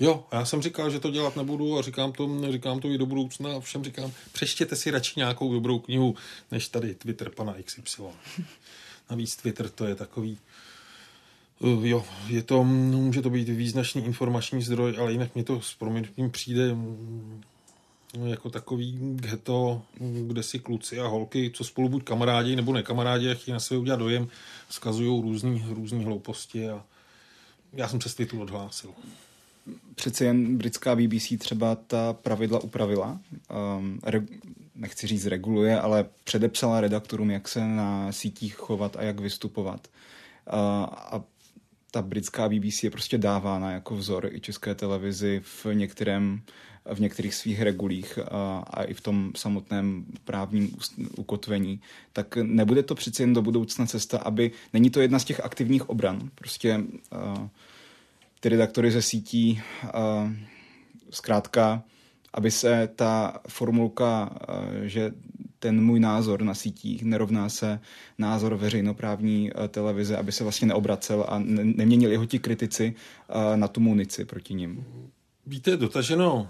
Jo, 0.00 0.24
já 0.32 0.44
jsem 0.44 0.62
říkal, 0.62 0.90
že 0.90 1.00
to 1.00 1.10
dělat 1.10 1.36
nebudu 1.36 1.78
a 1.78 1.82
říkám 1.82 2.12
to, 2.12 2.52
říkám 2.52 2.80
to 2.80 2.88
i 2.88 2.98
do 2.98 3.06
budoucna 3.06 3.56
a 3.56 3.60
všem 3.60 3.84
říkám, 3.84 4.12
přeštěte 4.32 4.76
si 4.76 4.90
radši 4.90 5.12
nějakou 5.16 5.52
dobrou 5.52 5.78
knihu, 5.78 6.14
než 6.50 6.68
tady 6.68 6.94
Twitter 6.94 7.30
pana 7.30 7.54
XY. 7.64 8.02
Navíc 9.10 9.36
Twitter 9.36 9.68
to 9.68 9.86
je 9.86 9.94
takový, 9.94 10.38
uh, 11.58 11.86
jo, 11.86 12.04
je 12.26 12.42
to, 12.42 12.64
může 12.64 13.22
to 13.22 13.30
být 13.30 13.48
význačný 13.48 14.04
informační 14.04 14.62
zdroj, 14.62 14.96
ale 14.98 15.12
jinak 15.12 15.34
mě 15.34 15.44
to 15.44 15.60
s 15.60 15.74
proměnutím 15.74 16.30
přijde 16.30 16.74
mm, 16.74 17.42
jako 18.24 18.50
takový 18.50 18.98
ghetto, 19.00 19.82
kde 20.26 20.42
si 20.42 20.58
kluci 20.58 21.00
a 21.00 21.06
holky, 21.06 21.50
co 21.54 21.64
spolu 21.64 21.88
buď 21.88 22.04
kamarádi 22.04 22.56
nebo 22.56 22.72
nekamarádi, 22.72 23.26
jak 23.26 23.48
na 23.48 23.60
sebe 23.60 23.80
udělat 23.80 23.96
dojem, 23.96 24.28
vzkazují 24.68 25.22
různý, 25.22 25.64
různý 25.68 26.04
hlouposti 26.04 26.68
a 26.68 26.84
já 27.72 27.88
jsem 27.88 28.00
se 28.00 28.16
titulu 28.16 28.42
odhlásil 28.42 28.90
přece 29.94 30.24
jen 30.24 30.58
britská 30.58 30.96
BBC 30.96 31.32
třeba 31.38 31.74
ta 31.74 32.12
pravidla 32.12 32.58
upravila. 32.58 33.20
Um, 33.78 34.00
re, 34.04 34.22
nechci 34.74 35.06
říct 35.06 35.26
reguluje, 35.26 35.80
ale 35.80 36.04
předepsala 36.24 36.80
redaktorům, 36.80 37.30
jak 37.30 37.48
se 37.48 37.60
na 37.60 38.12
sítích 38.12 38.54
chovat 38.54 38.96
a 38.96 39.02
jak 39.02 39.20
vystupovat. 39.20 39.88
Uh, 40.52 40.58
a 40.92 41.24
ta 41.90 42.02
britská 42.02 42.48
BBC 42.48 42.84
je 42.84 42.90
prostě 42.90 43.18
dávána 43.18 43.70
jako 43.70 43.96
vzor 43.96 44.28
i 44.32 44.40
české 44.40 44.74
televizi 44.74 45.40
v 45.44 45.66
některém 45.72 46.42
v 46.94 47.00
některých 47.00 47.34
svých 47.34 47.62
regulích 47.62 48.18
a, 48.18 48.64
a 48.70 48.82
i 48.82 48.94
v 48.94 49.00
tom 49.00 49.32
samotném 49.36 50.04
právním 50.24 50.76
ukotvení, 51.16 51.80
tak 52.12 52.36
nebude 52.36 52.82
to 52.82 52.94
přece 52.94 53.22
jen 53.22 53.32
do 53.32 53.42
budoucna 53.42 53.86
cesta, 53.86 54.18
aby 54.18 54.50
není 54.72 54.90
to 54.90 55.00
jedna 55.00 55.18
z 55.18 55.24
těch 55.24 55.40
aktivních 55.40 55.88
obran. 55.88 56.30
Prostě 56.34 56.76
uh, 56.76 57.48
ty 58.40 58.48
redaktory 58.48 58.90
ze 58.90 59.02
sítí, 59.02 59.60
zkrátka, 61.10 61.82
aby 62.34 62.50
se 62.50 62.88
ta 62.96 63.40
formulka, 63.48 64.38
že 64.82 65.12
ten 65.58 65.84
můj 65.84 66.00
názor 66.00 66.42
na 66.42 66.54
sítích 66.54 67.02
nerovná 67.02 67.48
se 67.48 67.80
názor 68.18 68.54
veřejnoprávní 68.54 69.50
televize, 69.68 70.16
aby 70.16 70.32
se 70.32 70.44
vlastně 70.44 70.68
neobracel 70.68 71.26
a 71.28 71.38
neměnili 71.38 72.12
jeho 72.12 72.26
ti 72.26 72.38
kritici 72.38 72.94
na 73.54 73.68
tu 73.68 73.80
munici 73.80 74.24
proti 74.24 74.54
ním. 74.54 74.84
Víte, 75.46 75.76
dotaženo, 75.76 76.48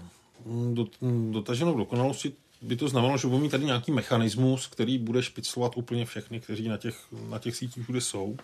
do, 0.73 0.85
dotaženo 1.31 1.73
dokonalosti 1.73 2.33
by 2.61 2.75
to 2.75 2.87
znamenalo, 2.87 3.17
že 3.17 3.27
budeme 3.27 3.43
mít 3.43 3.49
tady 3.49 3.65
nějaký 3.65 3.91
mechanismus, 3.91 4.67
který 4.67 4.97
bude 4.97 5.23
špiclovat 5.23 5.77
úplně 5.77 6.05
všechny, 6.05 6.39
kteří 6.39 6.67
na 6.67 6.77
těch, 6.77 6.95
na 7.29 7.39
těch 7.39 7.55
sítích 7.55 7.83
všude 7.83 8.01
jsou. 8.01 8.37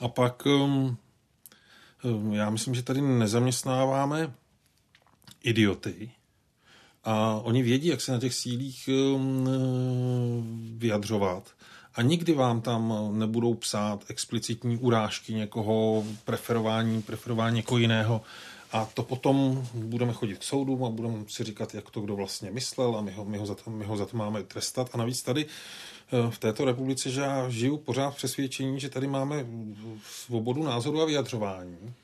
A 0.00 0.08
pak 0.08 0.46
um, 0.46 0.96
já 2.32 2.50
myslím, 2.50 2.74
že 2.74 2.82
tady 2.82 3.00
nezaměstnáváme 3.00 4.32
idioty 5.42 6.10
a 7.04 7.40
oni 7.44 7.62
vědí, 7.62 7.88
jak 7.88 8.00
se 8.00 8.12
na 8.12 8.18
těch 8.18 8.34
sílích 8.34 8.88
ehm, 8.88 9.48
vyjadřovat 10.78 11.50
a 11.94 12.02
nikdy 12.02 12.32
vám 12.32 12.60
tam 12.60 12.94
nebudou 13.12 13.54
psát 13.54 14.04
explicitní 14.08 14.76
urážky 14.76 15.34
někoho, 15.34 16.04
preferování, 16.24 17.02
preferování 17.02 17.56
někoho 17.56 17.78
jiného. 17.78 18.22
A 18.72 18.84
to 18.84 19.02
potom 19.02 19.66
budeme 19.74 20.12
chodit 20.12 20.38
k 20.38 20.42
soudu 20.42 20.86
a 20.86 20.90
budeme 20.90 21.24
si 21.28 21.44
říkat, 21.44 21.74
jak 21.74 21.90
to 21.90 22.00
kdo 22.00 22.16
vlastně 22.16 22.50
myslel 22.50 22.96
a 22.96 23.00
my 23.00 23.12
ho, 23.12 23.24
my 23.24 23.38
ho, 23.38 23.46
za, 23.46 23.54
to, 23.54 23.70
my 23.70 23.84
ho 23.84 23.96
za 23.96 24.06
to 24.06 24.16
máme 24.16 24.42
trestat. 24.42 24.90
A 24.92 24.98
navíc 24.98 25.22
tady 25.22 25.46
Eh, 25.46 25.95
v 26.30 26.38
této 26.38 26.64
republice, 26.64 27.10
že 27.10 27.20
já 27.20 27.48
žiju 27.48 27.76
pořád 27.76 28.10
v 28.10 28.16
přesvědčení, 28.16 28.80
že 28.80 28.88
tady 28.88 29.06
máme 29.06 29.46
svobodu 30.04 30.62
názoru 30.62 31.02
a 31.02 31.04
vyjadřování. 31.04 31.94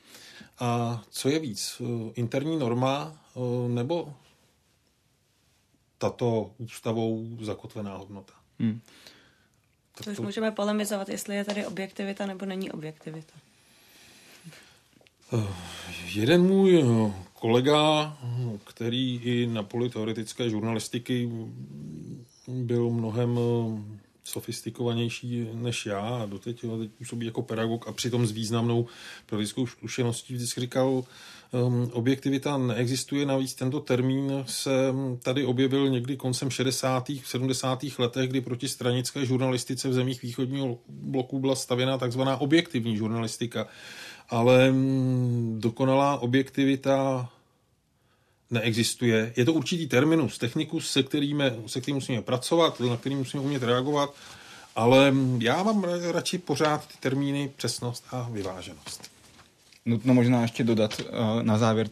A 0.59 1.01
co 1.09 1.29
je 1.29 1.39
víc, 1.39 1.81
eh, 1.81 2.11
interní 2.15 2.57
norma 2.59 3.13
eh, 3.35 3.69
nebo 3.69 4.13
tato 5.97 6.51
ústavou 6.57 7.27
zakotvená 7.41 7.97
hodnota? 7.97 8.33
Hmm. 8.59 8.81
To 10.03 10.11
už 10.11 10.19
můžeme 10.19 10.51
polemizovat, 10.51 11.09
jestli 11.09 11.35
je 11.35 11.45
tady 11.45 11.65
objektivita 11.65 12.25
nebo 12.25 12.45
není 12.45 12.71
objektivita. 12.71 13.33
Jeden 16.05 16.41
můj 16.43 16.83
kolega, 17.33 18.17
který 18.63 19.19
i 19.23 19.47
na 19.47 19.63
poli 19.63 19.89
teoretické 19.89 20.49
žurnalistiky 20.49 21.29
byl 22.47 22.89
mnohem 22.89 23.39
sofistikovanější 24.23 25.47
než 25.53 25.85
já 25.85 25.99
a 25.99 26.25
doteď 26.25 26.61
teď 26.79 26.91
působí 26.97 27.25
jako 27.25 27.41
pedagog 27.41 27.87
a 27.87 27.91
přitom 27.91 28.25
s 28.25 28.31
významnou 28.31 28.85
pravidickou 29.25 29.67
zkušeností 29.67 30.33
vždycky 30.33 30.61
říkal, 30.61 31.03
um, 31.51 31.89
objektivita 31.93 32.57
neexistuje, 32.57 33.25
navíc 33.25 33.53
tento 33.53 33.79
termín 33.79 34.43
se 34.47 34.71
tady 35.23 35.45
objevil 35.45 35.89
někdy 35.89 36.17
koncem 36.17 36.49
60. 36.49 37.11
70. 37.25 37.83
letech, 37.99 38.29
kdy 38.29 38.41
proti 38.41 38.67
stranické 38.67 39.25
žurnalistice 39.25 39.89
v 39.89 39.93
zemích 39.93 40.21
východního 40.21 40.77
bloku 40.87 41.39
byla 41.39 41.55
stavěna 41.55 41.97
takzvaná 41.97 42.37
objektivní 42.37 42.97
žurnalistika. 42.97 43.67
Ale 44.29 44.71
um, 44.71 45.55
dokonalá 45.59 46.17
objektivita 46.17 47.29
neexistuje. 48.53 49.33
Je 49.37 49.45
to 49.45 49.53
určitý 49.53 49.87
terminus, 49.87 50.37
technikus, 50.37 50.91
se 50.91 51.03
kterým, 51.03 51.43
se 51.67 51.81
kterým 51.81 51.95
musíme 51.95 52.21
pracovat, 52.21 52.79
na 52.79 52.97
který 52.97 53.15
musíme 53.15 53.43
umět 53.43 53.63
reagovat, 53.63 54.13
ale 54.75 55.13
já 55.39 55.63
mám 55.63 55.83
radši 56.11 56.37
pořád 56.37 56.87
ty 56.87 56.93
termíny 56.99 57.51
přesnost 57.55 58.03
a 58.11 58.29
vyváženost. 58.31 59.11
Nutno 59.85 60.13
možná 60.13 60.41
ještě 60.41 60.63
dodat 60.63 60.99
uh, 60.99 61.43
na 61.43 61.57
závěr 61.57 61.89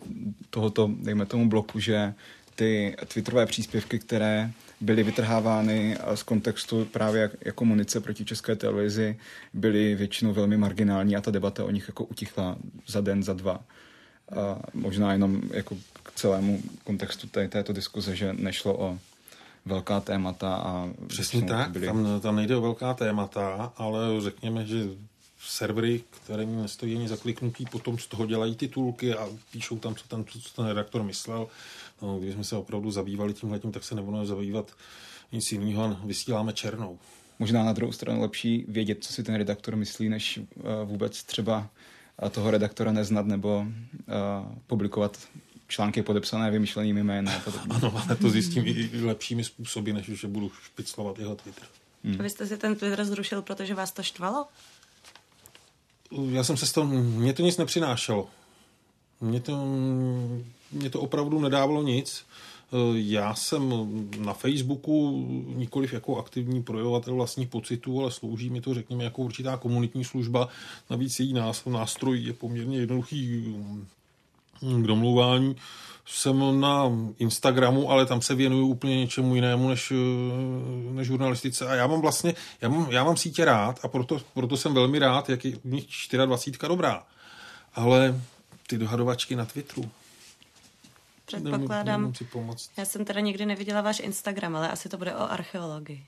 tohoto, 0.49 0.89
dejme 0.99 1.25
tomu 1.25 1.49
bloku, 1.49 1.79
že 1.79 2.13
ty 2.55 2.95
twitterové 3.07 3.45
příspěvky, 3.45 3.99
které 3.99 4.51
byly 4.81 5.03
vytrhávány 5.03 5.97
z 6.15 6.23
kontextu 6.23 6.85
právě 6.85 7.31
jako 7.45 7.65
munice 7.65 7.99
proti 7.99 8.25
české 8.25 8.55
televizi, 8.55 9.17
byly 9.53 9.95
většinou 9.95 10.33
velmi 10.33 10.57
marginální 10.57 11.15
a 11.15 11.21
ta 11.21 11.31
debata 11.31 11.65
o 11.65 11.71
nich 11.71 11.87
jako 11.87 12.03
utichla 12.03 12.57
za 12.87 13.01
den, 13.01 13.23
za 13.23 13.33
dva. 13.33 13.59
A 14.37 14.59
možná 14.73 15.11
jenom 15.11 15.41
jako 15.53 15.77
celému 16.21 16.61
kontextu 16.83 17.27
té, 17.27 17.47
této 17.47 17.73
diskuze, 17.73 18.15
že 18.15 18.33
nešlo 18.33 18.79
o 18.79 18.99
velká 19.65 19.99
témata. 19.99 20.55
A 20.55 20.89
Přesně 21.07 21.41
tak, 21.41 21.71
byly... 21.71 21.87
tam, 21.87 22.21
tam 22.21 22.35
nejde 22.35 22.55
o 22.55 22.61
velká 22.61 22.93
témata, 22.93 23.73
ale 23.77 24.21
řekněme, 24.21 24.65
že 24.65 24.89
servery, 25.47 26.03
které 26.23 26.45
mi 26.45 26.61
nestojí 26.61 26.95
ani 26.95 27.07
za 27.07 27.17
kliknutí, 27.17 27.65
potom 27.65 27.97
z 27.97 28.07
toho 28.07 28.25
dělají 28.25 28.55
titulky 28.55 29.13
a 29.13 29.29
píšou 29.51 29.79
tam, 29.79 29.95
co, 29.95 30.07
tam, 30.07 30.25
co 30.25 30.55
ten 30.55 30.65
redaktor 30.65 31.03
myslel. 31.03 31.47
No, 32.01 32.19
když 32.19 32.33
jsme 32.33 32.43
se 32.43 32.55
opravdu 32.55 32.91
zabývali 32.91 33.33
tímhletím, 33.33 33.71
tak 33.71 33.83
se 33.83 33.95
nebudeme 33.95 34.25
zabývat 34.25 34.71
nic 35.31 35.51
jiného 35.51 35.97
vysíláme 36.03 36.53
černou. 36.53 36.99
Možná 37.39 37.63
na 37.63 37.73
druhou 37.73 37.91
stranu 37.91 38.21
lepší 38.21 38.65
vědět, 38.67 39.03
co 39.03 39.13
si 39.13 39.23
ten 39.23 39.35
redaktor 39.35 39.75
myslí, 39.75 40.09
než 40.09 40.37
uh, 40.37 40.43
vůbec 40.85 41.23
třeba 41.23 41.69
toho 42.31 42.51
redaktora 42.51 42.91
neznat 42.91 43.25
nebo 43.25 43.57
uh, 43.57 43.65
publikovat 44.67 45.17
články 45.71 46.01
podepsané 46.01 46.51
vymyšlenými 46.51 47.03
jmény. 47.03 47.31
Ano, 47.69 48.03
ale 48.05 48.15
to 48.15 48.29
zjistím 48.29 48.63
i 48.67 48.89
lepšími 49.01 49.43
způsoby, 49.43 49.91
než 49.91 50.05
že 50.05 50.27
budu 50.27 50.51
špiclovat 50.63 51.19
jeho 51.19 51.35
Twitter. 51.35 51.63
Hmm. 52.03 52.17
Vy 52.17 52.29
jste 52.29 52.47
si 52.47 52.57
ten 52.57 52.75
Twitter 52.75 53.05
zrušil, 53.05 53.41
protože 53.41 53.75
vás 53.75 53.91
to 53.91 54.03
štvalo? 54.03 54.45
Já 56.29 56.43
jsem 56.43 56.57
se 56.57 56.65
z 56.65 56.71
toho, 56.71 56.87
mě 57.01 57.33
to 57.33 57.43
nic 57.43 57.57
nepřinášelo. 57.57 58.29
Mě 59.21 59.39
to, 59.39 59.65
mě 60.71 60.89
to 60.89 61.01
opravdu 61.01 61.39
nedávalo 61.39 61.83
nic. 61.83 62.25
Já 62.93 63.35
jsem 63.35 63.73
na 64.17 64.33
Facebooku 64.33 65.25
nikoliv 65.55 65.93
jako 65.93 66.17
aktivní 66.17 66.63
projevovatel 66.63 67.15
vlastních 67.15 67.47
pocitů, 67.47 68.01
ale 68.01 68.11
slouží 68.11 68.49
mi 68.49 68.61
to, 68.61 68.73
řekněme, 68.73 69.03
jako 69.03 69.21
určitá 69.21 69.57
komunitní 69.57 70.03
služba. 70.03 70.47
Navíc 70.89 71.19
její 71.19 71.33
nástroj 71.65 72.19
je 72.19 72.33
poměrně 72.33 72.77
jednoduchý 72.77 73.55
k 74.61 74.87
domluvání. 74.87 75.55
Jsem 76.05 76.61
na 76.61 76.91
Instagramu, 77.17 77.91
ale 77.91 78.05
tam 78.05 78.21
se 78.21 78.35
věnuju 78.35 78.67
úplně 78.67 78.99
něčemu 78.99 79.35
jinému 79.35 79.69
než, 79.69 79.93
než 80.91 81.07
žurnalistice. 81.07 81.67
A 81.67 81.75
já 81.75 81.87
mám 81.87 82.01
vlastně, 82.01 82.33
já 82.61 82.69
mám, 82.69 82.91
já 82.91 83.03
mám 83.03 83.17
sítě 83.17 83.45
rád 83.45 83.79
a 83.83 83.87
proto, 83.87 84.21
proto 84.33 84.57
jsem 84.57 84.73
velmi 84.73 84.99
rád, 84.99 85.29
jak 85.29 85.45
je 85.45 85.55
v 85.55 85.65
nich 85.65 85.87
24 86.25 86.67
dobrá. 86.67 87.03
Ale 87.73 88.21
ty 88.67 88.77
dohadovačky 88.77 89.35
na 89.35 89.45
Twitteru, 89.45 89.91
Předpokládám. 91.25 92.13
Já 92.77 92.85
jsem 92.85 93.05
teda 93.05 93.19
nikdy 93.19 93.45
neviděla 93.45 93.81
váš 93.81 93.99
Instagram, 93.99 94.55
ale 94.55 94.69
asi 94.69 94.89
to 94.89 94.97
bude 94.97 95.15
o 95.15 95.31
archeologii. 95.31 96.05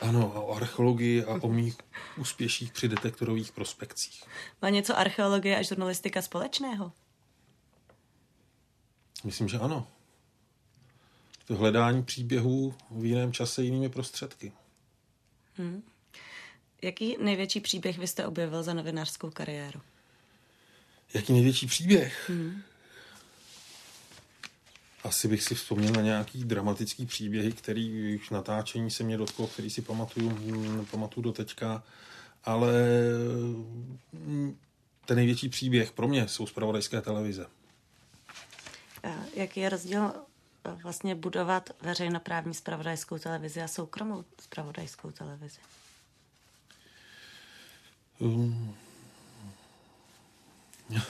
Ano, 0.00 0.32
o 0.34 0.56
archeologii 0.56 1.24
a 1.24 1.42
o 1.42 1.48
mých 1.48 1.76
úspěších 2.16 2.72
při 2.72 2.88
detektorových 2.88 3.52
prospekcích. 3.52 4.24
Má 4.62 4.68
něco 4.68 4.98
archeologie 4.98 5.58
a 5.58 5.62
žurnalistika 5.62 6.22
společného? 6.22 6.92
Myslím, 9.24 9.48
že 9.48 9.58
ano. 9.58 9.86
To 11.46 11.56
hledání 11.56 12.02
příběhů 12.02 12.74
v 12.90 13.04
jiném 13.04 13.32
čase 13.32 13.62
jinými 13.62 13.88
prostředky. 13.88 14.52
Hmm. 15.54 15.82
Jaký 16.82 17.16
největší 17.20 17.60
příběh 17.60 17.98
vy 17.98 18.06
jste 18.06 18.26
objevil 18.26 18.62
za 18.62 18.74
novinářskou 18.74 19.30
kariéru? 19.30 19.80
Jaký 21.14 21.32
největší 21.32 21.66
příběh? 21.66 22.30
Hmm. 22.30 22.62
Asi 25.04 25.28
bych 25.28 25.42
si 25.42 25.54
vzpomněl 25.54 25.92
na 25.92 26.02
nějaký 26.02 26.44
dramatický 26.44 27.06
příběhy, 27.06 27.52
který 27.52 28.16
už 28.16 28.30
natáčení 28.30 28.90
se 28.90 29.04
mě 29.04 29.16
dotklo, 29.16 29.46
který 29.46 29.70
si 29.70 29.82
pamatuju, 29.82 30.30
hm, 30.30 30.86
pamatuju 30.90 31.24
do 31.24 31.32
teďka, 31.32 31.82
ale 32.44 32.72
hm, 34.12 34.56
ten 35.06 35.16
největší 35.16 35.48
příběh 35.48 35.92
pro 35.92 36.08
mě 36.08 36.28
jsou 36.28 36.46
zpravodajské 36.46 37.00
televize. 37.00 37.46
Jaký 39.34 39.60
je 39.60 39.68
rozdíl 39.68 40.12
eh, 40.64 40.70
vlastně 40.82 41.14
budovat 41.14 41.70
veřejnoprávní 41.82 42.54
spravodajskou 42.54 43.18
televizi 43.18 43.62
a 43.62 43.68
soukromou 43.68 44.24
spravodajskou 44.40 45.10
televizi? 45.10 45.60
Um, 48.18 48.74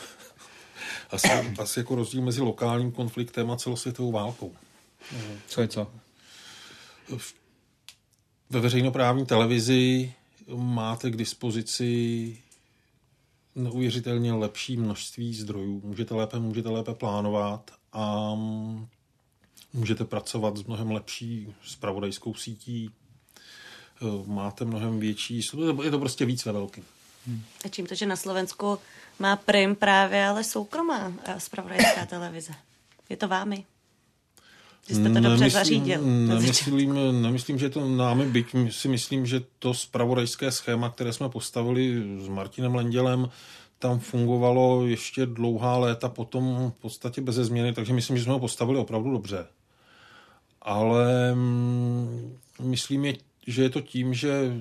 asi, 1.11 1.28
asi 1.59 1.80
jako 1.80 1.95
rozdíl 1.95 2.22
mezi 2.22 2.41
lokálním 2.41 2.93
konfliktem 2.93 3.51
a 3.51 3.57
celosvětovou 3.57 4.12
válkou. 4.12 4.57
Co 5.47 5.61
je 5.61 5.68
co? 5.68 5.93
Ve 8.51 8.61
veřejnoprávní 8.61 9.26
televizi 9.26 10.12
máte 10.57 11.11
k 11.11 11.16
dispozici 11.16 12.39
neuvěřitelně 13.55 14.32
lepší 14.32 14.76
množství 14.76 15.34
zdrojů. 15.34 15.80
Můžete 15.84 16.14
lépe, 16.14 16.39
můžete 16.39 16.68
lépe 16.68 16.95
plánovat 16.95 17.77
a 17.93 18.34
můžete 19.72 20.05
pracovat 20.05 20.57
s 20.57 20.64
mnohem 20.64 20.91
lepší 20.91 21.55
spravodajskou 21.64 22.34
sítí. 22.34 22.91
Máte 24.26 24.64
mnohem 24.64 25.01
větší, 25.01 25.41
je 25.82 25.91
to 25.91 25.99
prostě 25.99 26.24
víc 26.24 26.45
ve 26.45 26.53
velkým. 26.53 26.84
Hmm. 27.26 27.43
A 27.64 27.68
čím 27.68 27.86
to, 27.86 27.95
že 27.95 28.07
na 28.07 28.16
Slovensku 28.16 28.78
má 29.18 29.36
prim 29.36 29.76
právě 29.76 30.26
ale 30.26 30.45
soukromá 30.45 31.12
spravodajská 31.39 32.07
televize? 32.07 32.53
Je 33.09 33.16
to 33.16 33.28
vámi? 33.28 33.64
Že 34.89 34.95
jste 34.95 35.09
to 35.09 35.14
dobře 35.14 35.28
nemyslím, 35.28 35.51
zařídil. 35.51 36.03
Nemyslím, 36.03 37.22
nemyslím, 37.22 37.59
že 37.59 37.70
to 37.70 37.89
námi, 37.89 38.26
byť 38.26 38.47
si 38.70 38.89
myslím, 38.89 39.26
že 39.26 39.41
to 39.59 39.74
spravodajské 39.74 40.53
schéma, 40.53 40.91
které 40.91 41.12
jsme 41.12 41.28
postavili 41.28 42.03
s 42.24 42.28
Martinem 42.28 42.74
Lendělem, 42.74 43.30
tam 43.78 43.98
fungovalo 43.98 44.86
ještě 44.86 45.26
dlouhá 45.26 45.76
léta 45.76 46.08
potom 46.08 46.72
v 46.78 46.80
podstatě 46.80 47.20
bez 47.20 47.34
změny, 47.34 47.72
takže 47.72 47.92
myslím, 47.92 48.16
že 48.16 48.24
jsme 48.24 48.32
ho 48.32 48.38
postavili 48.38 48.78
opravdu 48.78 49.10
dobře. 49.10 49.46
Ale 50.62 51.34
mm, 51.34 52.38
myslím, 52.60 53.14
že 53.46 53.62
je 53.62 53.70
to 53.70 53.80
tím, 53.80 54.14
že 54.14 54.52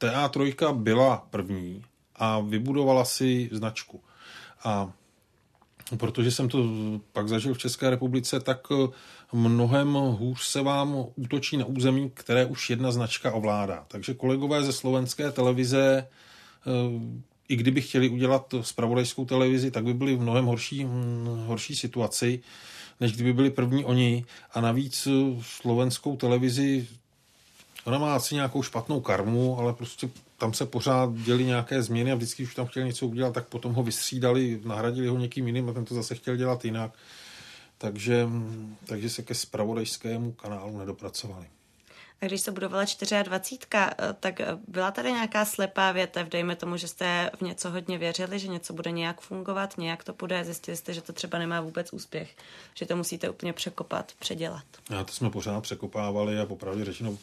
TA3 0.00 0.74
byla 0.76 1.26
první 1.30 1.84
a 2.16 2.40
vybudovala 2.40 3.04
si 3.04 3.48
značku. 3.52 4.00
A 4.64 4.92
protože 5.96 6.30
jsem 6.30 6.48
to 6.48 6.64
pak 7.12 7.28
zažil 7.28 7.54
v 7.54 7.58
České 7.58 7.90
republice, 7.90 8.40
tak 8.40 8.66
eh, 8.72 8.88
mnohem 9.32 9.92
hůř 9.92 10.42
se 10.42 10.62
vám 10.62 10.96
útočí 11.16 11.56
na 11.56 11.64
území, 11.64 12.10
které 12.14 12.46
už 12.46 12.70
jedna 12.70 12.92
značka 12.92 13.32
ovládá. 13.32 13.84
Takže 13.88 14.14
kolegové 14.14 14.62
ze 14.62 14.72
slovenské 14.72 15.30
televize, 15.30 16.08
eh, 16.66 16.70
i 17.48 17.56
kdyby 17.56 17.80
chtěli 17.80 18.08
udělat 18.08 18.54
spravodajskou 18.60 19.24
televizi, 19.24 19.70
tak 19.70 19.84
by 19.84 19.94
byli 19.94 20.16
v 20.16 20.20
mnohem 20.20 20.44
horší, 20.44 20.84
hm, 20.84 21.44
horší 21.46 21.76
situaci, 21.76 22.40
než 23.00 23.12
kdyby 23.12 23.32
byli 23.32 23.50
první 23.50 23.84
oni. 23.84 24.24
A 24.52 24.60
navíc 24.60 25.06
eh, 25.06 25.42
slovenskou 25.42 26.16
televizi 26.16 26.86
Ona 27.84 27.98
má 27.98 28.16
asi 28.16 28.34
nějakou 28.34 28.62
špatnou 28.62 29.00
karmu, 29.00 29.58
ale 29.58 29.72
prostě 29.72 30.10
tam 30.38 30.54
se 30.54 30.66
pořád 30.66 31.14
děli 31.14 31.44
nějaké 31.44 31.82
změny 31.82 32.12
a 32.12 32.14
vždycky, 32.14 32.42
už 32.42 32.54
tam 32.54 32.66
chtěli 32.66 32.86
něco 32.86 33.06
udělat, 33.06 33.34
tak 33.34 33.48
potom 33.48 33.72
ho 33.72 33.82
vystřídali, 33.82 34.60
nahradili 34.64 35.08
ho 35.08 35.18
někým 35.18 35.46
jiným 35.46 35.68
a 35.68 35.72
ten 35.72 35.84
to 35.84 35.94
zase 35.94 36.14
chtěl 36.14 36.36
dělat 36.36 36.64
jinak. 36.64 36.92
Takže, 37.78 38.28
takže 38.86 39.10
se 39.10 39.22
ke 39.22 39.34
spravodajskému 39.34 40.32
kanálu 40.32 40.78
nedopracovali. 40.78 41.46
Když 42.26 42.40
se 42.40 42.52
budovala 42.52 42.84
24, 43.22 43.74
eh, 43.74 43.90
tak 44.20 44.40
eh, 44.40 44.46
byla 44.68 44.90
tady 44.90 45.12
nějaká 45.12 45.44
slepá 45.44 45.92
větev, 45.92 46.28
dejme 46.28 46.56
tomu, 46.56 46.76
že 46.76 46.88
jste 46.88 47.30
v 47.38 47.40
něco 47.40 47.70
hodně 47.70 47.98
věřili, 47.98 48.38
že 48.38 48.48
něco 48.48 48.72
bude 48.72 48.90
nějak 48.90 49.20
fungovat, 49.20 49.78
nějak 49.78 50.04
to 50.04 50.12
bude, 50.12 50.44
zjistili 50.44 50.76
jste, 50.76 50.94
že 50.94 51.02
to 51.02 51.12
třeba 51.12 51.38
nemá 51.38 51.60
vůbec 51.60 51.92
úspěch, 51.92 52.36
že 52.74 52.86
to 52.86 52.96
musíte 52.96 53.30
úplně 53.30 53.52
překopat, 53.52 54.12
předělat. 54.18 54.64
A 54.98 55.04
to 55.04 55.12
jsme 55.12 55.30
pořád 55.30 55.60
překopávali 55.60 56.38
a 56.38 56.46
popravdě 56.46 56.84
řečeno 56.84 57.18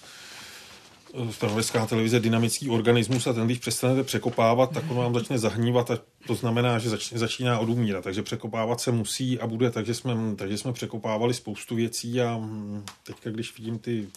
spravodajská 1.31 1.85
televize 1.85 2.19
dynamický 2.19 2.69
organismus 2.69 3.27
a 3.27 3.33
ten, 3.33 3.45
když 3.45 3.57
přestanete 3.57 4.03
překopávat, 4.03 4.73
tak 4.73 4.91
on 4.91 4.97
vám 4.97 5.13
začne 5.13 5.39
zahnívat 5.39 5.91
a 5.91 5.99
to 6.27 6.35
znamená, 6.35 6.79
že 6.79 6.89
začne, 6.89 7.19
začíná 7.19 7.59
odumírat. 7.59 8.03
Takže 8.03 8.23
překopávat 8.23 8.81
se 8.81 8.91
musí 8.91 9.39
a 9.39 9.47
bude, 9.47 9.71
takže 9.71 9.93
jsme, 9.93 10.15
takže 10.35 10.57
jsme 10.57 10.73
překopávali 10.73 11.33
spoustu 11.33 11.75
věcí 11.75 12.21
a 12.21 12.37
hm, 12.37 12.85
teďka, 13.03 13.29
když 13.29 13.57
vidím 13.57 13.79
ty 13.79 14.07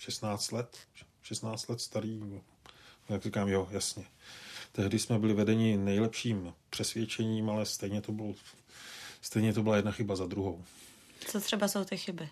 16 0.00 0.52
let, 0.52 0.78
16 1.22 1.68
let 1.68 1.80
starý, 1.80 2.20
jak 3.08 3.22
říkám, 3.22 3.48
jo, 3.48 3.68
jasně. 3.70 4.04
Tehdy 4.72 4.98
jsme 4.98 5.18
byli 5.18 5.34
vedeni 5.34 5.76
nejlepším 5.76 6.54
přesvědčením, 6.70 7.50
ale 7.50 7.66
stejně 7.66 8.00
to, 8.00 8.12
bylo, 8.12 8.34
stejně 9.22 9.52
to 9.52 9.62
byla 9.62 9.76
jedna 9.76 9.92
chyba 9.92 10.16
za 10.16 10.26
druhou. 10.26 10.64
Co 11.26 11.40
třeba 11.40 11.68
jsou 11.68 11.84
ty 11.84 11.96
chyby? 11.96 12.28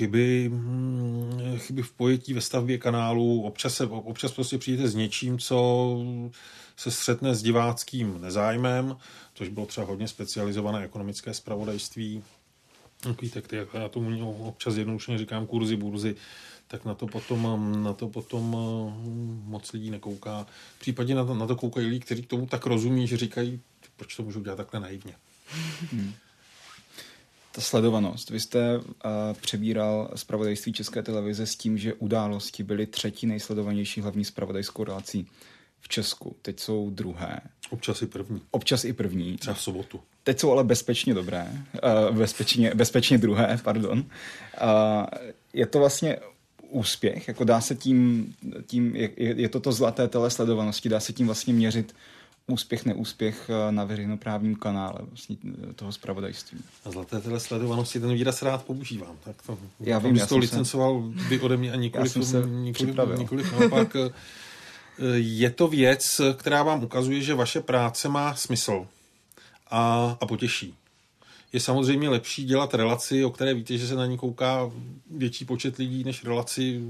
chyby, 0.00 0.48
hm, 0.52 1.58
chyby 1.58 1.82
v 1.82 1.92
pojetí 1.92 2.34
ve 2.34 2.40
stavbě 2.40 2.78
kanálu. 2.78 3.42
Občas, 3.42 3.74
se, 3.74 3.86
občas 3.86 4.32
prostě 4.32 4.58
přijdete 4.58 4.88
s 4.88 4.94
něčím, 4.94 5.38
co 5.38 5.98
se 6.76 6.90
střetne 6.90 7.34
s 7.34 7.42
diváckým 7.42 8.20
nezájmem, 8.20 8.96
což 9.34 9.48
bylo 9.48 9.66
třeba 9.66 9.86
hodně 9.86 10.08
specializované 10.08 10.84
ekonomické 10.84 11.34
spravodajství. 11.34 12.22
Víte, 13.22 13.42
jak 13.52 13.68
já 13.74 13.88
tomu 13.88 14.32
občas 14.48 14.76
jednoduše 14.76 15.18
říkám 15.18 15.46
kurzy, 15.46 15.76
burzy, 15.76 16.16
tak 16.68 16.84
na 16.84 16.94
to 16.94 17.06
potom, 17.06 17.72
na 17.82 17.92
to 17.92 18.08
potom 18.08 18.56
hm, 18.56 19.42
moc 19.44 19.72
lidí 19.72 19.90
nekouká. 19.90 20.46
V 20.76 20.78
případě 20.78 21.14
na 21.14 21.24
to, 21.24 21.34
na 21.34 21.46
to 21.46 21.56
koukají 21.56 21.86
lidi, 21.86 22.00
kteří 22.00 22.22
tomu 22.22 22.46
tak 22.46 22.66
rozumí, 22.66 23.06
že 23.06 23.16
říkají, 23.16 23.60
proč 23.96 24.16
to 24.16 24.22
můžu 24.22 24.40
dělat 24.40 24.56
takhle 24.56 24.80
naivně. 24.80 25.14
Hmm 25.92 26.12
ta 27.52 27.60
sledovanost. 27.60 28.30
Vy 28.30 28.40
jste 28.40 28.78
uh, 28.78 28.84
přebíral 29.40 30.10
zpravodajství 30.16 30.72
České 30.72 31.02
televize 31.02 31.46
s 31.46 31.56
tím, 31.56 31.78
že 31.78 31.94
události 31.94 32.62
byly 32.62 32.86
třetí 32.86 33.26
nejsledovanější 33.26 34.00
hlavní 34.00 34.24
zpravodajskou 34.24 34.84
relací 34.84 35.26
v 35.80 35.88
Česku. 35.88 36.36
Teď 36.42 36.60
jsou 36.60 36.90
druhé. 36.90 37.40
Občas 37.70 38.02
i 38.02 38.06
první. 38.06 38.40
Občas 38.50 38.84
i 38.84 38.92
první. 38.92 39.36
Třeba 39.36 39.54
v 39.54 39.62
sobotu. 39.62 40.00
Teď 40.24 40.40
jsou 40.40 40.52
ale 40.52 40.64
bezpečně 40.64 41.14
dobré. 41.14 41.46
Uh, 42.10 42.16
bezpečně, 42.16 42.72
bezpečně 42.74 43.18
druhé, 43.18 43.58
pardon. 43.64 43.98
Uh, 43.98 44.04
je 45.52 45.66
to 45.66 45.78
vlastně 45.78 46.16
úspěch, 46.70 47.28
jako 47.28 47.44
dá 47.44 47.60
se 47.60 47.74
tím, 47.74 48.26
tím 48.66 48.96
je, 48.96 49.10
je 49.16 49.48
to 49.48 49.60
to 49.60 49.72
zlaté 49.72 50.08
telesledovanosti, 50.08 50.88
dá 50.88 51.00
se 51.00 51.12
tím 51.12 51.26
vlastně 51.26 51.54
měřit 51.54 51.94
úspěch, 52.50 52.84
neúspěch 52.84 53.50
eh, 53.50 53.72
na 53.72 53.84
veřejnoprávním 53.84 54.56
kanále 54.56 54.98
vlastně 55.08 55.36
eh, 55.70 55.72
toho 55.72 55.92
zpravodajství. 55.92 56.58
A 56.84 56.90
zlaté 56.90 57.20
tele 57.20 57.40
sledovanosti 57.40 58.00
ten 58.00 58.14
výraz 58.14 58.42
rád 58.42 58.64
používám. 58.64 59.16
Tak 59.24 59.36
to, 59.46 59.58
já 59.80 59.98
vím, 59.98 60.16
já 60.16 60.26
to 60.26 60.38
licencoval 60.38 61.12
se... 61.18 61.28
vy 61.28 61.40
ode 61.40 61.56
mě 61.56 61.72
a 61.72 61.76
nikoliv, 61.76 62.16
nikoliv, 62.46 63.18
nikoliv 63.18 63.52
naopak. 63.52 63.96
Je 65.14 65.50
to 65.50 65.68
věc, 65.68 66.20
která 66.36 66.62
vám 66.62 66.84
ukazuje, 66.84 67.22
že 67.22 67.34
vaše 67.34 67.60
práce 67.60 68.08
má 68.08 68.34
smysl 68.34 68.86
a, 69.70 70.16
a 70.20 70.26
potěší. 70.26 70.74
Je 71.52 71.60
samozřejmě 71.60 72.08
lepší 72.08 72.44
dělat 72.44 72.74
relaci, 72.74 73.24
o 73.24 73.30
které 73.30 73.54
víte, 73.54 73.78
že 73.78 73.86
se 73.86 73.94
na 73.94 74.06
ní 74.06 74.18
kouká 74.18 74.70
větší 75.10 75.44
počet 75.44 75.76
lidí, 75.76 76.04
než 76.04 76.24
relaci, 76.24 76.80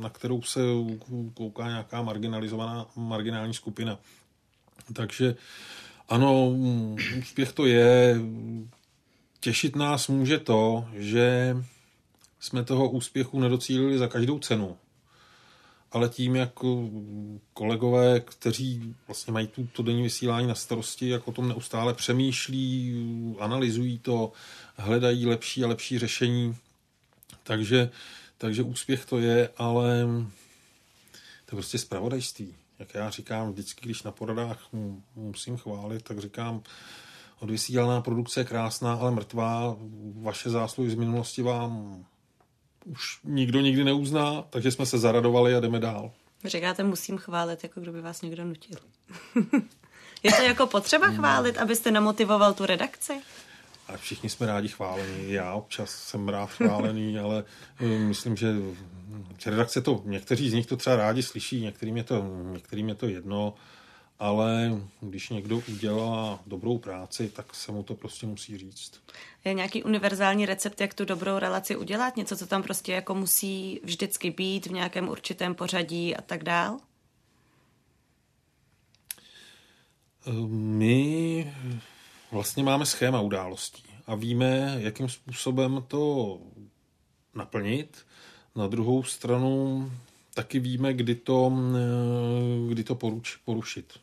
na 0.00 0.10
kterou 0.10 0.42
se 0.42 0.60
kouká 1.34 1.68
nějaká 1.68 2.02
marginalizovaná, 2.02 2.86
marginální 2.96 3.54
skupina. 3.54 3.98
Takže 4.92 5.36
ano, 6.08 6.48
úspěch 7.18 7.52
to 7.52 7.66
je. 7.66 8.16
Těšit 9.40 9.76
nás 9.76 10.08
může 10.08 10.38
to, 10.38 10.88
že 10.96 11.56
jsme 12.40 12.64
toho 12.64 12.90
úspěchu 12.90 13.40
nedocílili 13.40 13.98
za 13.98 14.08
každou 14.08 14.38
cenu. 14.38 14.76
Ale 15.94 16.08
tím, 16.08 16.36
jak 16.36 16.50
kolegové, 17.52 18.20
kteří 18.20 18.94
vlastně 19.06 19.32
mají 19.32 19.46
tu, 19.46 19.66
to 19.66 19.82
denní 19.82 20.02
vysílání 20.02 20.46
na 20.46 20.54
starosti, 20.54 21.08
jak 21.08 21.28
o 21.28 21.32
tom 21.32 21.48
neustále 21.48 21.94
přemýšlí, 21.94 22.94
analyzují 23.38 23.98
to, 23.98 24.32
hledají 24.76 25.26
lepší 25.26 25.64
a 25.64 25.68
lepší 25.68 25.98
řešení. 25.98 26.56
Takže, 27.42 27.90
takže 28.38 28.62
úspěch 28.62 29.04
to 29.04 29.18
je, 29.18 29.48
ale 29.56 30.06
to 31.46 31.56
je 31.56 31.56
prostě 31.56 31.78
zpravodajství 31.78 32.54
jak 32.78 32.94
já 32.94 33.10
říkám 33.10 33.52
vždycky, 33.52 33.84
když 33.84 34.02
na 34.02 34.10
poradách 34.10 34.68
musím 35.14 35.56
chválit, 35.56 36.02
tak 36.02 36.18
říkám, 36.18 36.62
odvysílaná 37.40 38.00
produkce 38.00 38.40
je 38.40 38.44
krásná, 38.44 38.94
ale 38.94 39.10
mrtvá. 39.10 39.76
Vaše 40.14 40.50
zásluhy 40.50 40.90
z 40.90 40.94
minulosti 40.94 41.42
vám 41.42 42.04
už 42.84 43.20
nikdo 43.24 43.60
nikdy 43.60 43.84
neuzná, 43.84 44.44
takže 44.50 44.70
jsme 44.70 44.86
se 44.86 44.98
zaradovali 44.98 45.54
a 45.54 45.60
jdeme 45.60 45.80
dál. 45.80 46.10
Říkáte, 46.44 46.84
musím 46.84 47.18
chválit, 47.18 47.62
jako 47.62 47.80
kdyby 47.80 48.00
vás 48.00 48.22
někdo 48.22 48.44
nutil. 48.44 48.78
je 50.22 50.32
to 50.32 50.42
jako 50.42 50.66
potřeba 50.66 51.06
chválit, 51.06 51.58
abyste 51.58 51.90
namotivoval 51.90 52.54
tu 52.54 52.66
redakci? 52.66 53.12
A 53.88 53.96
všichni 53.96 54.30
jsme 54.30 54.46
rádi 54.46 54.68
chválení. 54.68 55.32
Já 55.32 55.54
občas 55.54 55.90
jsem 55.90 56.28
rád 56.28 56.50
chválený, 56.50 57.18
ale 57.22 57.44
eh, 57.80 57.98
myslím, 57.98 58.36
že 58.36 58.54
redakce 59.46 59.80
to, 59.80 60.02
někteří 60.04 60.50
z 60.50 60.54
nich 60.54 60.66
to 60.66 60.76
třeba 60.76 60.96
rádi 60.96 61.22
slyší, 61.22 61.60
některým 61.60 61.96
je 61.96 62.04
to, 62.04 62.24
některým 62.52 62.88
je 62.88 62.94
to 62.94 63.06
jedno, 63.06 63.54
ale 64.18 64.80
když 65.00 65.28
někdo 65.28 65.62
udělá 65.68 66.40
dobrou 66.46 66.78
práci, 66.78 67.28
tak 67.28 67.54
se 67.54 67.72
mu 67.72 67.82
to 67.82 67.94
prostě 67.94 68.26
musí 68.26 68.58
říct. 68.58 69.00
Je 69.44 69.54
nějaký 69.54 69.82
univerzální 69.82 70.46
recept, 70.46 70.80
jak 70.80 70.94
tu 70.94 71.04
dobrou 71.04 71.38
relaci 71.38 71.76
udělat? 71.76 72.16
Něco, 72.16 72.36
co 72.36 72.46
tam 72.46 72.62
prostě 72.62 72.92
jako 72.92 73.14
musí 73.14 73.80
vždycky 73.84 74.30
být 74.30 74.66
v 74.66 74.72
nějakém 74.72 75.08
určitém 75.08 75.54
pořadí 75.54 76.16
a 76.16 76.22
tak 76.22 76.44
dál? 76.44 76.78
My 80.48 81.54
vlastně 82.32 82.62
máme 82.62 82.86
schéma 82.86 83.20
událostí 83.20 83.84
a 84.06 84.14
víme, 84.14 84.76
jakým 84.78 85.08
způsobem 85.08 85.84
to 85.88 86.38
naplnit. 87.34 88.06
Na 88.56 88.66
druhou 88.66 89.02
stranu 89.02 89.92
taky 90.34 90.58
víme, 90.58 90.94
kdy 90.94 91.14
to, 91.14 91.52
eh, 91.76 92.68
kdy 92.68 92.84
to 92.84 92.94
poruč, 92.94 93.36
porušit. 93.36 94.00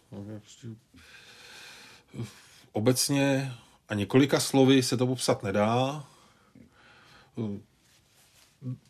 Obecně 2.72 3.54
a 3.90 3.94
několika 3.94 4.40
slovy 4.40 4.84
se 4.84 4.98
to 4.98 5.08
popsat 5.08 5.44
nedá. 5.44 6.06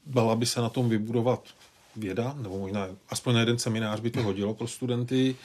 Dala 0.06 0.36
by 0.36 0.46
se 0.46 0.62
na 0.62 0.70
tom 0.70 0.90
vybudovat 0.90 1.48
věda, 1.96 2.34
nebo 2.34 2.60
možná 2.60 2.88
aspoň 3.10 3.34
na 3.34 3.40
jeden 3.40 3.60
seminář 3.60 4.00
by 4.00 4.12
to 4.12 4.24
hodilo 4.24 4.54
pro 4.54 4.68
studenty. 4.68 5.36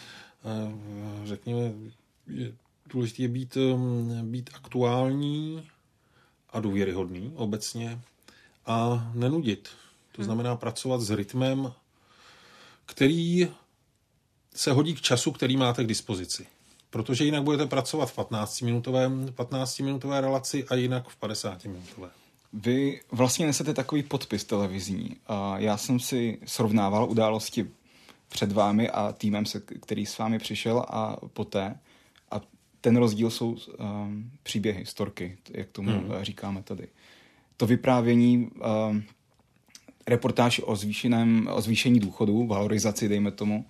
Eh, 0.44 1.26
řekněme, 1.26 1.72
je 2.26 2.52
důležité 2.92 3.22
je 3.22 3.28
být, 3.28 3.58
být 4.22 4.50
aktuální 4.54 5.68
a 6.50 6.60
důvěryhodný 6.60 7.32
obecně 7.36 8.00
a 8.66 9.10
nenudit. 9.14 9.68
To 10.12 10.22
hmm. 10.22 10.24
znamená 10.24 10.56
pracovat 10.56 11.00
s 11.00 11.10
rytmem, 11.10 11.72
který 12.86 13.48
se 14.54 14.72
hodí 14.72 14.94
k 14.94 15.00
času, 15.00 15.32
který 15.32 15.56
máte 15.56 15.84
k 15.84 15.86
dispozici. 15.86 16.46
Protože 16.90 17.24
jinak 17.24 17.42
budete 17.42 17.66
pracovat 17.66 18.10
v 18.10 18.18
15-minutové 18.18 19.32
15 19.32 19.78
minutové 19.80 20.20
relaci 20.20 20.64
a 20.68 20.74
jinak 20.74 21.08
v 21.08 21.20
50-minutové. 21.20 22.08
Vy 22.52 23.00
vlastně 23.12 23.46
nesete 23.46 23.74
takový 23.74 24.02
podpis 24.02 24.44
televizní. 24.44 25.16
A 25.26 25.58
já 25.58 25.76
jsem 25.76 26.00
si 26.00 26.38
srovnával 26.46 27.10
události 27.10 27.70
před 28.28 28.52
vámi 28.52 28.90
a 28.90 29.12
týmem, 29.12 29.44
který 29.82 30.06
s 30.06 30.18
vámi 30.18 30.38
přišel 30.38 30.84
a 30.88 31.16
poté 31.32 31.74
ten 32.86 32.96
rozdíl 32.96 33.30
jsou 33.30 33.56
um, 33.78 34.30
příběhy, 34.42 34.86
storky, 34.86 35.38
jak 35.50 35.70
tomu 35.70 35.90
hmm. 35.90 36.12
říkáme 36.22 36.62
tady. 36.62 36.88
To 37.56 37.66
vyprávění, 37.66 38.50
um, 38.88 39.02
reportáž 40.06 40.60
o, 40.64 40.76
zvýšeném, 40.76 41.48
o 41.52 41.60
zvýšení 41.60 42.00
důchodu, 42.00 42.46
valorizaci, 42.46 43.08
dejme 43.08 43.30
tomu, 43.30 43.64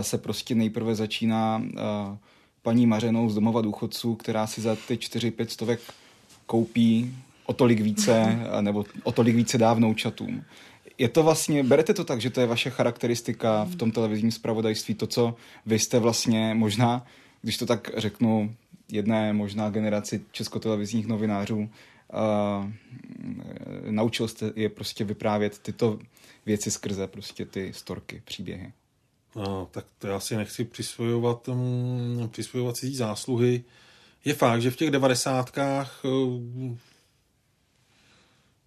se 0.00 0.18
prostě 0.18 0.54
nejprve 0.54 0.94
začíná 0.94 1.62
paní 2.62 2.86
Mařenou 2.86 3.30
z 3.30 3.34
domova 3.34 3.60
důchodců, 3.60 4.14
která 4.14 4.46
si 4.46 4.60
za 4.60 4.76
ty 4.88 4.94
4-5 4.94 5.46
stovek 5.46 5.80
koupí 6.46 7.14
o 7.46 7.52
tolik 7.52 7.80
více, 7.80 8.38
nebo 8.60 8.84
o 9.02 9.12
tolik 9.12 9.36
více 9.36 9.58
dá 9.58 9.74
vnoučatům. 9.74 10.42
Je 10.98 11.08
to 11.08 11.22
vlastně, 11.22 11.62
berete 11.62 11.94
to 11.94 12.04
tak, 12.04 12.20
že 12.20 12.30
to 12.30 12.40
je 12.40 12.46
vaše 12.46 12.70
charakteristika 12.70 13.64
v 13.64 13.76
tom 13.76 13.90
televizním 13.90 14.32
zpravodajství, 14.32 14.94
to, 14.94 15.06
co 15.06 15.34
vy 15.66 15.78
jste 15.78 15.98
vlastně 15.98 16.54
možná 16.54 17.06
když 17.42 17.56
to 17.56 17.66
tak 17.66 17.90
řeknu, 17.96 18.54
jedné 18.92 19.32
možná 19.32 19.70
generaci 19.70 20.20
českotelevizních 20.32 21.06
novinářů, 21.06 21.68
uh, 22.12 22.70
naučil 23.90 24.28
jste 24.28 24.52
je 24.56 24.68
prostě 24.68 25.04
vyprávět 25.04 25.58
tyto 25.58 25.98
věci 26.46 26.70
skrze 26.70 27.06
prostě 27.06 27.44
ty 27.44 27.72
storky, 27.72 28.22
příběhy. 28.24 28.72
No, 29.36 29.68
tak 29.70 29.84
to 29.98 30.06
já 30.06 30.20
si 30.20 30.36
nechci 30.36 30.64
přisvojovat, 30.64 31.48
um, 31.48 32.28
přisvojovat 32.32 32.76
cizí 32.76 32.96
zásluhy. 32.96 33.64
Je 34.24 34.34
fakt, 34.34 34.62
že 34.62 34.70
v 34.70 34.76
těch 34.76 34.90
devadesátkách 34.90 36.04
uh, 36.04 36.76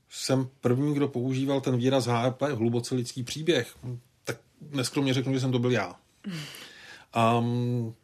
jsem 0.09 0.49
první, 0.61 0.93
kdo 0.93 1.07
používal 1.07 1.61
ten 1.61 1.77
výraz 1.77 2.05
HRP, 2.05 2.41
hluboce 2.41 2.95
lidský 2.95 3.23
příběh, 3.23 3.75
tak 4.23 4.37
neskromně 4.71 5.13
řeknu, 5.13 5.33
že 5.33 5.39
jsem 5.39 5.51
to 5.51 5.59
byl 5.59 5.71
já. 5.71 5.95
A 7.13 7.43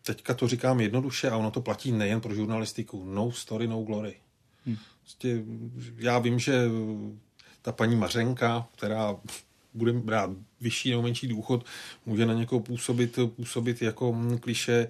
teďka 0.02 0.34
to 0.34 0.48
říkám 0.48 0.80
jednoduše 0.80 1.30
a 1.30 1.38
ono 1.38 1.52
to 1.52 1.62
platí 1.62 1.92
nejen 1.92 2.22
pro 2.22 2.36
žurnalistiku. 2.36 3.06
No 3.06 3.32
story, 3.32 3.68
no 3.68 3.82
glory. 3.84 4.16
Hmm. 4.66 4.78
Prostě 5.08 5.44
já 5.98 6.20
vím, 6.20 6.40
že 6.40 6.66
ta 7.62 7.72
paní 7.72 7.96
Mařenka, 7.96 8.68
která 8.76 9.16
bude 9.74 9.94
brát 9.94 10.30
vyšší 10.62 10.90
nebo 10.90 11.02
menší 11.02 11.28
důchod, 11.28 11.66
může 12.06 12.26
na 12.26 12.34
někoho 12.34 12.60
působit, 12.60 13.20
působit 13.36 13.82
jako 13.82 14.18
kliše. 14.40 14.90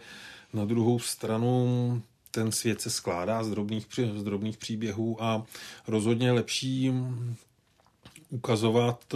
Na 0.53 0.65
druhou 0.65 0.99
stranu 0.99 2.01
ten 2.31 2.51
svět 2.51 2.81
se 2.81 2.89
skládá 2.89 3.43
z 3.43 3.49
drobných, 3.49 3.87
z 4.15 4.23
drobných 4.23 4.57
příběhů 4.57 5.23
a 5.23 5.45
rozhodně 5.87 6.31
lepší 6.31 6.93
ukazovat 8.29 9.13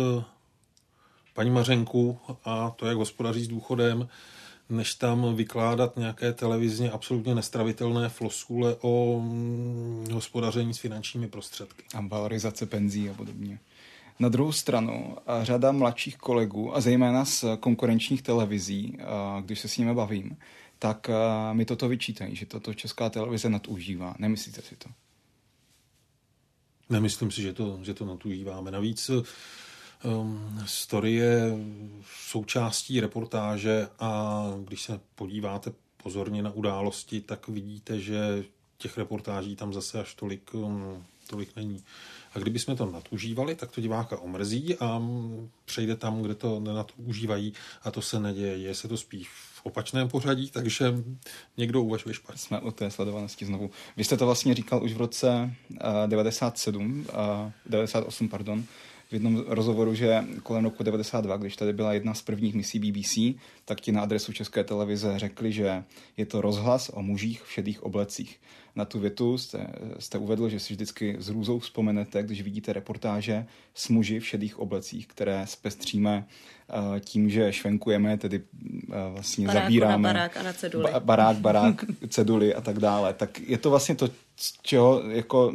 paní 1.33 1.49
Mařenku 1.49 2.19
a 2.43 2.69
to, 2.69 2.85
jak 2.85 2.97
hospodaří 2.97 3.43
s 3.43 3.47
důchodem, 3.47 4.07
než 4.71 4.95
tam 4.95 5.35
vykládat 5.35 5.97
nějaké 5.97 6.33
televizně 6.33 6.91
absolutně 6.91 7.35
nestravitelné 7.35 8.09
floskule 8.09 8.75
o 8.81 9.21
mm, 9.23 10.07
hospodaření 10.13 10.73
s 10.73 10.77
finančními 10.77 11.27
prostředky. 11.27 11.83
A 11.93 12.01
valorizace 12.01 12.65
penzí 12.65 13.09
a 13.09 13.13
podobně. 13.13 13.59
Na 14.19 14.29
druhou 14.29 14.51
stranu, 14.51 15.17
řada 15.41 15.71
mladších 15.71 16.17
kolegů, 16.17 16.75
a 16.75 16.81
zejména 16.81 17.25
z 17.25 17.45
konkurenčních 17.59 18.21
televizí, 18.21 18.97
když 19.41 19.59
se 19.59 19.67
s 19.67 19.77
nimi 19.77 19.93
bavím, 19.93 20.37
tak 20.79 21.09
mi 21.53 21.65
toto 21.65 21.89
vyčítají, 21.89 22.35
že 22.35 22.45
toto 22.45 22.73
česká 22.73 23.09
televize 23.09 23.49
nadužívá. 23.49 24.15
Nemyslíte 24.19 24.61
si 24.61 24.75
to? 24.75 24.89
Nemyslím 26.89 27.31
si, 27.31 27.41
že 27.41 27.53
to, 27.53 27.79
že 27.81 27.93
to 27.93 28.05
nadužíváme. 28.05 28.71
Navíc 28.71 29.11
story 30.65 31.13
je 31.13 31.57
součástí 32.27 32.99
reportáže 32.99 33.87
a 33.99 34.43
když 34.63 34.81
se 34.81 34.99
podíváte 35.15 35.71
pozorně 36.03 36.43
na 36.43 36.51
události, 36.51 37.21
tak 37.21 37.47
vidíte, 37.47 37.99
že 37.99 38.43
těch 38.77 38.97
reportáží 38.97 39.55
tam 39.55 39.73
zase 39.73 39.99
až 39.99 40.13
tolik, 40.13 40.53
um, 40.53 41.05
tolik 41.27 41.55
není. 41.55 41.83
A 42.33 42.39
kdyby 42.39 42.59
jsme 42.59 42.75
to 42.75 42.85
nadužívali, 42.85 43.55
tak 43.55 43.71
to 43.71 43.81
diváka 43.81 44.19
omrzí 44.19 44.75
a 44.75 45.01
přejde 45.65 45.95
tam, 45.95 46.21
kde 46.21 46.35
to 46.35 46.59
nenadužívají 46.59 47.53
a 47.83 47.91
to 47.91 48.01
se 48.01 48.19
neděje. 48.19 48.57
Je 48.57 48.75
se 48.75 48.87
to 48.87 48.97
spíš 48.97 49.29
v 49.29 49.65
opačném 49.65 50.09
pořadí, 50.09 50.49
takže 50.49 50.93
někdo 51.57 51.83
uvažuje 51.83 52.13
špatně. 52.15 52.37
Jsme 52.37 52.59
o 52.59 52.71
té 52.71 52.91
sledovanosti 52.91 53.45
znovu. 53.45 53.71
Vy 53.97 54.03
jste 54.03 54.17
to 54.17 54.25
vlastně 54.25 54.53
říkal 54.53 54.83
už 54.83 54.93
v 54.93 54.97
roce 54.97 55.55
uh, 55.69 55.77
97, 56.07 57.05
uh, 57.45 57.51
98, 57.65 58.29
pardon, 58.29 58.63
v 59.11 59.13
jednom 59.13 59.43
rozhovoru, 59.47 59.95
že 59.95 60.25
kolem 60.43 60.63
roku 60.63 60.83
92, 60.83 61.37
když 61.37 61.55
tady 61.55 61.73
byla 61.73 61.93
jedna 61.93 62.13
z 62.13 62.21
prvních 62.21 62.55
misí 62.55 62.79
BBC, 62.79 63.17
tak 63.65 63.81
ti 63.81 63.91
na 63.91 64.01
adresu 64.01 64.33
České 64.33 64.63
televize 64.63 65.19
řekli, 65.19 65.51
že 65.51 65.83
je 66.17 66.25
to 66.25 66.41
rozhlas 66.41 66.91
o 66.93 67.01
mužích 67.01 67.43
v 67.43 67.51
šedých 67.51 67.83
oblecích. 67.83 68.39
Na 68.75 68.85
tu 68.85 68.99
větu 68.99 69.37
jste, 69.37 69.67
jste 69.99 70.17
uvedl, 70.17 70.49
že 70.49 70.59
si 70.59 70.73
vždycky 70.73 71.15
s 71.19 71.29
růzou 71.29 71.59
vzpomenete, 71.59 72.23
když 72.23 72.41
vidíte 72.41 72.73
reportáže 72.73 73.45
s 73.73 73.89
muži 73.89 74.19
v 74.19 74.27
šedých 74.27 74.59
oblecích, 74.59 75.07
které 75.07 75.47
zpestříme 75.47 76.25
uh, 76.73 76.99
tím, 76.99 77.29
že 77.29 77.53
švenkujeme, 77.53 78.17
tedy 78.17 78.41
uh, 78.41 78.95
vlastně 79.13 79.47
Baráku 79.47 79.65
zabíráme 79.65 80.07
na 80.07 80.13
barák 80.13 80.37
a 80.37 80.43
na 80.43 80.53
ceduly. 80.53 80.91
Ba- 80.91 80.99
barák, 80.99 81.37
barák, 81.37 81.85
ceduly 82.07 82.55
a 82.55 82.61
tak 82.61 82.79
dále. 82.79 83.13
Tak 83.13 83.39
je 83.39 83.57
to 83.57 83.69
vlastně 83.69 83.95
to, 83.95 84.09
čeho 84.61 85.03
jako 85.09 85.53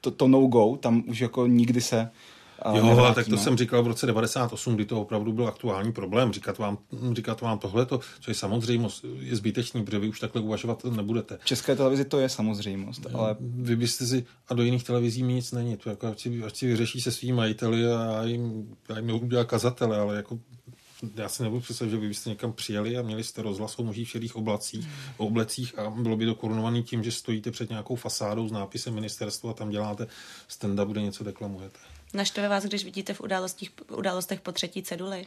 to, 0.00 0.10
to 0.10 0.28
no-go, 0.28 0.76
tam 0.76 1.04
už 1.06 1.20
jako 1.20 1.46
nikdy 1.46 1.80
se 1.80 2.10
Jo, 2.74 2.98
ale 2.98 3.14
tak 3.14 3.28
to 3.28 3.36
jsem 3.36 3.56
říkal 3.56 3.82
v 3.82 3.86
roce 3.86 4.06
98, 4.06 4.74
kdy 4.74 4.84
to 4.84 5.00
opravdu 5.00 5.32
byl 5.32 5.48
aktuální 5.48 5.92
problém. 5.92 6.32
Říkat 6.32 6.58
vám, 6.58 6.78
říkat 7.12 7.40
vám 7.40 7.58
tohleto, 7.58 8.00
co 8.20 8.30
je 8.30 8.34
samozřejmost, 8.34 9.04
je 9.18 9.36
zbytečný, 9.36 9.84
protože 9.84 9.98
vy 9.98 10.08
už 10.08 10.20
takhle 10.20 10.42
uvažovat 10.42 10.84
nebudete. 10.84 11.38
V 11.40 11.44
České 11.44 11.76
televizi 11.76 12.04
to 12.04 12.20
je 12.20 12.28
samozřejmost, 12.28 13.06
ale... 13.14 13.36
Vy 13.40 13.76
byste 13.76 14.06
si, 14.06 14.26
a 14.48 14.54
do 14.54 14.62
jiných 14.62 14.84
televizí 14.84 15.22
mi 15.22 15.32
nic 15.32 15.52
není, 15.52 15.76
to 15.76 15.90
jako 15.90 16.06
ať 16.06 16.20
si, 16.20 16.42
ať 16.44 16.56
si 16.56 16.66
vyřeší 16.66 17.00
se 17.00 17.12
svými 17.12 17.36
majiteli 17.36 17.86
a 17.86 18.04
já 18.04 18.24
jim, 18.24 18.76
já 18.88 18.98
jim 18.98 19.10
udělám 19.10 19.46
kazatele, 19.46 19.98
ale 19.98 20.16
jako 20.16 20.38
já 21.14 21.28
si 21.28 21.42
nebudu 21.42 21.60
představit, 21.60 21.90
že 21.90 21.96
vy 21.96 22.08
byste 22.08 22.30
někam 22.30 22.52
přijeli 22.52 22.98
a 22.98 23.02
měli 23.02 23.24
jste 23.24 23.42
rozhlas 23.42 23.78
o 23.78 23.82
mužích 23.82 24.08
v 24.08 24.10
šedých 24.10 24.36
oblacích, 24.36 24.88
o 25.16 25.26
oblecích 25.26 25.78
a 25.78 25.90
bylo 25.90 26.16
by 26.16 26.26
to 26.26 26.34
korunovaný 26.34 26.82
tím, 26.82 27.04
že 27.04 27.12
stojíte 27.12 27.50
před 27.50 27.70
nějakou 27.70 27.96
fasádou 27.96 28.48
s 28.48 28.52
nápisem 28.52 28.94
ministerstva 28.94 29.50
a 29.50 29.54
tam 29.54 29.70
děláte 29.70 30.06
stand-up, 30.48 30.90
kde 30.90 31.02
něco 31.02 31.24
deklamujete. 31.24 31.78
Naštve 32.14 32.48
vás, 32.48 32.64
když 32.64 32.84
vidíte 32.84 33.14
v 33.14 33.20
událostích, 33.20 33.70
událostech 33.90 34.40
po 34.40 34.52
třetí 34.52 34.82
ceduly? 34.82 35.26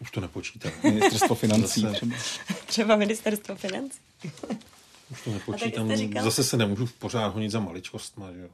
Už 0.00 0.10
to 0.10 0.20
nepočítám. 0.20 0.72
Ministerstvo 0.82 1.34
financí. 1.34 1.80
Zase, 1.80 1.94
třeba. 1.96 2.16
Třeba 2.66 2.96
ministerstvo 2.96 3.56
financí. 3.56 3.98
už 5.10 5.22
to 5.24 5.30
nepočítám. 5.30 5.96
říkal- 5.96 6.24
Zase 6.24 6.44
se 6.44 6.56
nemůžu 6.56 6.86
pořád 6.98 7.26
honit 7.34 7.50
za 7.50 7.60
maličkostma. 7.60 8.32
Že 8.32 8.40
jo. 8.40 8.48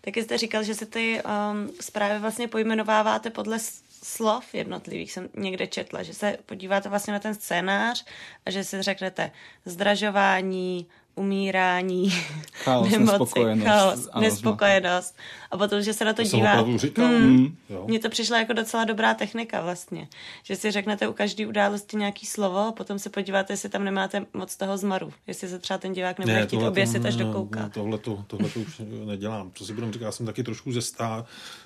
Taky 0.00 0.22
jste 0.24 0.38
říkal, 0.38 0.62
že 0.62 0.74
se 0.74 0.86
ty 0.86 1.22
um, 1.22 1.70
zprávy 1.80 2.18
vlastně 2.18 2.48
pojmenováváte 2.48 3.30
podle 3.30 3.58
slov 4.02 4.54
jednotlivých. 4.54 5.12
Jsem 5.12 5.28
někde 5.36 5.66
četla, 5.66 6.02
že 6.02 6.14
se 6.14 6.38
podíváte 6.46 6.88
vlastně 6.88 7.12
na 7.12 7.18
ten 7.18 7.34
scénář 7.34 8.04
a 8.46 8.50
že 8.50 8.64
si 8.64 8.82
řeknete 8.82 9.30
zdražování, 9.64 10.86
umírání, 11.14 12.10
Chaos, 12.52 12.88
nespokojenost. 12.98 13.66
chaos, 13.66 14.08
Ano, 14.12 14.22
nespokojenost. 14.22 15.16
A 15.50 15.58
potom, 15.58 15.82
že 15.82 15.92
se 15.92 16.04
na 16.04 16.12
to 16.12 16.22
To 16.22 16.28
dívá. 16.28 16.76
říkal. 16.78 17.06
Hmm, 17.06 17.56
Jo. 17.70 17.84
mně 17.88 17.98
to 17.98 18.08
přišlo 18.08 18.36
jako 18.36 18.52
docela 18.52 18.84
dobrá 18.84 19.14
technika 19.14 19.60
vlastně. 19.62 20.08
Že 20.42 20.56
si 20.56 20.70
řeknete 20.70 21.08
u 21.08 21.12
každé 21.12 21.46
události 21.46 21.96
nějaký 21.96 22.26
slovo 22.26 22.58
a 22.58 22.72
potom 22.72 22.98
se 22.98 23.10
podíváte, 23.10 23.52
jestli 23.52 23.68
tam 23.68 23.84
nemáte 23.84 24.26
moc 24.34 24.56
toho 24.56 24.76
zmaru. 24.76 25.12
Jestli 25.26 25.48
se 25.48 25.58
třeba 25.58 25.78
ten 25.78 25.92
divák 25.92 26.18
nebude 26.18 26.46
chtít 26.46 26.56
oběsit 26.62 27.04
až 27.06 27.16
do 27.16 27.32
kouka. 27.32 27.68
Tohle 27.68 27.98
to, 27.98 28.24
tohle 28.26 28.48
to 28.48 28.60
už 28.60 28.80
nedělám. 29.04 29.50
Co 29.54 29.64
si 29.66 29.72
budeme 29.72 29.92
říkat, 29.92 30.04
já 30.06 30.12
jsem 30.12 30.26
taky 30.26 30.42
trošku 30.42 30.72
zestár, 30.72 31.24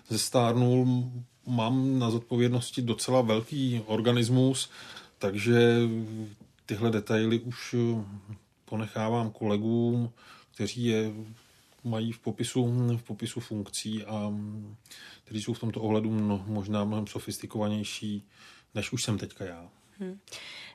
zestárnul, 0.09 1.05
mám 1.47 1.99
na 1.99 2.11
zodpovědnosti 2.11 2.83
docela 2.83 3.21
velký 3.21 3.83
organismus, 3.87 4.71
takže 5.19 5.79
tyhle 6.67 6.91
detaily 6.91 7.39
už 7.41 7.75
ponechávám 8.75 9.31
kolegům, 9.31 10.13
kteří 10.55 10.85
je 10.85 11.13
mají 11.85 12.13
v 12.13 12.19
popisu, 12.19 12.65
v 12.97 13.03
popisu 13.03 13.41
funkcí 13.41 14.05
a 14.05 14.33
kteří 15.25 15.43
jsou 15.43 15.53
v 15.53 15.59
tomto 15.59 15.81
ohledu 15.81 16.11
mno, 16.11 16.45
možná 16.47 16.85
mnohem 16.85 17.07
sofistikovanější, 17.07 18.27
než 18.75 18.93
už 18.93 19.03
jsem 19.03 19.19
teďka 19.19 19.45
já. 19.45 19.69
Hmm. 19.99 20.19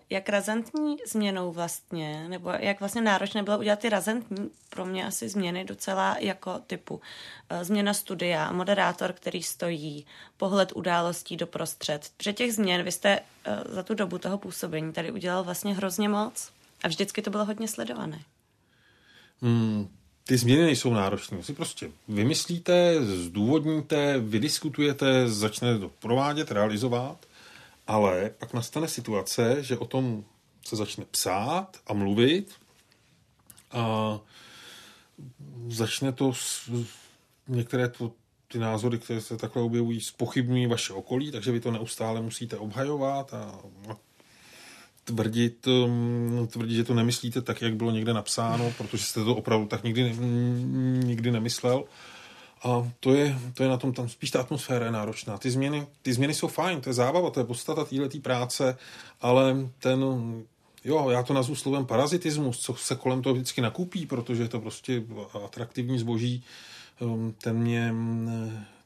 Jak 0.10 0.30
razantní 0.30 0.98
změnou 1.08 1.52
vlastně, 1.52 2.30
nebo 2.30 2.50
jak 2.50 2.80
vlastně 2.80 3.02
náročné 3.02 3.44
bylo 3.44 3.60
udělat 3.60 3.80
ty 3.80 3.90
razantní, 3.90 4.50
pro 4.70 4.86
mě 4.86 5.06
asi 5.06 5.30
změny 5.30 5.66
docela 5.66 6.16
jako 6.20 6.60
typu 6.60 7.02
eh, 7.50 7.66
změna 7.66 7.94
studia, 7.94 8.52
moderátor, 8.52 9.14
který 9.14 9.44
stojí, 9.44 10.06
pohled 10.38 10.72
událostí 10.76 11.38
do 11.38 11.48
prostřed. 11.48 12.12
Protože 12.18 12.34
těch 12.34 12.54
změn 12.54 12.84
vy 12.84 12.92
jste 12.92 13.20
eh, 13.20 13.64
za 13.70 13.84
tu 13.84 13.94
dobu 13.94 14.18
toho 14.18 14.38
působení 14.38 14.94
tady 14.94 15.12
udělal 15.12 15.44
vlastně 15.44 15.76
hrozně 15.76 16.10
moc 16.10 16.59
a 16.84 16.88
vždycky 16.88 17.22
to 17.22 17.30
bylo 17.30 17.46
hodně 17.46 17.68
sledované. 17.68 18.20
Hmm, 19.42 19.88
ty 20.24 20.38
změny 20.38 20.62
nejsou 20.62 20.94
náročné. 20.94 21.44
Si 21.44 21.54
prostě 21.54 21.92
vymyslíte, 22.08 23.06
zdůvodníte, 23.06 24.20
vydiskutujete, 24.20 25.30
začnete 25.30 25.80
to 25.80 25.90
provádět, 25.90 26.52
realizovat, 26.52 27.26
ale 27.88 28.32
pak 28.40 28.54
nastane 28.54 28.88
situace, 28.88 29.64
že 29.64 29.78
o 29.78 29.86
tom 29.86 30.24
se 30.66 30.76
začne 30.76 31.06
psát 31.12 31.78
a 31.88 31.94
mluvit 31.94 32.54
a 33.72 34.20
začne 35.68 36.12
to 36.12 36.34
s, 36.34 36.70
některé 37.48 37.90
to, 37.90 38.12
ty 38.48 38.60
názory, 38.60 39.00
které 39.00 39.22
se 39.22 39.38
takhle 39.38 39.62
objevují, 39.62 40.02
spochybňují 40.02 40.68
vaše 40.68 40.94
okolí, 40.94 41.32
takže 41.32 41.52
vy 41.52 41.60
to 41.60 41.72
neustále 41.72 42.22
musíte 42.22 42.58
obhajovat 42.58 43.34
a 43.34 43.60
tvrdit, 45.10 45.68
tvrdit, 46.48 46.76
že 46.76 46.84
to 46.84 46.94
nemyslíte 46.94 47.42
tak, 47.42 47.62
jak 47.62 47.76
bylo 47.76 47.92
někde 47.92 48.14
napsáno, 48.14 48.74
protože 48.78 49.04
jste 49.04 49.24
to 49.24 49.36
opravdu 49.36 49.68
tak 49.68 49.84
nikdy, 49.84 50.16
nikdy 51.04 51.32
nemyslel. 51.32 51.84
A 52.64 52.92
to 53.00 53.14
je, 53.14 53.40
to 53.54 53.64
je 53.64 53.70
na 53.70 53.78
tom, 53.78 53.94
tam 53.94 54.10
spíš 54.10 54.32
ta 54.32 54.40
atmosféra 54.40 54.86
je 54.86 54.92
náročná. 54.92 55.38
Ty 55.38 55.52
změny, 55.52 55.88
ty 56.02 56.14
změny 56.14 56.34
jsou 56.34 56.48
fajn, 56.48 56.82
to 56.82 56.90
je 56.90 56.94
zábava, 56.94 57.30
to 57.30 57.40
je 57.40 57.46
podstata 57.46 57.86
této 57.86 58.20
práce, 58.20 58.78
ale 59.22 59.56
ten, 59.80 60.06
jo, 60.84 61.10
já 61.10 61.24
to 61.24 61.34
nazvu 61.34 61.56
slovem 61.56 61.86
parazitismus, 61.86 62.60
co 62.60 62.76
se 62.76 62.96
kolem 62.96 63.22
toho 63.22 63.34
vždycky 63.34 63.62
nakupí, 63.62 64.06
protože 64.06 64.44
je 64.44 64.50
to 64.50 64.60
prostě 64.60 65.04
atraktivní 65.46 66.00
zboží, 66.00 66.44
um, 67.00 67.36
ten 67.42 67.58
mě, 67.58 67.94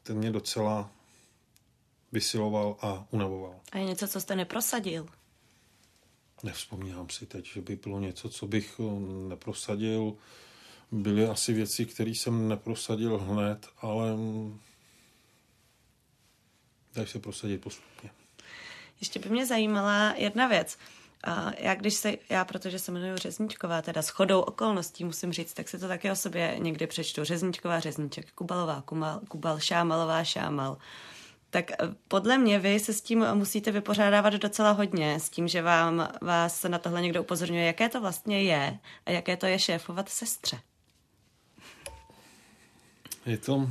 ten 0.02 0.16
mě 0.16 0.30
docela 0.30 0.90
vysiloval 2.12 2.76
a 2.80 3.04
unavoval. 3.10 3.54
A 3.72 3.78
je 3.78 3.84
něco, 3.84 4.08
co 4.08 4.20
jste 4.20 4.36
neprosadil? 4.36 5.06
Nevzpomínám 6.44 7.08
si 7.10 7.26
teď, 7.26 7.44
že 7.44 7.60
by 7.60 7.76
bylo 7.76 8.00
něco, 8.00 8.28
co 8.28 8.46
bych 8.46 8.80
eh, 8.80 9.00
neprosadil. 9.28 10.16
byly 10.92 11.28
asi 11.28 11.52
věci, 11.52 11.86
které 11.86 12.10
jsem 12.10 12.48
neprosadil 12.48 13.18
hned, 13.18 13.66
ale 13.80 14.08
dají 16.94 17.08
se 17.08 17.18
prosadit 17.18 17.60
postupně. 17.60 18.10
Ještě 19.00 19.18
by 19.18 19.28
mě 19.28 19.46
zajímala 19.46 20.14
jedna 20.16 20.46
věc. 20.46 20.78
Já 21.58 21.74
když 21.74 21.94
se, 21.94 22.14
já 22.28 22.44
protože 22.44 22.78
se 22.78 22.92
jmenuji 22.92 23.16
Řezničková, 23.16 23.82
teda 23.82 24.02
s 24.02 24.08
chodou 24.08 24.40
okolností 24.40 25.04
musím 25.04 25.32
říct, 25.32 25.54
tak 25.54 25.68
si 25.68 25.78
to 25.78 25.88
taky 25.88 26.10
o 26.10 26.16
sobě 26.16 26.56
někdy 26.58 26.86
přečtu. 26.86 27.24
Řezničková, 27.24 27.80
Řezniček, 27.80 28.32
Kubalová, 28.32 28.82
Kumal, 28.82 29.20
Kubal, 29.28 29.60
Šámalová, 29.60 30.24
Šámal. 30.24 30.78
Tak 31.54 31.70
eh, 31.70 31.76
podle 32.08 32.38
mě 32.38 32.58
vy 32.58 32.80
se 32.80 32.92
s 32.92 33.00
tím 33.00 33.26
musíte 33.34 33.70
vypořádávat 33.70 34.34
docela 34.34 34.70
hodně, 34.70 35.20
s 35.20 35.30
tím, 35.30 35.48
že 35.48 35.62
vám, 35.62 36.08
vás 36.20 36.62
na 36.62 36.78
tohle 36.78 37.02
někdo 37.02 37.22
upozorňuje, 37.22 37.64
jaké 37.64 37.88
to 37.88 38.00
vlastně 38.00 38.42
je 38.42 38.78
a 39.06 39.10
jaké 39.10 39.36
to 39.36 39.46
je 39.46 39.58
šéfovat 39.58 40.08
sestře. 40.08 40.60
Je 43.26 43.38
to 43.38 43.70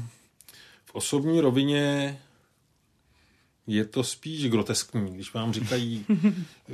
v 0.85 0.95
osobní 0.95 1.41
rovině 1.41 2.17
je 3.67 3.85
to 3.85 4.03
spíš 4.03 4.49
groteskní, 4.49 5.13
když 5.13 5.33
vám 5.33 5.53
říkají, 5.53 6.05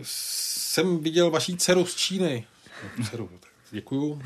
jsem 0.03 0.99
viděl 0.99 1.31
vaší 1.31 1.57
dceru 1.57 1.85
z 1.85 1.95
Číny. 1.95 2.47
No, 2.83 3.05
dceru, 3.05 3.29
děkuju. 3.71 4.21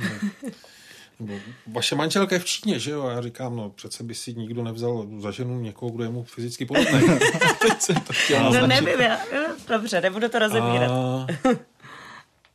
Nebo 1.25 1.39
vaše 1.67 1.95
manželka 1.95 2.35
je 2.35 2.39
v 2.39 2.45
Číně, 2.45 2.79
že 2.79 2.91
jo? 2.91 3.03
A 3.03 3.11
já 3.11 3.21
říkám, 3.21 3.55
no 3.55 3.69
přece 3.69 4.03
by 4.03 4.15
si 4.15 4.33
nikdo 4.33 4.63
nevzal 4.63 5.07
za 5.19 5.31
ženu 5.31 5.59
někoho, 5.59 5.91
kdo 5.91 6.03
je 6.03 6.09
mu 6.09 6.23
fyzicky 6.23 6.65
podobný. 6.65 7.01
Teď 7.61 7.81
jsem 7.81 7.95
to 7.95 8.13
chtěl 8.13 8.51
No 8.51 8.67
nevím, 8.67 9.01
já. 9.01 9.19
Dobře, 9.67 10.01
nebudu 10.01 10.29
to 10.29 10.39
rozebírat. 10.39 10.91
A 10.91 11.27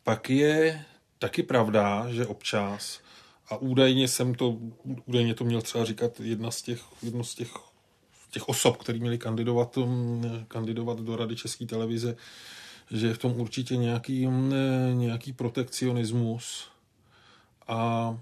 pak 0.04 0.30
je 0.30 0.84
taky 1.18 1.42
pravda, 1.42 2.06
že 2.10 2.26
občas 2.26 3.00
a 3.50 3.56
údajně 3.56 4.08
jsem 4.08 4.34
to, 4.34 4.56
údajně 5.06 5.34
to 5.34 5.44
měl 5.44 5.62
třeba 5.62 5.84
říkat 5.84 6.20
jedna 6.20 6.50
z 6.50 6.62
těch, 6.62 6.82
jedno 7.02 7.24
z 7.24 7.34
těch, 7.34 7.52
těch 8.30 8.48
osob, 8.48 8.76
který 8.76 9.00
měli 9.00 9.18
kandidovat, 9.18 9.76
um, 9.76 10.44
kandidovat 10.48 11.00
do 11.00 11.16
Rady 11.16 11.36
České 11.36 11.66
televize, 11.66 12.16
že 12.90 13.06
je 13.06 13.14
v 13.14 13.18
tom 13.18 13.40
určitě 13.40 13.76
nějaký, 13.76 14.26
um, 14.26 14.52
nějaký 14.92 15.32
protekcionismus 15.32 16.68
a 17.68 18.18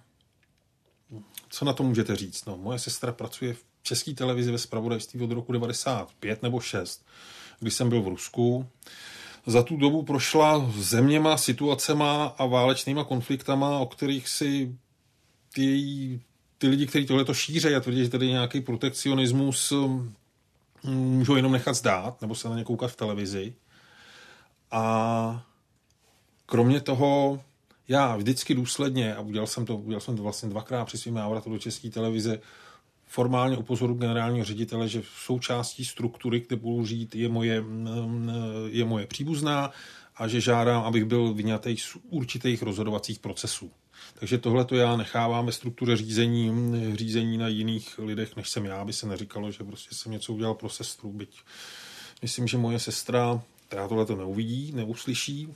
co 1.56 1.64
na 1.64 1.72
to 1.72 1.82
můžete 1.82 2.16
říct? 2.16 2.44
No, 2.44 2.56
moje 2.56 2.78
sestra 2.78 3.12
pracuje 3.12 3.54
v 3.54 3.64
české 3.82 4.14
televizi 4.14 4.52
ve 4.52 4.58
spravodajství 4.58 5.20
od 5.20 5.30
roku 5.30 5.52
95 5.52 6.42
nebo 6.42 6.60
6, 6.60 7.06
když 7.60 7.74
jsem 7.74 7.88
byl 7.88 8.02
v 8.02 8.08
Rusku. 8.08 8.66
Za 9.46 9.62
tu 9.62 9.76
dobu 9.76 10.02
prošla 10.02 10.72
zeměma, 10.78 11.36
situacema 11.36 12.24
a 12.24 12.46
válečnýma 12.46 13.04
konfliktama, 13.04 13.78
o 13.78 13.86
kterých 13.86 14.28
si 14.28 14.76
ty, 15.54 16.20
ty 16.58 16.68
lidi, 16.68 16.86
kteří 16.86 17.06
tohle 17.06 17.24
to 17.24 17.34
šíří 17.34 17.74
a 17.74 17.80
tvrdí, 17.80 18.04
že 18.04 18.10
tady 18.10 18.28
nějaký 18.28 18.60
protekcionismus 18.60 19.72
můžou 20.82 21.36
jenom 21.36 21.52
nechat 21.52 21.74
zdát 21.74 22.20
nebo 22.20 22.34
se 22.34 22.48
na 22.48 22.56
ně 22.56 22.64
koukat 22.64 22.90
v 22.90 22.96
televizi. 22.96 23.54
A 24.70 25.46
kromě 26.46 26.80
toho 26.80 27.40
já 27.88 28.16
vždycky 28.16 28.54
důsledně, 28.54 29.14
a 29.14 29.20
udělal 29.20 29.46
jsem 29.46 29.66
to, 29.66 29.76
udělal 29.76 30.00
jsem 30.00 30.16
to 30.16 30.22
vlastně 30.22 30.48
dvakrát 30.48 30.84
při 30.84 30.98
svým 30.98 31.14
návratu 31.14 31.50
do 31.50 31.58
české 31.58 31.90
televize, 31.90 32.40
formálně 33.06 33.56
upozoru 33.56 33.94
generálního 33.94 34.44
ředitele, 34.44 34.88
že 34.88 35.00
v 35.00 35.08
součástí 35.24 35.84
struktury, 35.84 36.40
kde 36.40 36.56
budu 36.56 36.86
žít, 36.86 37.14
je 37.14 37.28
moje, 37.28 37.64
je 38.66 38.84
moje 38.84 39.06
příbuzná 39.06 39.70
a 40.16 40.28
že 40.28 40.40
žádám, 40.40 40.82
abych 40.82 41.04
byl 41.04 41.34
vyňatý 41.34 41.76
z 41.76 41.96
určitých 42.10 42.62
rozhodovacích 42.62 43.18
procesů. 43.18 43.70
Takže 44.14 44.38
tohle 44.38 44.64
to 44.64 44.74
já 44.74 44.96
nechávám 44.96 45.46
ve 45.46 45.52
struktuře 45.52 45.96
řízení, 45.96 46.52
řízení 46.94 47.38
na 47.38 47.48
jiných 47.48 47.98
lidech, 47.98 48.36
než 48.36 48.48
jsem 48.48 48.64
já, 48.64 48.76
aby 48.76 48.92
se 48.92 49.06
neříkalo, 49.06 49.50
že 49.50 49.64
prostě 49.64 49.94
jsem 49.94 50.12
něco 50.12 50.32
udělal 50.32 50.54
pro 50.54 50.68
sestru, 50.68 51.12
byť 51.12 51.38
myslím, 52.22 52.48
že 52.48 52.58
moje 52.58 52.78
sestra, 52.78 53.42
která 53.68 53.88
tohle 53.88 54.06
to 54.06 54.16
neuvidí, 54.16 54.72
neuslyší, 54.72 55.48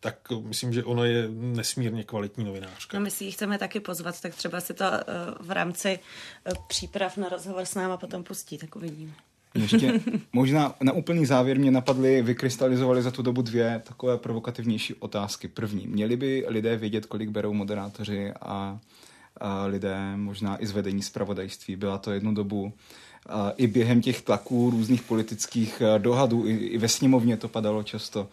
tak 0.00 0.18
myslím, 0.30 0.72
že 0.72 0.84
ona 0.84 1.04
je 1.04 1.28
nesmírně 1.30 2.04
kvalitní 2.04 2.44
novinářka. 2.44 2.98
No 2.98 3.04
my 3.04 3.10
si 3.10 3.24
ji 3.24 3.32
chceme 3.32 3.58
taky 3.58 3.80
pozvat, 3.80 4.20
tak 4.20 4.34
třeba 4.34 4.60
si 4.60 4.74
to 4.74 4.84
uh, 4.84 5.46
v 5.46 5.50
rámci 5.50 5.98
uh, 5.98 6.54
příprav 6.68 7.16
na 7.16 7.28
rozhovor 7.28 7.64
s 7.64 7.74
náma 7.74 7.96
potom 7.96 8.24
pustí, 8.24 8.58
tak 8.58 8.76
uvidíme. 8.76 9.12
Ještě 9.54 10.00
možná 10.32 10.74
na 10.82 10.92
úplný 10.92 11.26
závěr 11.26 11.58
mě 11.58 11.70
napadly, 11.70 12.22
vykrystalizovaly 12.22 13.02
za 13.02 13.10
tu 13.10 13.22
dobu 13.22 13.42
dvě 13.42 13.82
takové 13.84 14.18
provokativnější 14.18 14.94
otázky. 14.94 15.48
První, 15.48 15.86
měli 15.86 16.16
by 16.16 16.44
lidé 16.48 16.76
vědět, 16.76 17.06
kolik 17.06 17.30
berou 17.30 17.52
moderátoři 17.52 18.32
a, 18.40 18.78
a 19.40 19.64
lidé 19.64 20.16
možná 20.16 20.62
i 20.62 20.66
z 20.66 20.72
vedení 20.72 21.02
zpravodajství. 21.02 21.76
Byla 21.76 21.98
to 21.98 22.12
jednu 22.12 22.34
dobu 22.34 22.72
a 23.26 23.50
i 23.50 23.66
během 23.66 24.00
těch 24.00 24.22
tlaků 24.22 24.70
různých 24.70 25.02
politických 25.02 25.82
dohadů, 25.98 26.46
i, 26.46 26.52
i 26.52 26.78
ve 26.78 26.88
sněmovně 26.88 27.36
to 27.36 27.48
padalo 27.48 27.82
často. 27.82 28.28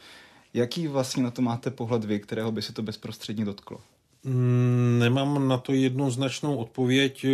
Jaký 0.56 0.88
vlastně 0.88 1.24
na 1.24 1.32
to 1.32 1.42
máte 1.42 1.72
pohled 1.72 2.06
vy, 2.06 2.20
kterého 2.20 2.52
by 2.52 2.62
se 2.62 2.74
to 2.74 2.82
bezprostředně 2.82 3.46
dotklo? 3.46 3.80
Mm, 4.24 4.98
nemám 5.00 5.48
na 5.48 5.58
to 5.58 5.74
jednoznačnou 5.74 6.56
odpověď. 6.56 7.26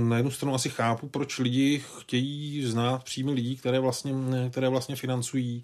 Na 0.00 0.16
jednu 0.16 0.30
stranu 0.30 0.54
asi 0.54 0.68
chápu, 0.68 1.08
proč 1.08 1.38
lidi 1.38 1.82
chtějí 1.98 2.62
znát 2.66 3.04
příjmy 3.04 3.32
lidí, 3.32 3.56
které 3.56 3.80
vlastně, 3.80 4.12
které 4.50 4.68
vlastně 4.68 4.96
financují. 4.96 5.62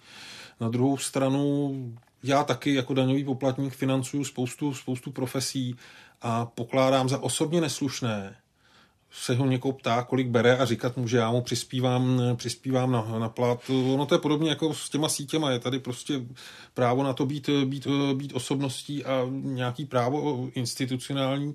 Na 0.61 0.69
druhou 0.69 0.97
stranu 0.97 1.75
já 2.23 2.45
taky 2.45 2.75
jako 2.75 2.95
daňový 2.95 3.25
poplatník 3.25 3.75
financuju 3.75 4.25
spoustu, 4.25 4.75
spoustu 4.75 5.11
profesí 5.11 5.77
a 6.23 6.47
pokládám 6.47 7.09
za 7.09 7.19
osobně 7.19 7.61
neslušné, 7.61 8.37
se 9.13 9.35
ho 9.35 9.47
někoho 9.47 9.73
ptá, 9.73 10.03
kolik 10.03 10.29
bere 10.29 10.57
a 10.57 10.65
říkat 10.65 10.97
mu, 10.97 11.09
že 11.09 11.17
já 11.17 11.31
mu 11.31 11.43
přispívám, 11.43 12.21
přispívám 12.37 12.93
na, 12.93 13.19
na 13.19 13.29
plat. 13.29 13.71
Ono 13.71 14.07
to 14.07 14.15
je 14.15 14.19
podobně 14.19 14.51
jako 14.51 14.75
s 14.75 14.91
těma 14.91 15.09
sítěma. 15.09 15.51
Je 15.51 15.59
tady 15.59 15.79
prostě 15.79 16.21
právo 16.75 17.03
na 17.03 17.13
to 17.13 17.27
být, 17.27 17.51
být, 17.65 17.87
být 18.15 18.33
osobností 18.33 19.05
a 19.05 19.27
nějaký 19.31 19.85
právo 19.85 20.49
institucionální 20.55 21.55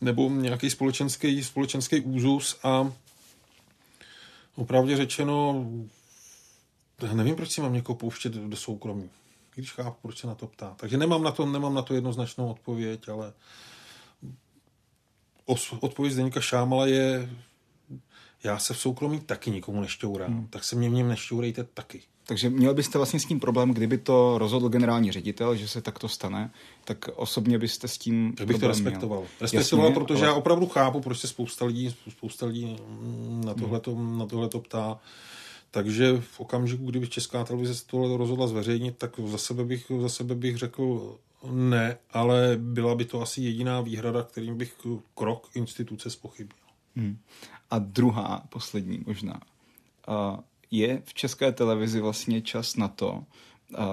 nebo 0.00 0.28
nějaký 0.28 0.70
společenský, 0.70 1.44
společenský 1.44 2.00
úzus 2.00 2.58
a 2.62 2.92
opravdu 4.56 4.96
řečeno 4.96 5.66
nevím, 7.12 7.36
proč 7.36 7.50
si 7.50 7.60
mám 7.60 7.72
někoho 7.72 7.96
pouštět 7.96 8.32
do 8.32 8.56
soukromí. 8.56 9.10
Když 9.54 9.72
chápu, 9.72 9.96
proč 10.02 10.18
se 10.18 10.26
na 10.26 10.34
to 10.34 10.46
ptá. 10.46 10.74
Takže 10.76 10.96
nemám 10.96 11.22
na 11.22 11.30
to, 11.30 11.46
nemám 11.46 11.74
na 11.74 11.82
to 11.82 11.94
jednoznačnou 11.94 12.50
odpověď, 12.50 13.08
ale 13.08 13.32
odpověď 15.80 16.12
Zdeníka 16.12 16.40
Šámala 16.40 16.86
je, 16.86 17.30
já 18.44 18.58
se 18.58 18.74
v 18.74 18.78
soukromí 18.78 19.20
taky 19.20 19.50
nikomu 19.50 19.80
nešťourám, 19.80 20.32
hmm. 20.32 20.46
tak 20.46 20.64
se 20.64 20.76
mě 20.76 20.88
v 20.88 20.92
něm 20.92 21.08
nešťourejte 21.08 21.64
taky. 21.64 22.02
Takže 22.28 22.50
měl 22.50 22.74
byste 22.74 22.98
vlastně 22.98 23.20
s 23.20 23.24
tím 23.24 23.40
problém, 23.40 23.70
kdyby 23.70 23.98
to 23.98 24.38
rozhodl 24.38 24.68
generální 24.68 25.12
ředitel, 25.12 25.56
že 25.56 25.68
se 25.68 25.82
takto 25.82 26.08
stane, 26.08 26.50
tak 26.84 27.08
osobně 27.14 27.58
byste 27.58 27.88
s 27.88 27.98
tím 27.98 28.32
Tak 28.36 28.46
bych 28.46 28.60
to 28.60 28.68
respektoval. 28.68 29.18
Měl. 29.18 29.30
Respektoval, 29.40 29.86
Jasně, 29.86 30.00
protože 30.00 30.22
ale... 30.22 30.26
já 30.26 30.34
opravdu 30.34 30.66
chápu, 30.66 31.00
proč 31.00 31.18
se 31.18 31.28
spousta 31.28 31.64
lidí, 31.64 31.96
spousta 32.10 32.46
lidí 32.46 32.76
na 33.44 33.54
tohleto, 33.54 33.94
hmm. 33.94 34.18
na 34.18 34.26
tohleto 34.26 34.60
ptá. 34.60 34.98
Takže 35.70 36.20
v 36.20 36.40
okamžiku, 36.40 36.86
kdyby 36.86 37.08
Česká 37.08 37.44
televize 37.44 37.84
tohle 37.86 38.16
rozhodla 38.16 38.46
zveřejnit, 38.46 38.98
tak 38.98 39.20
za 39.26 39.38
sebe 39.38 39.64
bych, 39.64 39.86
za 40.00 40.08
sebe 40.08 40.34
bych 40.34 40.56
řekl, 40.56 41.16
ne, 41.50 41.98
ale 42.10 42.56
byla 42.56 42.94
by 42.94 43.04
to 43.04 43.22
asi 43.22 43.42
jediná 43.42 43.80
výhrada, 43.80 44.22
kterým 44.22 44.58
bych 44.58 44.76
krok 45.14 45.50
instituce 45.54 46.10
spochybnil. 46.10 46.66
Hmm. 46.96 47.18
A 47.70 47.78
druhá, 47.78 48.42
poslední 48.48 49.02
možná. 49.06 49.40
Je 50.70 51.02
v 51.04 51.14
české 51.14 51.52
televizi 51.52 52.00
vlastně 52.00 52.40
čas 52.40 52.76
na 52.76 52.88
to, 52.88 53.12
uh, 53.12 53.84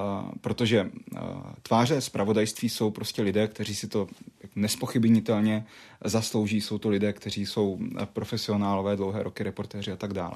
protože 0.42 0.84
uh, 0.84 1.20
tváře 1.62 2.02
zpravodajství 2.02 2.70
jsou 2.70 2.92
prostě 2.92 3.22
lidé, 3.22 3.48
kteří 3.48 3.76
si 3.76 3.88
to 3.88 4.08
nespochybnitelně 4.56 5.66
zaslouží, 6.06 6.62
jsou 6.62 6.78
to 6.78 6.90
lidé, 6.90 7.14
kteří 7.14 7.46
jsou 7.46 7.80
profesionálové, 8.06 8.96
dlouhé 8.96 9.24
roky 9.24 9.44
reportéři 9.44 9.92
a 9.92 9.96
tak 9.96 10.14
dále 10.14 10.36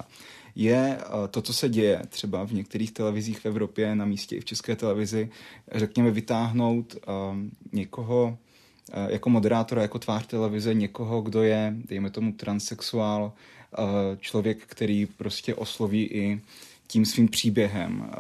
je 0.58 0.97
eh, 0.99 1.28
to, 1.28 1.41
co 1.41 1.53
se 1.53 1.70
děje 1.70 2.01
třeba 2.10 2.43
v 2.43 2.53
některých 2.53 2.91
televizích 2.91 3.39
v 3.39 3.45
Evropě, 3.45 3.95
na 3.95 4.05
místě 4.05 4.36
i 4.36 4.39
v 4.39 4.45
české 4.45 4.76
televizi, 4.76 5.30
řekněme 5.76 6.12
vytáhnout 6.12 6.95
um, 7.32 7.51
někoho 7.72 8.26
uh, 8.28 9.12
jako 9.12 9.30
moderátora, 9.30 9.82
jako 9.82 9.99
tvář 9.99 10.28
televize, 10.28 10.74
někoho, 10.74 11.22
kdo 11.22 11.43
je, 11.43 11.74
dejme 11.89 12.10
tomu, 12.10 12.32
transexuál, 12.32 13.34
uh, 13.78 13.86
člověk, 14.20 14.58
který 14.66 15.05
prostě 15.05 15.55
osloví 15.55 16.03
i 16.03 16.41
tím 16.88 17.05
svým 17.05 17.28
příběhem 17.28 18.12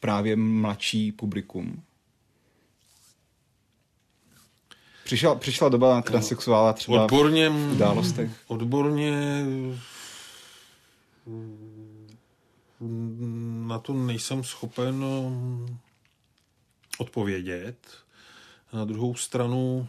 právě 0.00 0.36
mladší 0.36 1.12
publikum. 1.12 1.82
Přišla, 5.04 5.34
přišla 5.34 5.68
doba 5.68 6.02
transexuála 6.02 6.72
třeba 6.72 7.04
odborně, 7.04 7.48
v 7.48 7.72
událostech? 7.72 8.30
Odborně 8.46 9.44
na 13.66 13.78
to 13.78 13.92
nejsem 13.92 14.44
schopen 14.44 15.04
um, 15.04 15.78
odpovědět. 16.98 17.76
Na 18.72 18.84
druhou 18.84 19.14
stranu 19.14 19.88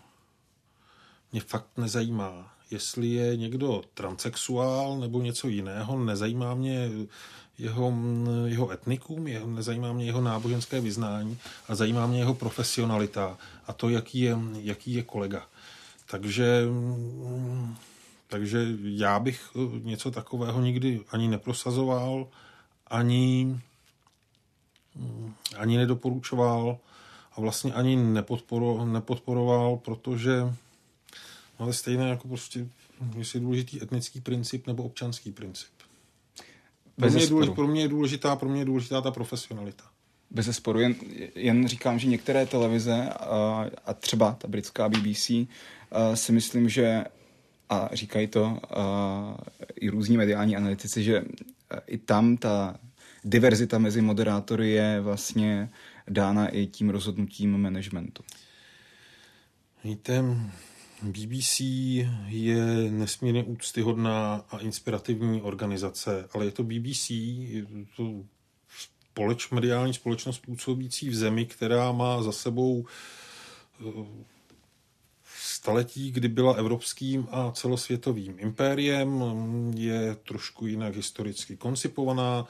mě 1.31 1.41
fakt 1.41 1.77
nezajímá, 1.77 2.53
jestli 2.71 3.07
je 3.07 3.37
někdo 3.37 3.83
transexuál 3.93 4.99
nebo 4.99 5.21
něco 5.21 5.47
jiného, 5.47 5.99
nezajímá 5.99 6.55
mě 6.55 6.89
jeho, 7.57 7.93
jeho 8.45 8.71
etnikum, 8.71 9.27
jeho, 9.27 9.47
nezajímá 9.47 9.93
mě 9.93 10.05
jeho 10.05 10.21
náboženské 10.21 10.81
vyznání 10.81 11.37
a 11.67 11.75
zajímá 11.75 12.07
mě 12.07 12.19
jeho 12.19 12.33
profesionalita 12.33 13.37
a 13.67 13.73
to, 13.73 13.89
jaký 13.89 14.19
je, 14.19 14.37
jaký 14.53 14.93
je 14.93 15.03
kolega. 15.03 15.47
Takže, 16.05 16.63
takže 18.27 18.67
já 18.81 19.19
bych 19.19 19.51
něco 19.83 20.11
takového 20.11 20.61
nikdy 20.61 21.01
ani 21.09 21.27
neprosazoval, 21.27 22.27
ani, 22.87 23.59
ani 25.57 25.77
nedoporučoval 25.77 26.77
a 27.31 27.41
vlastně 27.41 27.73
ani 27.73 27.95
nepodporo, 27.95 28.85
nepodporoval, 28.85 29.77
protože 29.77 30.41
no, 31.59 31.65
ale 31.65 31.73
stejné 31.73 32.09
jako 32.09 32.27
prostě, 32.27 32.67
jestli 33.17 33.39
je 33.39 33.43
důležitý 33.43 33.83
etnický 33.83 34.21
princip 34.21 34.67
nebo 34.67 34.83
občanský 34.83 35.31
princip. 35.31 35.69
Pro 36.95 37.09
mě, 37.09 37.21
je 37.21 37.27
důležitá, 37.27 37.55
pro 37.55 37.67
mě 37.67 37.81
je 37.81 37.87
důležitá, 37.87 38.35
pro 38.35 38.49
mě 38.49 38.61
je 38.61 38.65
důležitá 38.65 39.01
ta 39.01 39.11
profesionalita. 39.11 39.83
Bez 40.31 40.55
sporu, 40.55 40.79
jen, 40.79 40.95
jen 41.35 41.67
říkám, 41.67 41.99
že 41.99 42.07
některé 42.07 42.45
televize 42.45 43.09
a, 43.09 43.65
a 43.85 43.93
třeba 43.93 44.31
ta 44.31 44.47
britská 44.47 44.89
BBC 44.89 45.29
a, 45.29 45.47
si 46.15 46.31
myslím, 46.31 46.69
že 46.69 47.05
a 47.69 47.89
říkají 47.93 48.27
to 48.27 48.59
a, 48.69 49.37
i 49.75 49.89
různí 49.89 50.17
mediální 50.17 50.55
analytici, 50.55 51.03
že 51.03 51.23
i 51.87 51.97
tam 51.97 52.37
ta 52.37 52.79
diverzita 53.23 53.77
mezi 53.77 54.01
moderátory 54.01 54.71
je 54.71 55.01
vlastně 55.01 55.69
dána 56.07 56.47
i 56.47 56.65
tím 56.65 56.89
rozhodnutím 56.89 57.57
managementu. 57.57 58.23
Víte, 59.83 60.23
BBC 61.01 61.59
je 62.27 62.65
nesmírně 62.89 63.43
úctyhodná 63.43 64.45
a 64.49 64.57
inspirativní 64.57 65.41
organizace, 65.41 66.29
ale 66.33 66.45
je 66.45 66.51
to 66.51 66.63
BBC, 66.63 67.09
je 67.09 67.65
to 67.97 68.23
společ, 69.11 69.49
mediální 69.49 69.93
společnost 69.93 70.39
působící 70.39 71.09
v 71.09 71.15
zemi, 71.15 71.45
která 71.45 71.91
má 71.91 72.23
za 72.23 72.31
sebou 72.31 72.85
eh, 73.79 74.34
staletí, 75.65 76.11
kdy 76.11 76.27
byla 76.27 76.53
evropským 76.53 77.27
a 77.31 77.51
celosvětovým 77.51 78.35
impériem, 78.39 79.23
je 79.75 80.15
trošku 80.15 80.67
jinak 80.67 80.95
historicky 80.95 81.57
koncipovaná, 81.57 82.45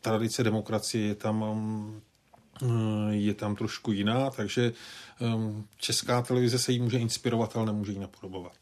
tradice 0.00 0.44
demokracie 0.44 1.06
je 1.06 1.14
tam 1.14 1.44
je 3.10 3.34
tam 3.34 3.56
trošku 3.56 3.92
jiná, 3.92 4.30
takže 4.30 4.72
um, 5.20 5.68
česká 5.76 6.22
televize 6.22 6.58
se 6.58 6.72
jí 6.72 6.80
může 6.80 6.98
inspirovat, 6.98 7.56
ale 7.56 7.66
nemůže 7.66 7.92
jí 7.92 7.98
napodobovat. 7.98 8.56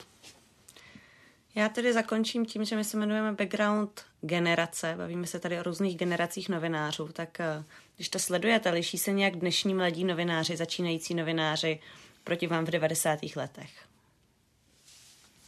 Já 1.55 1.69
tedy 1.69 1.93
zakončím 1.93 2.47
tím, 2.47 2.65
že 2.65 2.77
my 2.77 2.85
se 2.85 2.97
jmenujeme 2.97 3.33
Background 3.33 4.03
generace, 4.21 4.95
bavíme 4.99 5.27
se 5.27 5.39
tady 5.39 5.61
o 5.61 5.63
různých 5.63 5.97
generacích 5.97 6.49
novinářů, 6.49 7.09
tak 7.13 7.41
eh, 7.41 7.65
když 7.97 8.09
to 8.09 8.19
sledujete, 8.19 8.71
liší 8.71 8.99
se 8.99 9.13
nějak 9.13 9.37
dnešní 9.37 9.75
mladí 9.75 10.05
novináři, 10.05 10.57
začínající 10.57 11.15
novináři 11.15 11.81
proti 12.25 12.47
vám 12.47 12.65
v 12.65 12.71
90. 12.71 13.19
letech? 13.37 13.71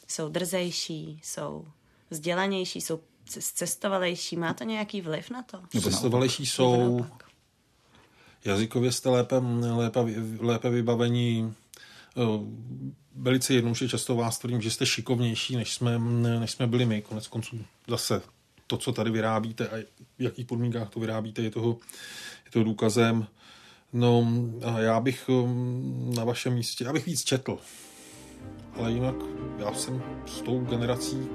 Jsou 0.09 0.29
drzejší, 0.29 1.21
jsou 1.23 1.67
vzdělanější, 2.11 2.81
jsou 2.81 3.01
cestovalejší, 3.55 4.37
má 4.37 4.55
to 4.55 4.65
nějaký 4.65 5.01
vliv 5.01 5.31
na 5.31 5.43
to? 5.43 5.61
Cestovalejší 5.81 6.47
jsou, 6.47 7.07
jazykově 8.45 8.93
jste 8.93 9.09
lépe, 9.09 9.37
lépe, 9.73 10.01
lépe 10.41 10.71
vybavení. 10.71 11.55
Velice 13.15 13.55
jednoduše 13.55 13.89
často 13.89 14.17
vás 14.17 14.39
tvrdím, 14.39 14.61
že 14.61 14.71
jste 14.71 14.87
šikovnější, 14.87 15.57
než 15.57 15.75
jsme, 15.75 15.99
než 16.39 16.51
jsme 16.51 16.67
byli 16.67 16.87
my. 16.87 17.03
Konec 17.03 17.27
konců 17.29 17.65
zase 17.89 18.23
to, 18.67 18.77
co 18.77 18.93
tady 18.93 19.11
vyrábíte 19.11 19.69
a 19.69 19.77
v 20.19 20.23
jakých 20.23 20.47
podmínkách 20.47 20.91
to 20.91 21.01
vyrábíte, 21.01 21.43
je 21.43 21.51
toho, 21.51 21.79
je 22.45 22.51
toho 22.51 22.65
důkazem. 22.65 23.27
No 23.95 24.27
a 24.65 24.81
já 24.81 25.01
bych 25.01 25.31
na 26.17 26.25
vašem 26.25 26.55
místě, 26.55 26.85
já 26.85 26.93
bych 26.93 27.07
víc 27.07 27.25
četl. 27.25 27.59
Ale 28.77 28.93
jinak 28.93 29.15
já 29.59 29.75
jsem 29.75 30.03
s 30.27 30.41
tou 30.41 30.61
generací 30.61 31.29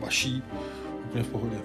vaší 0.00 0.42
úplně 1.04 1.24
v 1.24 1.28
pohodě 1.28 1.58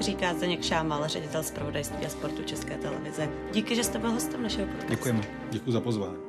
říká 0.00 0.34
Zdeněk 0.34 0.62
Šámal, 0.62 1.08
ředitel 1.08 1.42
zpravodajství 1.42 2.06
a 2.06 2.08
sportu 2.08 2.42
České 2.42 2.76
televize. 2.76 3.28
Díky, 3.52 3.76
že 3.76 3.84
jste 3.84 3.98
byl 3.98 4.10
hostem 4.10 4.42
našeho 4.42 4.66
podcastu. 4.66 4.90
Děkujeme. 4.90 5.20
Děkuji 5.50 5.72
za 5.72 5.80
pozvání. 5.80 6.23